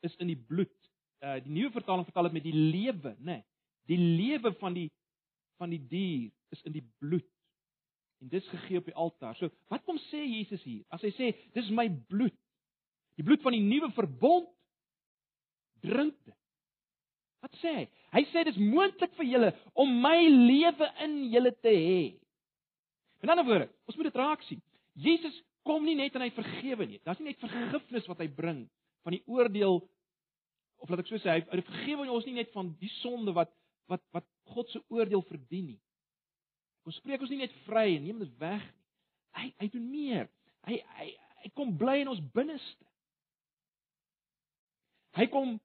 is 0.04 0.16
in 0.16 0.32
die 0.32 0.38
bloed. 0.48 0.76
Uh 1.20 1.38
die 1.44 1.52
nuwe 1.52 1.72
vertaling 1.76 2.06
vertaal 2.08 2.28
dit 2.30 2.38
met 2.38 2.46
die 2.48 2.56
lewe, 2.56 3.14
né? 3.18 3.40
Nee, 3.40 3.44
die 3.90 4.00
lewe 4.00 4.52
van 4.60 4.76
die 4.76 4.88
van 5.60 5.72
die 5.72 5.82
dier 5.88 6.30
is 6.54 6.62
in 6.64 6.72
die 6.72 6.84
bloed. 6.98 7.28
En 8.20 8.28
dis 8.28 8.46
gegee 8.48 8.80
op 8.80 8.88
die 8.88 8.96
altaar. 8.96 9.36
So, 9.36 9.48
wat 9.72 9.84
kom 9.84 9.98
sê 10.08 10.20
Jesus 10.24 10.62
hier? 10.64 10.84
As 10.92 11.04
hy 11.04 11.12
sê, 11.16 11.30
dis 11.56 11.68
my 11.72 11.86
bloed. 12.08 12.36
Die 13.16 13.24
bloed 13.24 13.44
van 13.44 13.56
die 13.56 13.64
nuwe 13.64 13.90
verbond. 13.96 14.48
Drink 15.84 16.16
dit. 16.24 16.36
Wat 17.40 17.54
sê 17.62 17.74
hy? 17.74 17.84
Hy 18.14 18.22
sê 18.32 18.42
dis 18.48 18.58
moontlik 18.60 19.14
vir 19.18 19.28
julle 19.28 19.52
om 19.78 19.92
my 20.02 20.18
lewe 20.28 20.88
in 21.06 21.14
julle 21.32 21.52
te 21.64 21.72
hê. 21.72 22.02
In 23.24 23.32
ander 23.32 23.46
woorde, 23.46 23.68
ons 23.88 23.96
moet 23.96 24.10
dit 24.10 24.18
raak 24.20 24.42
sien. 24.48 24.60
Jesus 25.00 25.36
kom 25.66 25.84
nie 25.84 25.96
net 25.96 26.16
en 26.16 26.24
hy 26.24 26.30
vergewe 26.36 26.88
nie. 26.88 27.00
Daar's 27.04 27.20
nie 27.20 27.30
net 27.30 27.40
vergifnis 27.42 28.08
wat 28.10 28.20
hy 28.20 28.28
bring 28.32 28.64
van 29.04 29.16
die 29.16 29.24
oordeel 29.30 29.80
of 30.80 30.88
laat 30.88 31.02
ek 31.02 31.10
so 31.10 31.20
sê, 31.20 31.40
hy 31.40 31.62
vergewe 31.64 32.08
ons 32.08 32.24
nie 32.28 32.38
net 32.38 32.52
van 32.56 32.72
die 32.80 32.92
sonde 33.00 33.34
wat 33.36 33.52
wat 33.90 34.02
wat 34.14 34.26
God 34.54 34.68
se 34.70 34.80
oordeel 34.92 35.22
verdien 35.28 35.72
nie. 35.74 35.80
Ons 36.88 36.96
spreek 37.00 37.20
ons 37.20 37.32
nie 37.32 37.42
net 37.42 37.56
vry 37.66 37.90
en 37.96 38.06
neem 38.06 38.20
dit 38.22 38.36
weg 38.40 38.62
nie. 38.64 38.76
Hy 39.36 39.48
hy 39.60 39.68
doen 39.72 39.90
meer. 39.90 40.30
Hy 40.66 40.78
hy 40.98 41.08
hy 41.40 41.50
kom 41.56 41.72
bly 41.80 42.00
in 42.02 42.10
ons 42.12 42.22
binneste. 42.34 42.86
Hy 45.16 45.26
kom 45.32 45.56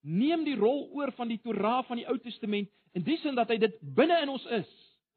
neem 0.00 0.44
die 0.44 0.56
rol 0.56 0.86
oor 0.96 1.12
van 1.12 1.28
die 1.28 1.40
Torah 1.42 1.82
van 1.86 2.00
die 2.00 2.06
Ou 2.08 2.16
Testament 2.18 2.70
in 2.96 3.04
die 3.04 3.18
sin 3.22 3.36
dat 3.38 3.50
hy 3.52 3.58
dit 3.60 3.76
binne 3.80 4.20
in 4.22 4.32
ons 4.32 4.46
is. 4.56 4.70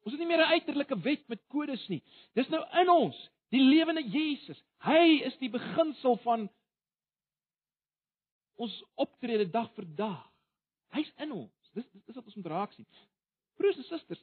Ons 0.04 0.12
het 0.12 0.20
nie 0.20 0.28
meer 0.28 0.44
'n 0.44 0.52
uiterlike 0.58 0.98
wet 1.02 1.28
met 1.28 1.40
kodes 1.48 1.88
nie. 1.88 2.02
Dis 2.34 2.48
nou 2.48 2.62
in 2.80 2.90
ons, 2.90 3.30
die 3.50 3.62
lewende 3.62 4.02
Jesus. 4.02 4.60
Hy 4.78 5.22
is 5.24 5.36
die 5.38 5.48
beginsel 5.48 6.16
van 6.16 6.48
ons 8.56 8.84
optrede 8.94 9.50
dag 9.50 9.72
vir 9.74 9.86
dag. 9.96 10.30
Hy's 10.94 11.12
in 11.16 11.32
ons. 11.32 11.70
Dis 11.74 11.86
dis 11.90 12.14
wat 12.14 12.24
ons 12.24 12.34
moet 12.34 12.46
raak 12.46 12.72
sien. 12.72 12.86
Broers 13.58 13.76
en 13.76 13.84
susters, 13.88 14.22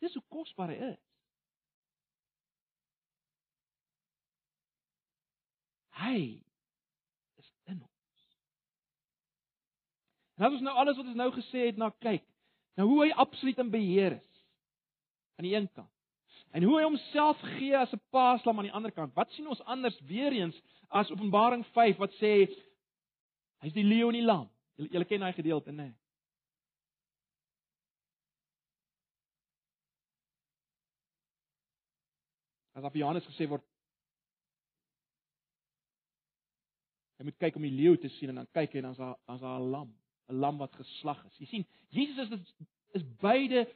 dis 0.00 0.14
hoe 0.14 0.24
kosbaar 0.28 0.72
hy 0.72 0.78
is. 0.92 1.00
Hy 6.02 6.18
is 7.38 7.50
in 7.70 7.82
ons. 7.84 8.22
En 10.42 10.48
as 10.48 10.56
ons 10.56 10.64
nou 10.66 10.72
alles 10.74 10.96
wat 10.98 11.06
ons 11.06 11.14
nou 11.14 11.28
gesê 11.36 11.68
het 11.68 11.76
na 11.78 11.92
kyk, 12.02 12.24
nou 12.74 12.88
hoe 12.88 13.04
hy 13.04 13.12
absoluut 13.22 13.60
in 13.62 13.68
beheer 13.70 14.16
is 14.16 14.40
aan 15.38 15.46
die 15.46 15.52
een 15.54 15.68
kant. 15.70 15.90
En 16.50 16.66
hoe 16.66 16.80
hy 16.80 16.82
homself 16.82 17.38
gee 17.60 17.76
as 17.78 17.92
'n 17.94 18.02
paaslam 18.10 18.58
aan 18.58 18.66
die 18.66 18.74
ander 18.74 18.90
kant. 18.90 19.14
Wat 19.14 19.30
sien 19.30 19.46
ons 19.46 19.62
anders 19.62 20.00
weer 20.00 20.32
eens 20.32 20.58
as 20.90 21.10
Openbaring 21.10 21.62
5 21.66 21.96
wat 21.96 22.10
sê 22.18 22.50
hy's 23.62 23.72
die 23.72 23.86
leeu 23.86 24.08
en 24.08 24.18
die 24.18 24.26
lam. 24.26 24.50
Julle 24.74 24.90
julle 24.90 25.04
ken 25.04 25.20
daai 25.20 25.32
gedeelte, 25.32 25.70
né? 25.70 25.82
Nee. 25.82 25.94
As 32.72 32.84
op 32.84 32.94
Johannes 32.94 33.26
gesê 33.26 33.46
word 33.48 33.62
Jy 37.18 37.24
moet 37.24 37.38
kyk 37.38 37.56
om 37.56 37.62
die 37.62 37.76
leeu 37.76 37.96
te 37.96 38.08
sien 38.08 38.28
en 38.28 38.34
dan 38.34 38.48
kyk 38.50 38.72
jy 38.72 38.78
en 38.78 38.82
dan's 38.90 38.98
daar 38.98 39.18
dan's 39.26 39.40
daar 39.40 39.60
'n 39.60 39.70
lam, 39.70 40.01
'n 40.32 40.40
lam 40.40 40.58
wat 40.58 40.74
geslag 40.74 41.24
is. 41.26 41.38
Jy 41.38 41.46
sien, 41.46 41.66
Jesus 41.90 42.30
is 42.30 42.54
is 42.92 43.04
beide 43.20 43.68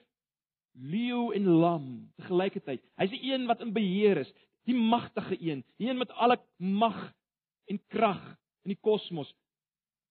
leeu 0.72 1.32
en 1.32 1.46
lam 1.46 1.86
te 2.16 2.22
gelykheid. 2.28 2.82
Hy's 3.00 3.10
die 3.10 3.32
een 3.32 3.46
wat 3.48 3.60
in 3.64 3.72
beheer 3.72 4.20
is, 4.20 4.32
die 4.68 4.76
magtige 4.76 5.38
een, 5.40 5.64
die 5.78 5.88
een 5.88 5.98
met 5.98 6.10
alle 6.10 6.36
mag 6.58 7.14
en 7.66 7.80
krag 7.88 8.22
in 8.64 8.74
die 8.74 8.80
kosmos. 8.80 9.32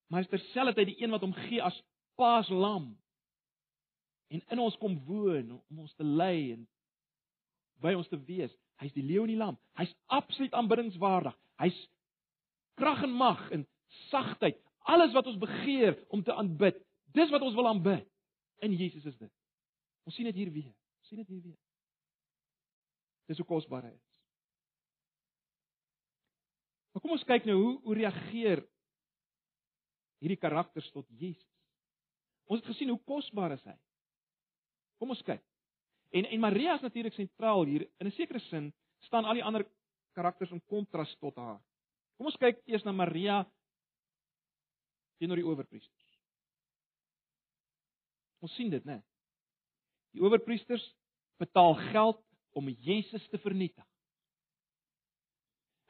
Maar 0.09 0.23
hy's 0.23 0.31
terselfdertyd 0.31 0.93
die 0.93 1.03
een 1.03 1.13
wat 1.13 1.21
hom 1.21 1.35
gee 1.47 1.61
as 1.61 1.77
paaslam 2.17 2.95
en 4.33 4.41
in 4.49 4.59
ons 4.59 4.77
kom 4.81 4.97
woon 5.05 5.51
om 5.57 5.83
ons 5.85 5.93
te 5.95 6.03
lei 6.03 6.53
en 6.55 6.65
by 7.83 7.93
ons 7.93 8.09
te 8.09 8.19
wees. 8.27 8.53
Hy's 8.81 8.93
die 8.95 9.05
leeu 9.05 9.23
en 9.23 9.31
die 9.31 9.39
lam. 9.39 9.57
Hy's 9.79 9.93
absoluut 10.11 10.55
aanbiddingswaardig. 10.57 11.35
Hy's 11.61 11.77
krag 12.79 13.03
en 13.05 13.13
mag 13.15 13.43
en 13.55 13.67
sagtheid, 14.09 14.57
alles 14.85 15.13
wat 15.13 15.27
ons 15.27 15.39
begeer 15.41 15.97
om 16.13 16.23
te 16.23 16.33
aanbid. 16.33 16.77
Dis 17.15 17.31
wat 17.33 17.43
ons 17.45 17.55
wil 17.57 17.67
aanbid. 17.67 18.07
In 18.63 18.73
Jesus 18.75 19.05
is 19.05 19.17
dit. 19.17 19.31
Ons 20.05 20.15
sien 20.15 20.27
dit 20.29 20.37
hier 20.37 20.51
weer. 20.53 20.73
Ons 21.01 21.09
sien 21.09 21.21
dit 21.21 21.31
hier 21.33 21.41
weer. 21.41 21.57
Dis 23.29 23.41
hoe 23.41 23.47
kosbaar 23.49 23.87
hy 23.87 23.93
is. 23.93 24.03
Maar 26.93 27.03
kom 27.03 27.15
ons 27.17 27.25
kyk 27.27 27.47
nou 27.49 27.57
hoe 27.59 27.73
hoe 27.83 27.97
reageer 27.97 28.61
hierdie 30.23 30.39
karakters 30.39 30.87
tot 30.93 31.07
Jesus. 31.09 31.49
Ons 32.47 32.61
het 32.61 32.69
gesien 32.69 32.93
hoe 32.93 33.01
kosbaar 33.09 33.57
is 33.57 33.65
hy. 33.67 33.75
Kom 35.01 35.11
ons 35.11 35.23
kyk. 35.27 35.43
En 36.15 36.29
en 36.29 36.43
Maria 36.45 36.77
is 36.77 36.85
natuurlik 36.85 37.17
sentraal 37.17 37.65
hier. 37.67 37.87
In 37.99 38.07
'n 38.07 38.15
sekere 38.15 38.39
sin 38.39 38.71
staan 39.03 39.25
al 39.25 39.33
die 39.33 39.43
ander 39.43 39.65
karakters 40.13 40.51
in 40.51 40.63
kontras 40.71 41.11
tot 41.19 41.35
haar. 41.35 41.59
Kom 42.17 42.29
ons 42.31 42.37
kyk 42.39 42.61
eers 42.65 42.85
na 42.85 42.91
Maria 42.91 43.43
teenoor 45.19 45.39
die 45.39 45.47
owerpriesters. 45.47 46.13
Ons 48.43 48.53
sien 48.57 48.69
dit, 48.69 48.83
né? 48.85 48.99
Die 50.15 50.23
owerpriesters 50.23 50.83
betaal 51.41 51.75
geld 51.91 52.21
om 52.55 52.69
Jesus 52.69 53.25
te 53.31 53.39
vernietig. 53.43 53.85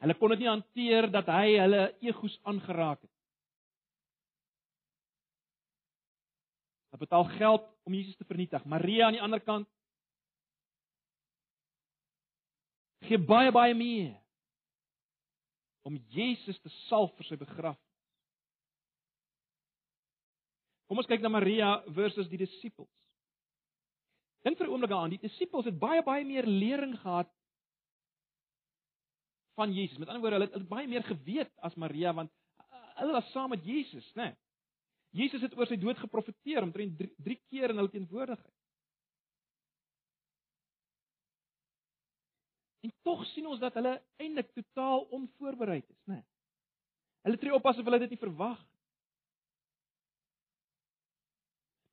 Hulle 0.02 0.16
kon 0.18 0.32
dit 0.34 0.42
nie 0.42 0.50
hanteer 0.50 1.08
dat 1.12 1.28
hy 1.32 1.56
hulle 1.56 1.84
egos 2.04 2.34
aangeraak 2.44 3.00
het. 3.00 3.12
Hulle 6.90 7.02
betaal 7.04 7.24
geld 7.36 7.70
om 7.88 7.96
Jesus 7.96 8.16
te 8.18 8.28
vernietig. 8.28 8.64
Maria 8.64 9.06
aan 9.06 9.16
die 9.16 9.24
ander 9.24 9.42
kant 9.44 9.70
gee 13.06 13.18
baie 13.22 13.52
baie 13.54 13.74
meer 13.78 14.16
om 15.86 15.98
Jesus 16.10 16.58
te 16.64 16.72
salf 16.88 17.12
vir 17.18 17.28
sy 17.28 17.36
begrafnis. 17.38 17.85
Kom 20.86 21.02
ons 21.02 21.08
kyk 21.10 21.22
na 21.22 21.32
Maria 21.32 21.70
versus 21.94 22.28
die 22.30 22.38
disippels. 22.38 22.90
Dink 24.46 24.58
vir 24.58 24.66
'n 24.66 24.72
oomblik 24.72 24.90
daaraan, 24.90 25.10
die 25.10 25.24
disippels 25.26 25.66
het 25.66 25.78
baie 25.78 26.02
baie 26.02 26.24
meer 26.24 26.46
lering 26.46 26.94
gehad 26.98 27.30
van 29.56 29.72
Jesus. 29.72 29.98
Met 29.98 30.08
ander 30.08 30.20
woorde, 30.20 30.36
hulle 30.36 30.48
het, 30.50 30.54
het 30.54 30.68
baie 30.68 30.88
meer 30.88 31.02
geweet 31.02 31.52
as 31.64 31.74
Maria 31.74 32.12
want 32.14 32.30
uh, 32.60 32.92
hulle 33.00 33.12
was 33.12 33.30
saam 33.32 33.50
met 33.50 33.64
Jesus, 33.64 34.12
né? 34.14 34.30
Nee. 34.30 34.36
Jesus 35.16 35.40
het 35.40 35.56
oor 35.56 35.66
sy 35.66 35.78
dood 35.80 35.98
geprofeteer 35.98 36.62
omtrent 36.62 36.98
3 36.98 37.36
keer 37.48 37.72
in 37.72 37.80
hulle 37.80 37.90
teenwoordigheid. 37.90 38.54
En 42.84 42.92
tog 43.02 43.24
sien 43.32 43.46
ons 43.48 43.60
dat 43.62 43.74
hulle 43.74 43.94
eintlik 44.22 44.52
totaal 44.54 45.06
onvoorbereid 45.16 45.88
is, 45.88 46.02
né? 46.10 46.20
Hulle 47.26 47.40
tree 47.40 47.54
op 47.56 47.64
asof 47.66 47.86
hulle 47.88 48.02
dit 48.04 48.12
nie 48.14 48.20
verwag 48.20 48.60
nie. 48.60 48.85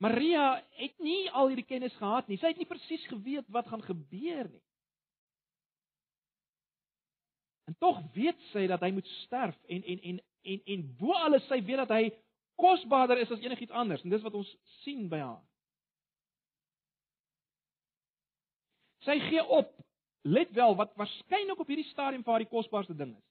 Maria 0.04 0.58
het 0.80 1.00
nie 1.00 1.30
al 1.32 1.52
hierdie 1.52 1.68
kennis 1.68 1.96
gehad 1.96 2.28
nie. 2.28 2.38
Sy 2.42 2.52
het 2.52 2.60
nie 2.60 2.68
presies 2.68 3.06
geweet 3.08 3.48
wat 3.56 3.70
gaan 3.72 3.84
gebeur 3.86 4.50
nie. 4.50 4.64
En 7.72 7.78
tog 7.80 8.02
weet 8.16 8.40
sy 8.52 8.66
dat 8.68 8.84
hy 8.84 8.92
moet 8.92 9.08
sterf 9.22 9.56
en 9.72 9.86
en 9.94 10.04
en 10.12 10.20
en 10.52 10.62
en 10.76 10.84
bo 11.00 11.16
alles 11.16 11.46
sy 11.48 11.62
weet 11.64 11.86
dat 11.86 11.96
hy 11.96 12.12
kosbaarder 12.60 13.22
is 13.24 13.32
as 13.32 13.42
enigiets 13.46 13.72
anders 13.72 14.04
en 14.04 14.12
dis 14.12 14.26
wat 14.26 14.36
ons 14.36 14.50
sien 14.82 15.08
by 15.10 15.22
haar. 15.24 15.40
Sy 19.08 19.16
gee 19.30 19.44
op 19.44 19.72
let 20.24 20.52
wel 20.56 20.76
wat 20.80 20.94
waarskynlik 21.00 21.60
op 21.60 21.72
hierdie 21.72 21.90
stadium 21.92 22.24
vir 22.24 22.36
haar 22.36 22.44
die 22.44 22.52
kosbaarste 22.52 22.96
ding 22.96 23.16
is. 23.16 23.26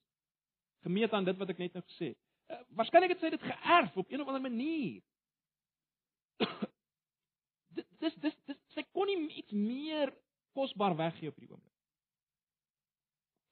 Gemeet 0.89 1.12
aan 1.12 1.29
dit 1.29 1.39
wat 1.39 1.53
ek 1.53 1.61
net 1.61 1.77
nou 1.77 1.85
gesê 1.85 2.12
het. 2.12 2.20
Uh, 2.53 2.61
waarskynlik 2.81 3.14
het 3.14 3.23
sy 3.25 3.31
dit 3.33 3.47
geërf 3.53 3.97
op 3.97 4.11
een 4.11 4.25
of 4.25 4.33
ander 4.33 4.45
manier. 4.49 5.01
dis 8.03 8.16
dis 8.24 8.38
dis 8.49 8.59
sy 8.74 8.84
kon 8.90 9.09
nie 9.11 9.43
iets 9.43 9.53
meer 9.57 10.12
kosbaar 10.57 10.97
weggee 10.99 11.30
op 11.30 11.38
hierdie 11.38 11.55
oomblik. 11.55 11.70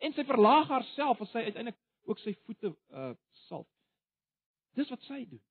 En 0.00 0.16
sy 0.16 0.24
verlaag 0.24 0.68
haarself 0.72 1.20
as 1.20 1.32
sy 1.34 1.44
uiteindelik 1.44 1.78
ook 2.08 2.20
sy 2.22 2.34
voete 2.46 2.72
uh 2.96 3.12
salf. 3.46 3.68
Dis 4.78 4.90
wat 4.92 5.02
sy 5.08 5.24
doen. 5.28 5.42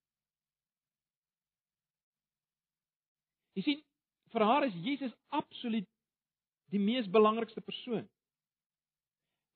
Jy 3.57 3.65
sien, 3.65 3.81
vir 4.31 4.45
haar 4.47 4.65
is 4.67 4.77
Jesus 4.85 5.13
absoluut 5.35 5.87
die 6.71 6.79
mees 6.79 7.09
belangrikste 7.11 7.61
persoon. 7.65 8.05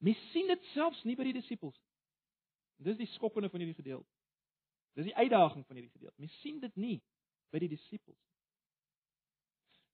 Mens 0.03 0.19
sien 0.33 0.49
dit 0.49 0.65
selfs 0.73 1.03
nie 1.07 1.15
by 1.15 1.29
die 1.29 1.37
disippels 1.37 1.77
nie. 1.77 1.91
Dis 2.89 2.99
die 2.99 3.07
skokkende 3.13 3.51
van 3.53 3.63
hierdie 3.63 3.77
gedeelte. 3.77 4.09
Dis 4.97 5.07
die 5.07 5.15
uitdaging 5.15 5.63
van 5.65 5.77
hierdie 5.77 5.93
gedeelte. 5.93 6.19
Mens 6.19 6.35
sien 6.41 6.59
dit 6.59 6.75
nie 6.75 6.97
by 7.53 7.61
die 7.61 7.71
disippels 7.75 8.17
nie. 8.17 8.31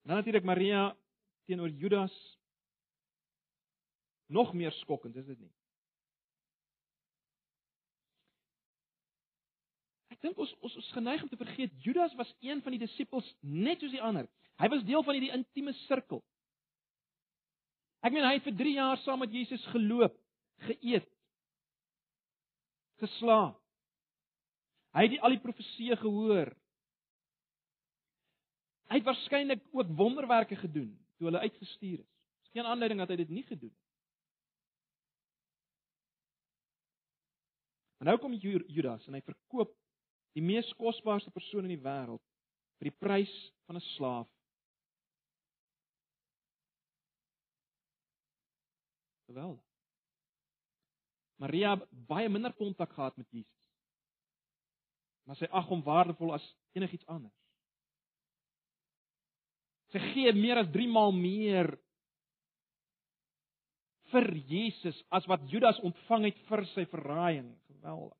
Dan 0.08 0.22
natuurlik 0.22 0.48
Maria 0.48 0.90
teenoor 1.46 1.70
Judas 1.70 2.16
nog 4.30 4.54
meer 4.54 4.72
skokkend, 4.80 5.16
is 5.16 5.26
dit 5.26 5.40
nie? 5.40 5.52
Ek 10.14 10.22
dink 10.24 10.40
ons 10.40 10.52
ons 10.66 10.76
is 10.82 10.92
geneig 10.96 11.22
om 11.24 11.30
te 11.32 11.40
vergeet 11.40 11.76
Judas 11.84 12.16
was 12.20 12.32
een 12.44 12.64
van 12.64 12.76
die 12.76 12.82
disippels 12.82 13.28
net 13.42 13.80
soos 13.80 13.94
die 13.94 14.04
ander. 14.04 14.28
Hy 14.60 14.68
was 14.72 14.84
deel 14.88 15.04
van 15.08 15.16
hierdie 15.16 15.36
intieme 15.36 15.74
sirkel. 15.86 16.24
Ek 18.04 18.16
meen 18.16 18.28
hy 18.28 18.36
het 18.38 18.46
vir 18.48 18.58
3 18.60 18.74
jaar 18.76 19.00
saam 19.04 19.20
met 19.24 19.34
Jesus 19.36 19.64
geloop, 19.74 20.16
geëet, 20.68 21.08
geslaap. 23.04 23.58
Hy 24.96 25.06
het 25.06 25.14
die, 25.14 25.22
al 25.24 25.36
die 25.36 25.44
profeseë 25.44 26.00
gehoor. 26.02 26.52
Hy 28.90 28.98
het 28.98 29.06
waarskynlik 29.06 29.62
ook 29.72 29.92
wonderwerke 29.98 30.56
gedoen 30.56 30.90
toe 31.18 31.28
hulle 31.28 31.40
uitgestuur 31.40 32.00
is. 32.00 32.10
Daar's 32.40 32.52
geen 32.52 32.66
aanleiding 32.66 33.00
dat 33.00 33.10
hy 33.10 33.16
dit 33.16 33.30
nie 33.30 33.44
gedoen 33.44 33.70
het. 33.70 33.88
Maar 38.00 38.08
nou 38.08 38.18
kom 38.18 38.34
Judas 38.34 39.08
en 39.08 39.14
hy 39.14 39.22
verkoop 39.22 39.76
die 40.38 40.44
mees 40.44 40.70
kosbaarste 40.80 41.32
persoon 41.36 41.68
in 41.68 41.76
die 41.76 41.84
wêreld 41.84 42.24
vir 42.80 42.88
die 42.90 42.98
prys 42.98 43.34
van 43.68 43.76
'n 43.76 43.86
slaaf. 43.94 44.30
Geweldig. 49.28 49.66
Maria 51.36 51.76
baie 51.92 52.30
minder 52.30 52.54
kontak 52.54 52.94
gehad 52.94 53.18
met 53.18 53.28
Jesus. 53.30 53.60
Maar 55.24 55.36
sy 55.36 55.46
ag 55.52 55.68
hom 55.68 55.84
waardevol 55.84 56.34
as 56.34 56.56
enigiets 56.72 57.06
anders. 57.06 57.36
Sy 59.90 60.00
gee 60.14 60.34
meer 60.38 60.62
as 60.62 60.70
3 60.74 60.88
maal 60.94 61.12
meer 61.16 61.72
vir 64.12 64.28
Jesus 64.50 64.98
as 65.14 65.26
wat 65.30 65.46
Judas 65.50 65.80
ontvang 65.86 66.30
het 66.30 66.40
vir 66.50 66.66
sy 66.74 66.86
verraaiing. 66.90 67.50
Geweldig. 67.70 68.18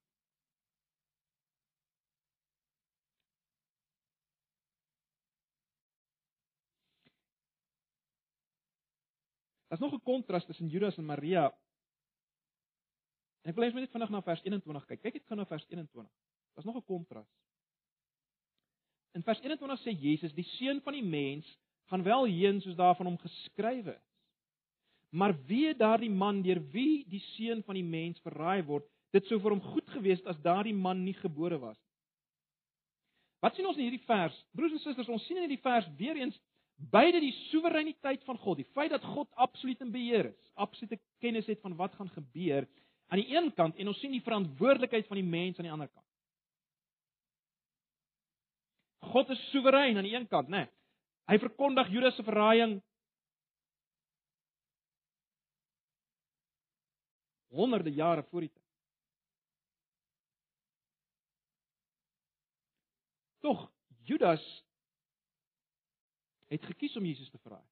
Daar's 9.70 9.82
nog 9.82 9.94
'n 9.94 10.02
kontras 10.02 10.46
tussen 10.46 10.68
Judas 10.68 10.98
en 10.98 11.06
Maria. 11.06 11.52
Ek 13.44 13.56
wil 13.56 13.64
hê 13.64 13.68
jy 13.68 13.74
moet 13.74 13.82
net 13.82 13.92
vinnig 13.92 14.10
na 14.10 14.22
vers 14.22 14.42
21 14.44 14.86
kyk. 14.86 15.02
Kyk 15.02 15.14
net 15.14 15.28
gou 15.28 15.36
na 15.36 15.46
vers 15.46 15.66
21. 15.70 16.10
Daar's 16.54 16.66
nog 16.66 16.76
'n 16.76 16.86
kontras. 16.86 17.30
In 19.20 19.26
vers 19.28 19.42
21 19.44 19.82
sê 19.84 19.92
Jesus: 20.00 20.32
"Die 20.34 20.48
seun 20.56 20.80
van 20.86 20.96
die 20.96 21.04
mens 21.04 21.48
gaan 21.92 22.04
wel 22.04 22.24
heen 22.32 22.62
soos 22.64 22.78
daarvan 22.80 23.10
hom 23.10 23.18
geskrywe 23.20 23.92
is. 23.92 24.08
Maar 25.12 25.34
wie 25.50 25.74
daardie 25.76 26.12
man 26.12 26.40
deur 26.46 26.62
wie 26.72 27.04
die 27.10 27.20
seun 27.34 27.64
van 27.66 27.76
die 27.76 27.84
mens 27.84 28.22
verraai 28.24 28.64
word, 28.64 28.86
dit 29.12 29.26
sou 29.28 29.40
vir 29.42 29.56
hom 29.58 29.64
goed 29.74 29.90
gewees 29.90 30.22
het 30.22 30.30
as 30.32 30.44
daardie 30.46 30.74
man 30.74 31.04
nie 31.04 31.18
gebore 31.20 31.60
was 31.60 31.76
nie." 31.76 31.90
Wat 33.44 33.56
sien 33.56 33.68
ons 33.68 33.78
in 33.80 33.90
hierdie 33.90 34.06
vers? 34.08 34.36
Broers 34.56 34.78
en 34.78 34.84
susters, 34.86 35.12
ons 35.12 35.26
sien 35.28 35.38
in 35.40 35.50
hierdie 35.50 35.64
vers 35.64 35.88
weer 36.00 36.16
eens 36.16 36.40
beide 36.92 37.20
die 37.20 37.36
soewereiniteit 37.50 38.24
van 38.24 38.38
God, 38.40 38.62
die 38.62 38.72
feit 38.72 38.92
dat 38.92 39.04
God 39.04 39.28
absoluut 39.36 39.82
in 39.84 39.92
beheer 39.92 40.32
is, 40.32 40.52
absolute 40.56 41.00
kennis 41.20 41.48
het 41.52 41.60
van 41.60 41.76
wat 41.76 41.96
gaan 42.00 42.12
gebeur 42.16 42.68
aan 43.10 43.20
die 43.20 43.36
een 43.36 43.52
kant 43.58 43.76
en 43.76 43.92
ons 43.92 44.00
sien 44.00 44.16
die 44.16 44.24
verantwoordelikheid 44.24 45.08
van 45.08 45.20
die 45.20 45.28
mens 45.28 45.60
aan 45.60 45.68
die 45.68 45.76
ander 45.76 45.92
kant. 45.92 46.09
God 49.10 49.32
is 49.34 49.42
soewerein 49.50 49.98
aan 49.98 50.06
die 50.08 50.16
een 50.16 50.28
kant, 50.30 50.50
né? 50.50 50.66
Nee, 50.66 50.74
hy 51.30 51.38
verkondig 51.42 51.92
Judas 51.94 52.16
se 52.18 52.24
verraaiing 52.26 52.80
honderde 57.54 57.92
jare 57.94 58.24
voor 58.30 58.46
die 58.46 58.52
tyd. 58.54 58.66
Tog 63.46 63.72
Judas 64.10 64.46
het 66.50 66.66
gekies 66.66 66.98
om 66.98 67.06
Jesus 67.06 67.30
te 67.30 67.38
verraai. 67.38 67.66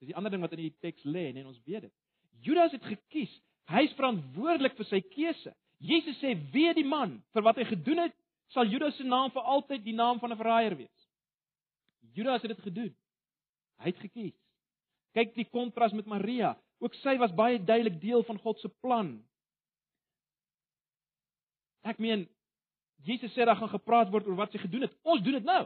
Dis 0.00 0.10
die 0.10 0.16
ander 0.16 0.32
ding 0.32 0.42
wat 0.44 0.52
in 0.56 0.64
die 0.66 0.76
teks 0.84 1.04
lê, 1.08 1.28
en 1.30 1.46
ons 1.46 1.60
weet 1.64 1.86
dit. 1.86 1.94
Judas 2.44 2.74
het 2.74 2.84
gekies. 2.84 3.32
Hy 3.70 3.84
is 3.86 3.94
verantwoordelik 3.96 4.74
vir 4.76 4.88
sy 4.88 5.00
keuse. 5.14 5.52
Jesus 5.82 6.18
sê: 6.20 6.34
"Wie 6.52 6.72
die 6.74 6.86
man 6.86 7.20
vir 7.32 7.46
wat 7.46 7.56
hy 7.56 7.64
gedoen 7.70 8.04
het, 8.04 8.16
sal 8.52 8.68
Judas 8.68 8.96
se 8.96 9.04
naam 9.04 9.32
vir 9.32 9.42
altyd 9.42 9.84
die 9.84 9.96
naam 9.96 10.20
van 10.20 10.32
'n 10.32 10.36
verraaier 10.36 10.76
wees." 10.76 11.08
Judas 12.12 12.42
het 12.42 12.56
dit 12.56 12.60
gedoen. 12.60 12.96
Hy 13.80 13.90
het 13.90 13.98
gekies. 13.98 14.36
Kyk 15.12 15.34
die 15.34 15.48
kontras 15.48 15.92
met 15.92 16.06
Maria. 16.06 16.54
Ook 16.82 16.94
sy 16.94 17.16
was 17.20 17.34
baie 17.34 17.58
duidelik 17.58 18.00
deel 18.00 18.24
van 18.26 18.38
God 18.38 18.58
se 18.60 18.68
plan. 18.68 19.14
Ek 21.82 21.98
meen 21.98 22.28
Jesus 23.02 23.32
sê 23.34 23.44
daar 23.44 23.58
gaan 23.58 23.72
gepraat 23.72 24.10
word 24.10 24.26
oor 24.26 24.38
wat 24.38 24.52
sy 24.54 24.60
gedoen 24.62 24.86
het. 24.86 24.94
Ons 25.02 25.22
doen 25.22 25.38
dit 25.38 25.46
nou. 25.46 25.62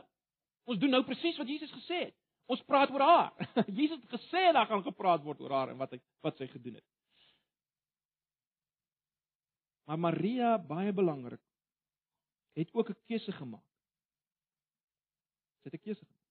Ons 0.67 0.81
doen 0.81 0.91
nou 0.91 1.03
presies 1.05 1.37
wat 1.39 1.49
Jesus 1.49 1.73
gesê 1.73 2.07
het. 2.09 2.15
Ons 2.51 2.63
praat 2.65 2.91
oor 2.95 3.05
haar. 3.05 3.33
Jesus 3.81 4.01
het 4.01 4.15
gesê 4.17 4.53
daar 4.55 4.69
gaan 4.71 4.85
gepraat 4.87 5.25
word 5.27 5.41
oor 5.45 5.55
haar 5.59 5.73
en 5.73 5.81
wat 5.81 5.93
hy 5.95 6.01
wat 6.25 6.39
sy 6.41 6.49
gedoen 6.51 6.79
het. 6.79 6.87
Maar 9.87 10.01
Maria, 10.03 10.57
baie 10.59 10.91
belangrik, 10.95 11.41
het 12.61 12.75
ook 12.75 12.91
'n 12.91 13.01
keuse 13.07 13.33
gemaak. 13.33 13.69
Sy 15.61 15.69
het 15.69 15.75
'n 15.75 15.85
keuse 15.85 16.05
gemaak. 16.05 16.25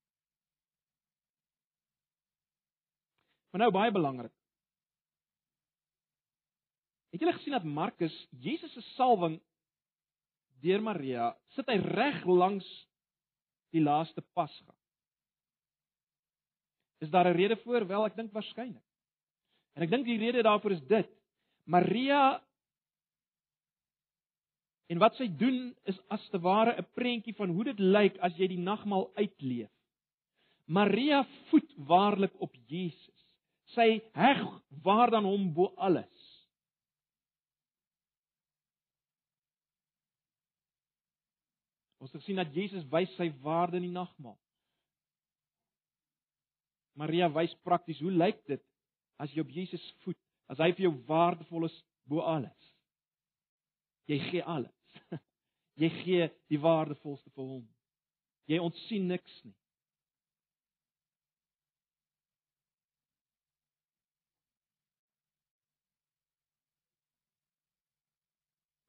Maar 3.50 3.62
nou 3.62 3.72
baie 3.72 3.92
belangrik. 3.92 4.34
Het 7.10 7.20
julle 7.20 7.34
gesien 7.34 7.52
dat 7.52 7.64
Markus 7.64 8.28
Jesus 8.30 8.74
se 8.74 8.82
salwing 8.82 9.42
deur 10.60 10.82
Maria 10.82 11.38
sit 11.56 11.66
hy 11.66 11.78
reg 11.80 12.26
langs 12.26 12.68
die 13.72 13.82
laaste 13.82 14.22
Pasga. 14.34 14.76
Is 17.00 17.10
daar 17.10 17.28
'n 17.28 17.36
rede 17.36 17.58
voor? 17.58 17.88
Wel, 17.88 18.06
ek 18.06 18.16
dink 18.16 18.32
waarskynlik. 18.32 18.84
En 19.74 19.82
ek 19.82 19.90
dink 19.90 20.06
die 20.06 20.18
rede 20.18 20.42
daarvoor 20.44 20.72
is 20.72 20.84
dit: 20.88 21.10
Maria 21.64 22.45
en 24.88 25.02
wat 25.02 25.16
sy 25.18 25.28
doen 25.40 25.74
is 25.90 25.98
as 26.14 26.24
te 26.30 26.40
ware 26.40 26.76
'n 26.78 26.88
prentjie 26.94 27.36
van 27.36 27.50
hoe 27.50 27.64
dit 27.64 27.80
lyk 27.80 28.18
as 28.18 28.36
jy 28.38 28.48
die 28.48 28.62
nagmaal 28.62 29.12
uitleef. 29.16 29.72
Maria 30.66 31.24
voet 31.50 31.74
waarlik 31.78 32.34
op 32.42 32.54
Jesus. 32.68 33.22
Sy 33.74 34.02
heg 34.14 34.42
waar 34.84 35.12
dan 35.12 35.26
hom 35.26 35.54
bo 35.54 35.74
alles. 35.78 36.26
Ons 41.98 42.12
het 42.14 42.22
gesien 42.22 42.38
dat 42.38 42.54
Jesus 42.54 42.86
wys 42.92 43.10
sy 43.18 43.32
waarde 43.42 43.78
in 43.78 43.88
die 43.88 43.96
nagmaal. 43.96 44.38
Maria 46.94 47.30
wys 47.34 47.56
prakties 47.64 48.00
hoe 48.00 48.12
lyk 48.14 48.46
dit 48.46 48.62
as 49.18 49.32
jy 49.34 49.42
op 49.42 49.50
Jesus 49.50 49.84
voet, 50.04 50.20
as 50.52 50.60
hy 50.62 50.70
vir 50.76 50.90
jou 50.90 50.94
waardevol 51.08 51.66
is 51.66 51.76
bo 52.06 52.22
alles. 52.22 52.72
Jy 54.06 54.20
gee 54.30 54.44
alles. 54.44 54.75
Jy 55.82 55.90
gee 56.02 56.28
die 56.52 56.60
waardevolste 56.62 57.32
vir 57.36 57.44
hom. 57.44 57.64
Jy 58.50 58.60
ontsien 58.62 59.08
niks 59.10 59.40
nie. 59.44 59.56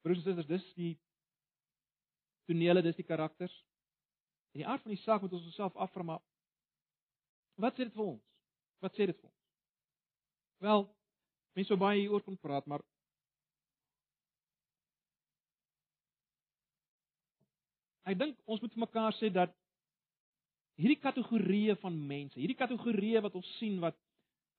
Broers 0.05 0.21
en 0.21 0.23
susters, 0.23 0.47
dis 0.47 0.67
die 0.77 0.93
tonele, 2.47 2.81
dis 2.85 2.95
die 2.95 3.03
karakters. 3.07 3.53
En 4.53 4.61
die 4.61 4.67
aard 4.67 4.85
van 4.85 4.93
die 4.93 5.01
saak 5.01 5.25
moet 5.25 5.33
ons 5.35 5.49
osself 5.49 5.75
afvra 5.75 6.05
maar 6.07 6.23
wat 7.57 7.73
sê 7.75 7.87
dit 7.87 7.95
vir 7.97 8.05
ons? 8.05 8.23
Wat 8.85 8.93
sê 8.93 9.07
dit 9.09 9.17
vir 9.17 9.27
ons? 9.27 9.41
Wel, 10.63 10.83
mense 11.57 11.73
sou 11.73 11.77
baie 11.81 11.99
hieroor 11.99 12.23
kon 12.25 12.37
praat, 12.37 12.67
maar 12.69 12.83
ek 18.07 18.19
dink 18.19 18.37
ons 18.45 18.61
moet 18.63 18.73
vir 18.73 18.83
mekaar 18.85 19.15
sê 19.19 19.29
dat 19.33 19.53
hierdie 20.77 20.99
kategorieë 21.01 21.77
van 21.81 21.95
mense, 22.07 22.37
hierdie 22.39 22.57
kategorieë 22.57 23.23
wat 23.25 23.35
ons 23.39 23.49
sien 23.57 23.79
wat 23.83 23.97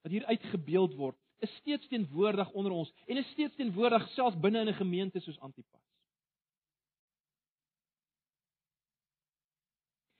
wat 0.04 0.12
hier 0.14 0.28
uitgebeeld 0.30 0.94
word, 0.94 1.16
is 1.42 1.50
steeds 1.58 1.88
teenwoordig 1.90 2.50
onder 2.54 2.72
ons 2.72 2.92
en 3.06 3.18
is 3.18 3.26
steeds 3.32 3.56
teenwoordig 3.58 4.04
selfs 4.14 4.38
binne 4.38 4.62
in 4.62 4.70
'n 4.70 4.80
gemeente 4.80 5.20
soos 5.20 5.40
Antipas. 5.40 5.82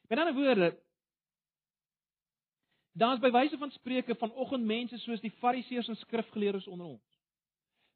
Met 0.09 0.19
ander 0.19 0.35
woorde, 0.35 0.73
Daar's 2.99 3.21
by 3.23 3.31
wyse 3.31 3.59
van 3.59 3.71
spreuke 3.71 4.15
vanoggend 4.19 4.65
mense 4.65 4.99
soos 4.99 5.21
die 5.23 5.31
Fariseërs 5.39 5.89
en 5.89 5.97
skrifgeleerdes 5.97 6.67
onder 6.67 6.87
ons. 6.87 7.19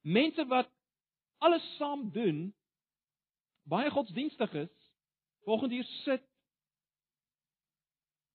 Mense 0.00 0.44
wat 0.46 0.68
alles 1.42 1.64
saam 1.76 2.04
doen, 2.14 2.44
baie 3.66 3.90
godsdienstig 3.90 4.54
is, 4.60 4.81
volgens 5.44 5.72
hier 5.72 5.88
sit 6.04 6.22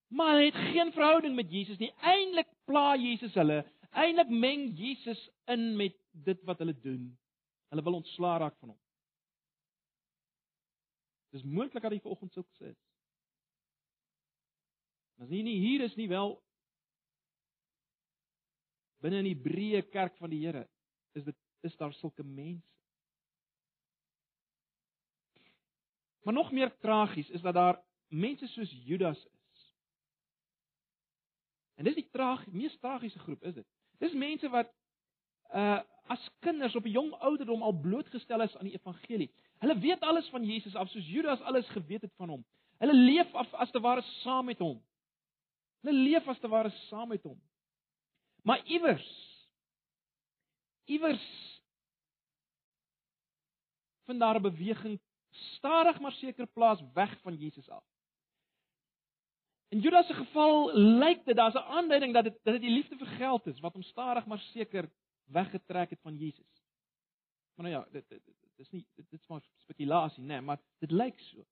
maar 0.07 0.41
het 0.41 0.53
geen 0.53 0.91
verhouding 0.91 1.35
met 1.35 1.51
Jesus 1.51 1.77
nie. 1.77 1.93
Eindelik 1.99 2.47
pla 2.65 2.95
Jesus 2.95 3.33
hulle. 3.33 3.65
Eindelik 3.91 4.29
meng 4.29 4.77
Jesus 4.77 5.29
in 5.45 5.75
met 5.75 5.95
dit 6.11 6.43
wat 6.43 6.57
hulle 6.57 6.79
doen. 6.79 7.09
Hulle 7.69 7.83
wil 7.83 7.99
ontslaa 7.99 8.37
raak 8.37 8.55
van 8.59 8.69
hom. 8.69 8.79
Dis 11.35 11.43
moontlik 11.43 11.83
dat 11.83 11.91
hy 11.91 11.99
vanoggend 11.99 12.33
sou 12.33 12.45
sê. 12.55 12.71
As 15.19 15.27
nie 15.33 15.43
nie 15.43 15.57
hier 15.59 15.83
is 15.83 15.95
nie 15.99 16.07
wel 16.07 16.37
binne 19.03 19.19
in 19.21 19.27
die 19.27 19.41
breë 19.43 19.83
kerk 19.91 20.15
van 20.21 20.31
die 20.31 20.39
Here 20.45 20.63
is 21.17 21.25
dit 21.25 21.37
is 21.67 21.75
daar 21.77 21.93
sulke 21.93 22.23
mense. 22.23 22.76
Maar 26.27 26.35
nog 26.35 26.51
meer 26.51 26.77
tragies 26.77 27.29
is 27.29 27.41
dat 27.41 27.53
daar 27.53 27.83
mense 28.07 28.47
soos 28.47 28.71
Judas 28.83 29.25
is. 29.25 29.75
En 31.75 31.83
dis 31.83 31.95
die 31.95 32.09
traag, 32.11 32.47
mees 32.47 32.75
tragiese 32.79 33.19
groep 33.19 33.43
is 33.43 33.53
dit. 33.53 33.67
Dis 33.97 34.13
mense 34.13 34.49
wat 34.49 34.73
uh 35.55 35.79
as 36.07 36.29
kinders 36.39 36.75
op 36.75 36.83
'n 36.83 36.91
jong 36.91 37.13
ouderdom 37.13 37.61
al 37.61 37.79
blootgestel 37.79 38.41
is 38.41 38.57
aan 38.57 38.67
die 38.67 38.75
evangelie. 38.75 39.31
Hulle 39.59 39.79
weet 39.79 39.99
alles 39.99 40.29
van 40.29 40.43
Jesus 40.43 40.75
af 40.75 40.89
soos 40.89 41.07
Judas 41.07 41.41
alles 41.41 41.67
geweet 41.67 42.01
het 42.01 42.13
van 42.15 42.29
hom. 42.29 42.45
Hulle 42.77 42.93
leef 42.93 43.33
af 43.33 43.53
as 43.53 43.71
te 43.71 43.79
ware 43.79 44.01
saam 44.01 44.45
met 44.45 44.59
hom. 44.59 44.83
Hulle 45.81 45.99
leef 45.99 46.27
as 46.27 46.39
te 46.39 46.47
ware 46.47 46.69
saam 46.69 47.07
met 47.07 47.23
hom. 47.23 47.41
Maar 48.43 48.65
iewers 48.65 49.09
iewers 50.85 51.27
vind 54.05 54.19
daar 54.19 54.35
'n 54.35 54.41
beweging 54.41 54.99
stadig 55.29 55.99
maar 55.99 56.11
seker 56.11 56.47
plaas 56.47 56.81
weg 56.93 57.21
van 57.21 57.35
Jesus 57.35 57.69
af. 57.69 57.83
In 59.69 59.79
Judas 59.79 60.07
se 60.07 60.13
geval 60.13 60.73
lyk 60.75 61.25
dit 61.25 61.35
daar's 61.35 61.55
'n 61.55 61.71
aanduiding 61.77 62.13
dat 62.13 62.23
dit 62.23 62.33
dat 62.43 62.53
dit 62.53 62.61
die 62.61 62.71
liefde 62.71 62.97
vir 62.97 63.07
geld 63.07 63.47
is 63.47 63.59
wat 63.59 63.73
hom 63.73 63.83
stadig 63.83 64.25
maar 64.25 64.39
seker 64.39 64.91
weggetrek 65.25 65.89
het 65.89 66.01
van 66.01 66.15
Jesus. 66.15 66.63
Maar 67.55 67.69
nou 67.69 67.77
ja, 67.77 67.87
dit 67.91 68.09
dit, 68.09 68.25
dit 68.25 68.35
is 68.55 68.69
nie 68.69 68.85
dit, 68.95 69.09
dit 69.09 69.19
is 69.19 69.27
maar 69.27 69.41
spekulasie, 69.57 70.23
nê, 70.23 70.27
nee, 70.27 70.41
maar 70.41 70.59
dit 70.79 70.91
lyk 70.91 71.19
so. 71.19 71.45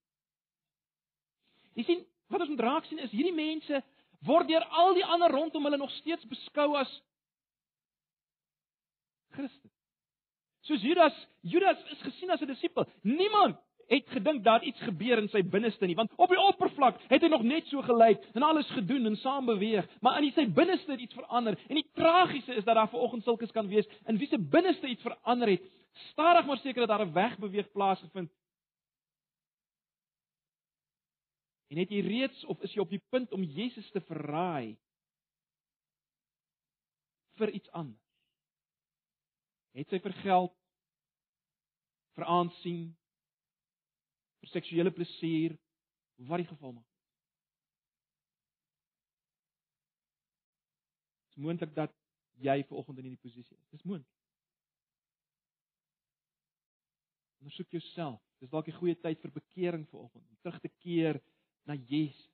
Jy 1.73 1.83
sien, 1.83 2.05
wat 2.27 2.39
ons 2.39 2.49
moet 2.49 2.59
raak 2.59 2.85
sien 2.85 2.99
is 2.99 3.11
hierdie 3.11 3.35
mense 3.35 3.83
word 4.25 4.47
deur 4.47 4.63
al 4.63 4.93
die 4.93 5.05
ander 5.05 5.31
rondom 5.31 5.63
hulle 5.63 5.77
nog 5.77 5.91
steeds 5.91 6.25
beskou 6.25 6.75
as 6.75 7.01
Christen. 9.35 9.71
Soos 10.65 10.81
Judas, 10.81 11.27
Judas 11.41 11.81
is 11.91 12.01
gesien 12.01 12.31
as 12.31 12.41
'n 12.41 12.47
disipel. 12.47 12.87
Niemand 13.01 13.59
het 13.87 14.09
gedink 14.09 14.43
daar 14.43 14.63
iets 14.63 14.81
gebeur 14.81 15.17
in 15.21 15.29
sy 15.29 15.43
binneste 15.43 15.85
nie, 15.85 15.95
want 15.95 16.13
op 16.15 16.31
die 16.31 16.41
oppervlak 16.41 16.97
het 17.09 17.21
hy 17.21 17.29
nog 17.29 17.43
net 17.45 17.67
so 17.69 17.83
gelyk 17.85 18.23
en 18.33 18.45
alles 18.45 18.69
gedoen 18.73 19.05
en 19.11 19.17
saam 19.21 19.45
beweeg, 19.49 19.87
maar 20.01 20.17
in 20.21 20.31
sy 20.33 20.47
binneste 20.49 20.91
het 20.91 21.03
iets 21.05 21.17
verander. 21.17 21.59
En 21.69 21.79
die 21.79 21.87
tragiese 21.93 22.55
is 22.55 22.65
dat 22.65 22.75
daar 22.75 22.89
vanoggend 22.89 23.23
sulkes 23.23 23.53
kan 23.53 23.69
wees 23.69 23.87
in 24.09 24.17
wie 24.17 24.29
se 24.31 24.39
binneste 24.39 24.87
iets 24.87 25.05
verander 25.05 25.53
het. 25.55 25.69
Stadig 26.11 26.45
maar 26.45 26.57
seker 26.57 26.85
dat 26.85 26.97
daar 26.97 27.05
'n 27.05 27.13
wegbeweeg 27.13 27.71
plaasgevind. 27.71 28.31
En 31.67 31.77
het 31.77 31.89
jy 31.89 32.01
reeds 32.01 32.45
of 32.45 32.61
is 32.61 32.73
jy 32.73 32.81
op 32.81 32.89
die 32.89 33.03
punt 33.09 33.31
om 33.31 33.43
Jesus 33.43 33.89
te 33.91 34.01
verraai 34.01 34.77
vir 37.35 37.49
iets 37.49 37.71
anders? 37.71 38.01
Het 39.71 39.89
sy 39.89 39.99
vir 39.99 40.13
geld 40.13 40.53
vir 42.15 42.25
aansien 42.25 42.95
vir 44.45 44.53
seksuele 44.53 44.93
plesier, 44.93 45.55
wat 46.29 46.43
die 46.43 46.49
geval 46.49 46.75
mag. 46.77 46.85
Dit 51.25 51.37
is 51.37 51.43
moontlik 51.43 51.73
dat 51.75 51.95
jy 52.45 52.61
vanoggend 52.69 53.01
in 53.01 53.09
hierdie 53.09 53.23
posisie 53.25 53.57
is. 53.57 53.71
Dis 53.73 53.83
moontlik. 53.83 54.11
Ondersoek 57.41 57.73
jouself. 57.75 58.21
Dis 58.39 58.51
dalk 58.51 58.67
'n 58.67 58.79
goeie 58.79 58.95
tyd 58.95 59.19
vir 59.21 59.31
bekering 59.31 59.87
vanoggend, 59.89 60.29
om 60.29 60.37
terug 60.41 60.59
te 60.61 60.69
keer 60.69 61.21
na 61.65 61.75
Jesus. 61.75 62.31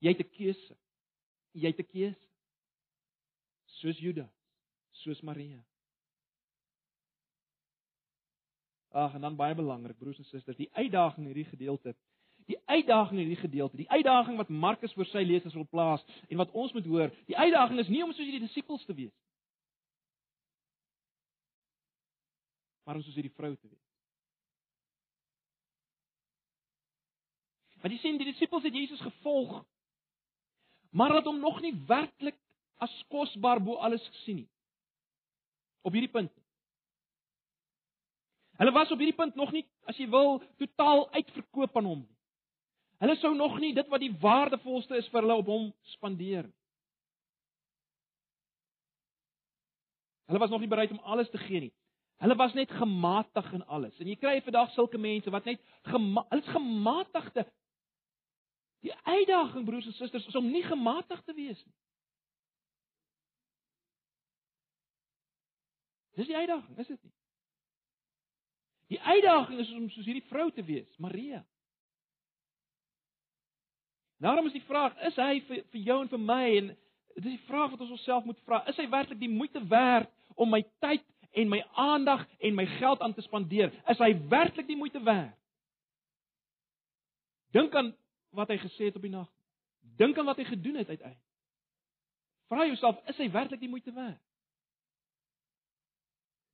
Jy 0.00 0.12
het 0.12 0.20
'n 0.20 0.30
keuse. 0.30 0.76
Jy 1.52 1.68
het 1.68 1.80
'n 1.80 1.90
keuse. 1.92 2.28
Soos 3.66 3.98
Judas, 3.98 4.32
soos 4.90 5.20
Maria. 5.20 5.64
Ag 8.96 9.14
en 9.14 9.20
dan 9.20 9.36
baie 9.36 9.54
belangrik 9.54 9.98
broers 10.00 10.18
en 10.18 10.24
susters, 10.24 10.56
die 10.56 10.70
uitdaging 10.72 11.26
in 11.26 11.32
hierdie 11.32 11.50
gedeelte. 11.50 11.92
Die 12.48 12.56
uitdaging 12.64 13.18
in 13.18 13.26
hierdie 13.26 13.42
gedeelte, 13.42 13.76
die 13.76 13.90
uitdaging 13.90 14.38
wat 14.40 14.48
Markus 14.48 14.94
vir 14.96 15.08
sy 15.10 15.24
lesers 15.26 15.56
wil 15.58 15.66
plaas 15.68 16.04
en 16.30 16.40
wat 16.40 16.54
ons 16.56 16.72
moet 16.72 16.86
hoor, 16.86 17.12
die 17.28 17.36
uitdaging 17.36 17.82
is 17.82 17.90
nie 17.92 18.04
om 18.04 18.14
soos 18.14 18.24
hierdie 18.24 18.46
disippels 18.46 18.84
te 18.86 18.94
wees 18.94 19.10
nie. 19.10 19.24
Maar 22.86 23.00
om 23.00 23.02
soos 23.02 23.18
hierdie 23.18 23.34
vrou 23.34 23.50
te 23.56 23.68
wees. 23.68 23.82
Want 27.82 27.92
jy 27.92 28.00
sien 28.00 28.22
die 28.22 28.30
disippels 28.30 28.64
het 28.64 28.74
Jesus 28.74 29.02
gevolg, 29.04 29.58
maar 30.96 31.12
hulle 31.12 31.20
het 31.20 31.28
hom 31.28 31.42
nog 31.42 31.60
nie 31.60 31.74
werklik 31.90 32.38
as 32.80 32.94
kosbaar 33.12 33.60
bo 33.60 33.76
alles 33.82 34.06
gesien 34.14 34.44
nie. 34.44 34.50
Op 35.84 35.92
hierdie 35.92 36.14
punt. 36.14 36.32
Hulle 38.56 38.72
was 38.72 38.90
op 38.90 38.98
hierdie 38.98 39.16
punt 39.16 39.34
nog 39.36 39.52
nie, 39.52 39.64
as 39.84 39.98
jy 40.00 40.08
wil, 40.08 40.38
totaal 40.60 41.06
uitverkoop 41.12 41.76
aan 41.76 41.90
hom 41.90 42.04
nie. 42.04 42.14
Hulle 43.04 43.16
sou 43.20 43.34
nog 43.36 43.58
nie 43.60 43.74
dit 43.76 43.88
wat 43.92 44.00
die 44.00 44.14
waardevolste 44.22 44.96
is 44.96 45.08
vir 45.12 45.20
hulle 45.26 45.40
op 45.42 45.50
hom 45.52 45.66
spandeer 45.96 46.46
nie. 46.48 46.56
Hulle 50.26 50.40
was 50.42 50.50
nog 50.50 50.60
nie 50.60 50.70
bereid 50.70 50.90
om 50.90 51.02
alles 51.04 51.30
te 51.30 51.38
gee 51.38 51.60
nie. 51.60 51.74
Hulle 52.16 52.34
was 52.34 52.54
net 52.56 52.70
gematig 52.70 53.52
in 53.52 53.66
alles. 53.66 53.98
En 54.00 54.08
jy 54.08 54.16
kry 54.16 54.40
vandag 54.42 54.72
sulke 54.74 54.98
mense 54.98 55.30
wat 55.30 55.44
net 55.44 55.60
gema 55.86 56.24
hulle 56.30 56.42
is 56.42 56.54
gematigde. 56.54 57.44
Die 58.86 58.94
uitdaging 59.04 59.66
broers 59.68 59.86
en 59.86 59.92
susters 59.92 60.26
is 60.26 60.38
om 60.38 60.48
nie 60.50 60.64
gematig 60.64 61.22
te 61.22 61.34
wees 61.36 61.60
nie. 61.64 61.74
Dis 66.16 66.30
die 66.32 66.36
uitdaging, 66.36 66.78
is 66.80 66.88
dit 66.88 67.02
nie? 67.02 67.15
Die 68.92 69.00
uitdaging 69.00 69.60
is 69.60 69.70
om 69.74 69.88
soos 69.90 70.06
hierdie 70.06 70.26
vrou 70.30 70.50
te 70.54 70.62
wees, 70.64 70.88
Maria. 71.02 71.42
Daarom 74.22 74.46
is 74.46 74.54
die 74.56 74.64
vraag, 74.64 74.94
is 75.08 75.16
hy 75.20 75.40
vir, 75.48 75.64
vir 75.72 75.82
jou 75.90 75.98
en 76.04 76.10
vir 76.12 76.22
my 76.22 76.44
en 76.60 76.70
dit 77.16 77.24
is 77.24 77.34
die 77.34 77.46
vraag 77.48 77.72
wat 77.72 77.82
ons 77.84 77.96
onsself 77.96 78.24
moet 78.28 78.38
vra, 78.48 78.62
is 78.70 78.78
hy 78.80 78.86
werklik 78.92 79.20
die 79.20 79.32
moeite 79.32 79.60
werd 79.68 80.12
om 80.36 80.50
my 80.52 80.62
tyd 80.84 81.04
en 81.36 81.50
my 81.52 81.60
aandag 81.76 82.24
en 82.40 82.56
my 82.56 82.64
geld 82.78 83.02
aan 83.04 83.14
te 83.16 83.24
spandeer? 83.24 83.74
Is 83.92 84.00
hy 84.00 84.12
werklik 84.30 84.68
die 84.68 84.78
moeite 84.78 85.02
werd? 85.04 85.34
Dink 87.56 87.74
aan 87.76 87.92
wat 88.36 88.52
hy 88.52 88.58
gesê 88.60 88.90
het 88.90 88.96
op 88.96 89.04
die 89.04 89.12
nag. 89.12 89.28
Dink 89.96 90.18
aan 90.18 90.28
wat 90.28 90.40
hy 90.40 90.46
gedoen 90.48 90.80
het 90.80 90.88
uiteindelik. 90.92 91.22
Vra 92.52 92.66
jouself, 92.68 93.00
is 93.10 93.18
hy 93.20 93.28
werklik 93.32 93.60
die 93.60 93.72
moeite 93.72 93.92
werd? 93.96 94.20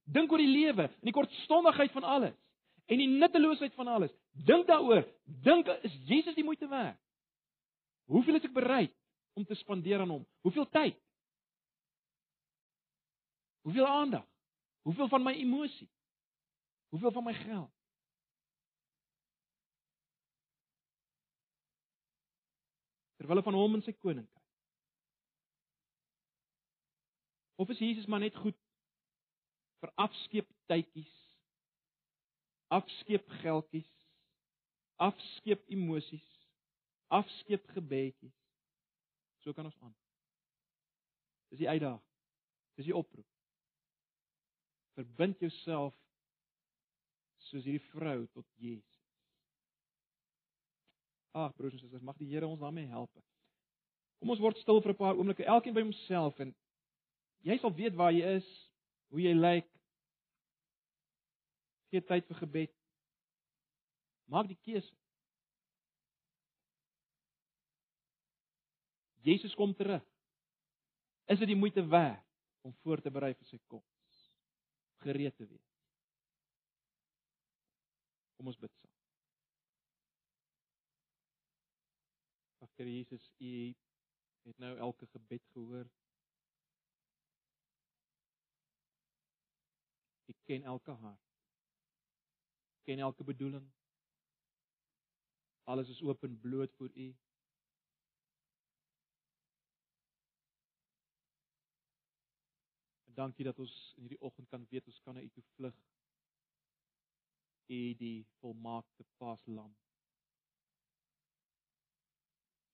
Dink 0.05 0.33
oor 0.33 0.43
die 0.43 0.51
lewe 0.51 0.89
en 0.89 1.07
die 1.07 1.15
kortstondigheid 1.15 1.93
van 1.95 2.05
alles 2.05 2.39
en 2.91 2.99
die 2.99 3.09
nutteloosheid 3.09 3.75
van 3.79 3.89
alles. 3.89 4.13
Dink 4.33 4.67
daaroor. 4.67 5.05
Dink 5.25 5.69
is 5.87 5.95
Jesus 6.09 6.35
die 6.35 6.45
moeite 6.45 6.69
werd? 6.69 6.99
Hoeveel 8.11 8.37
is 8.41 8.49
ek 8.49 8.55
bereid 8.57 8.93
om 9.39 9.47
te 9.47 9.57
spandeer 9.57 10.03
aan 10.03 10.11
hom? 10.11 10.25
Hoeveel 10.45 10.67
tyd? 10.69 10.99
Hoeveel 13.63 13.87
aandag? 13.87 14.27
Hoeveel 14.83 15.09
van 15.09 15.23
my 15.23 15.33
emosie? 15.39 15.89
Hoeveel 16.91 17.13
van 17.15 17.25
my 17.25 17.35
geld? 17.35 17.71
Terwyl 23.17 23.43
van 23.43 23.55
hom 23.55 23.79
en 23.79 23.85
sy 23.87 23.95
koninkryk. 23.95 24.43
Of 27.63 27.71
is 27.71 27.79
Jesus 27.79 28.07
maar 28.11 28.21
net 28.21 28.35
goed 28.37 28.59
vir 29.83 29.93
afskeep 29.99 30.49
tydjies. 30.71 31.11
Afskeep 32.73 33.27
geldjies. 33.43 33.91
Afskeep 35.03 35.67
emosies. 35.75 36.29
Afskeep 37.13 37.67
gebedjies. 37.75 38.39
So 39.43 39.53
kan 39.53 39.67
ons 39.67 39.79
aan. 39.83 39.95
Dis 41.51 41.65
die 41.65 41.69
uitdaging. 41.69 42.07
Dis 42.79 42.89
die 42.89 42.97
oproep. 42.97 43.27
Verbind 44.97 45.43
jouself 45.43 45.97
soos 47.49 47.67
hierdie 47.67 47.83
vrou 47.91 48.23
tot 48.33 48.47
Jesus. 48.63 48.89
Ag 51.37 51.55
broers 51.57 51.75
en 51.75 51.83
susters 51.83 52.05
mag 52.05 52.17
die 52.21 52.29
Here 52.31 52.47
ons 52.47 52.61
daarmee 52.61 52.89
help. 52.93 53.11
Kom 54.21 54.31
ons 54.31 54.41
word 54.41 54.61
stil 54.63 54.81
vir 54.85 54.93
'n 54.93 55.01
paar 55.01 55.17
oomblikke, 55.17 55.45
elkeen 55.45 55.75
by 55.75 55.83
homself 55.83 56.39
en 56.41 56.55
jy 57.43 57.59
sal 57.59 57.75
weet 57.75 57.97
waar 57.97 58.13
jy 58.13 58.37
is, 58.37 58.49
hoe 59.13 59.21
jy 59.21 59.35
lyk. 59.37 59.69
Gee 61.93 62.05
tyd 62.09 62.27
vir 62.31 62.41
gebed. 62.41 62.75
Maak 64.33 64.49
die 64.49 64.59
keuse. 64.65 64.95
Jesus 69.23 69.55
kom 69.55 69.75
terug. 69.77 70.03
Is 71.31 71.39
dit 71.39 71.53
die 71.53 71.59
moeite 71.59 71.85
werd 71.87 72.25
om 72.67 72.75
voor 72.83 73.03
te 73.05 73.13
berei 73.13 73.35
vir 73.37 73.47
sy 73.47 73.61
koms? 73.71 74.25
Gereed 75.05 75.37
te 75.37 75.47
wees. 75.47 75.69
Kom 78.39 78.51
ons 78.51 78.59
bid 78.59 78.73
saam. 78.81 78.91
Vader 82.83 82.89
Jesus, 82.89 83.31
U 83.39 83.75
het 84.43 84.59
nou 84.59 84.79
elke 84.79 85.07
gebed 85.07 85.43
gehoor. 85.53 85.87
Ken 90.45 90.63
elke 90.63 90.91
hart. 90.91 91.29
Ken 92.83 92.99
elke 92.99 93.25
bedoeling. 93.25 93.73
Alles 95.65 95.89
is 95.89 96.03
oop 96.03 96.25
en 96.25 96.41
bloot 96.41 96.75
vir 96.77 96.97
U. 97.05 97.09
Dankie 103.15 103.45
dat 103.45 103.59
ons 103.59 103.75
in 103.97 104.07
hierdie 104.07 104.21
oggend 104.25 104.49
kan 104.49 104.67
weet 104.71 104.87
ons 104.89 105.01
kan 105.05 105.15
na 105.15 105.23
U 105.23 105.29
toe 105.31 105.45
vlug. 105.55 105.79
U 107.69 107.81
die 108.01 108.27
volmaakte 108.41 109.07
Paslam. 109.21 109.77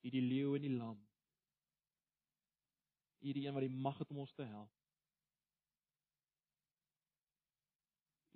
U 0.00 0.10
die 0.14 0.22
leeu 0.22 0.54
en 0.56 0.64
die 0.64 0.74
lam. 0.74 1.04
U 3.18 3.32
die 3.32 3.46
een 3.46 3.54
wat 3.54 3.66
die 3.66 3.80
mag 3.86 3.98
het 3.98 4.10
om 4.14 4.24
ons 4.24 4.34
te 4.34 4.46
help. 4.46 4.77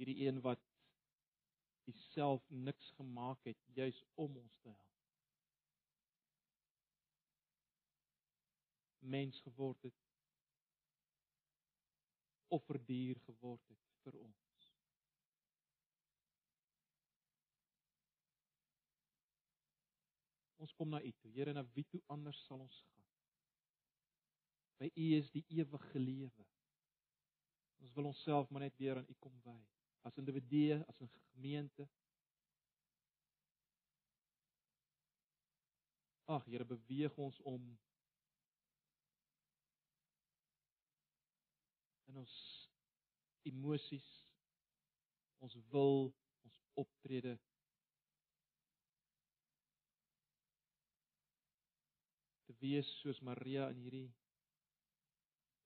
U 0.03 0.05
die 0.05 0.27
een 0.27 0.41
wat 0.43 0.61
Uself 1.87 2.49
niks 2.49 2.91
gemaak 2.91 3.45
het 3.45 3.59
juis 3.75 4.05
om 4.15 4.37
ons 4.37 4.57
te 4.61 4.69
help. 4.69 4.89
Mens 8.99 9.41
geword 9.41 9.83
het 9.83 10.01
offerdier 12.49 13.21
geword 13.27 13.69
het 13.69 13.79
vir 14.03 14.19
ons. 14.19 14.69
Ons 20.63 20.75
kom 20.79 20.91
na 20.91 21.03
U 21.03 21.13
toe. 21.13 21.31
Here, 21.31 21.55
na 21.55 21.63
wie 21.75 21.87
toe 21.91 22.03
anders 22.07 22.43
sal 22.47 22.63
ons 22.63 22.81
gaan? 22.83 23.07
By 24.83 24.91
U 24.95 25.07
is 25.19 25.31
die 25.31 25.45
ewige 25.59 25.99
lewe. 25.99 26.47
Ons 27.83 27.95
wil 27.95 28.11
onsself 28.11 28.51
maar 28.51 28.67
net 28.67 28.77
weer 28.83 28.99
aan 28.99 29.11
U 29.11 29.15
kom 29.19 29.39
wy, 29.47 29.61
as 30.03 30.19
individue, 30.19 30.85
as 30.89 31.01
'n 31.01 31.11
gemeente. 31.35 31.89
Ag, 36.25 36.45
Here, 36.45 36.65
beweeg 36.65 37.17
ons 37.19 37.41
om 37.41 37.79
in 42.13 42.17
ons 42.17 42.35
emosies, 43.43 44.07
ons 45.39 45.57
wil, 45.73 46.13
ons 46.47 46.59
optrede 46.75 47.39
te 52.47 52.57
wees 52.61 52.91
soos 53.01 53.21
Maria 53.21 53.69
in 53.73 53.81
hierdie 53.87 54.11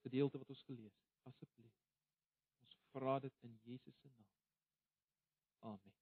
gedeelte 0.07 0.39
wat 0.39 0.55
ons 0.55 0.63
gelees 0.71 0.95
het. 0.95 1.13
Asseblief. 1.33 1.75
Ons 2.63 2.79
vra 2.95 3.19
dit 3.27 3.45
in 3.49 3.59
Jesus 3.67 3.99
se 4.01 4.09
naam. 4.15 4.26
Amen. 5.67 5.96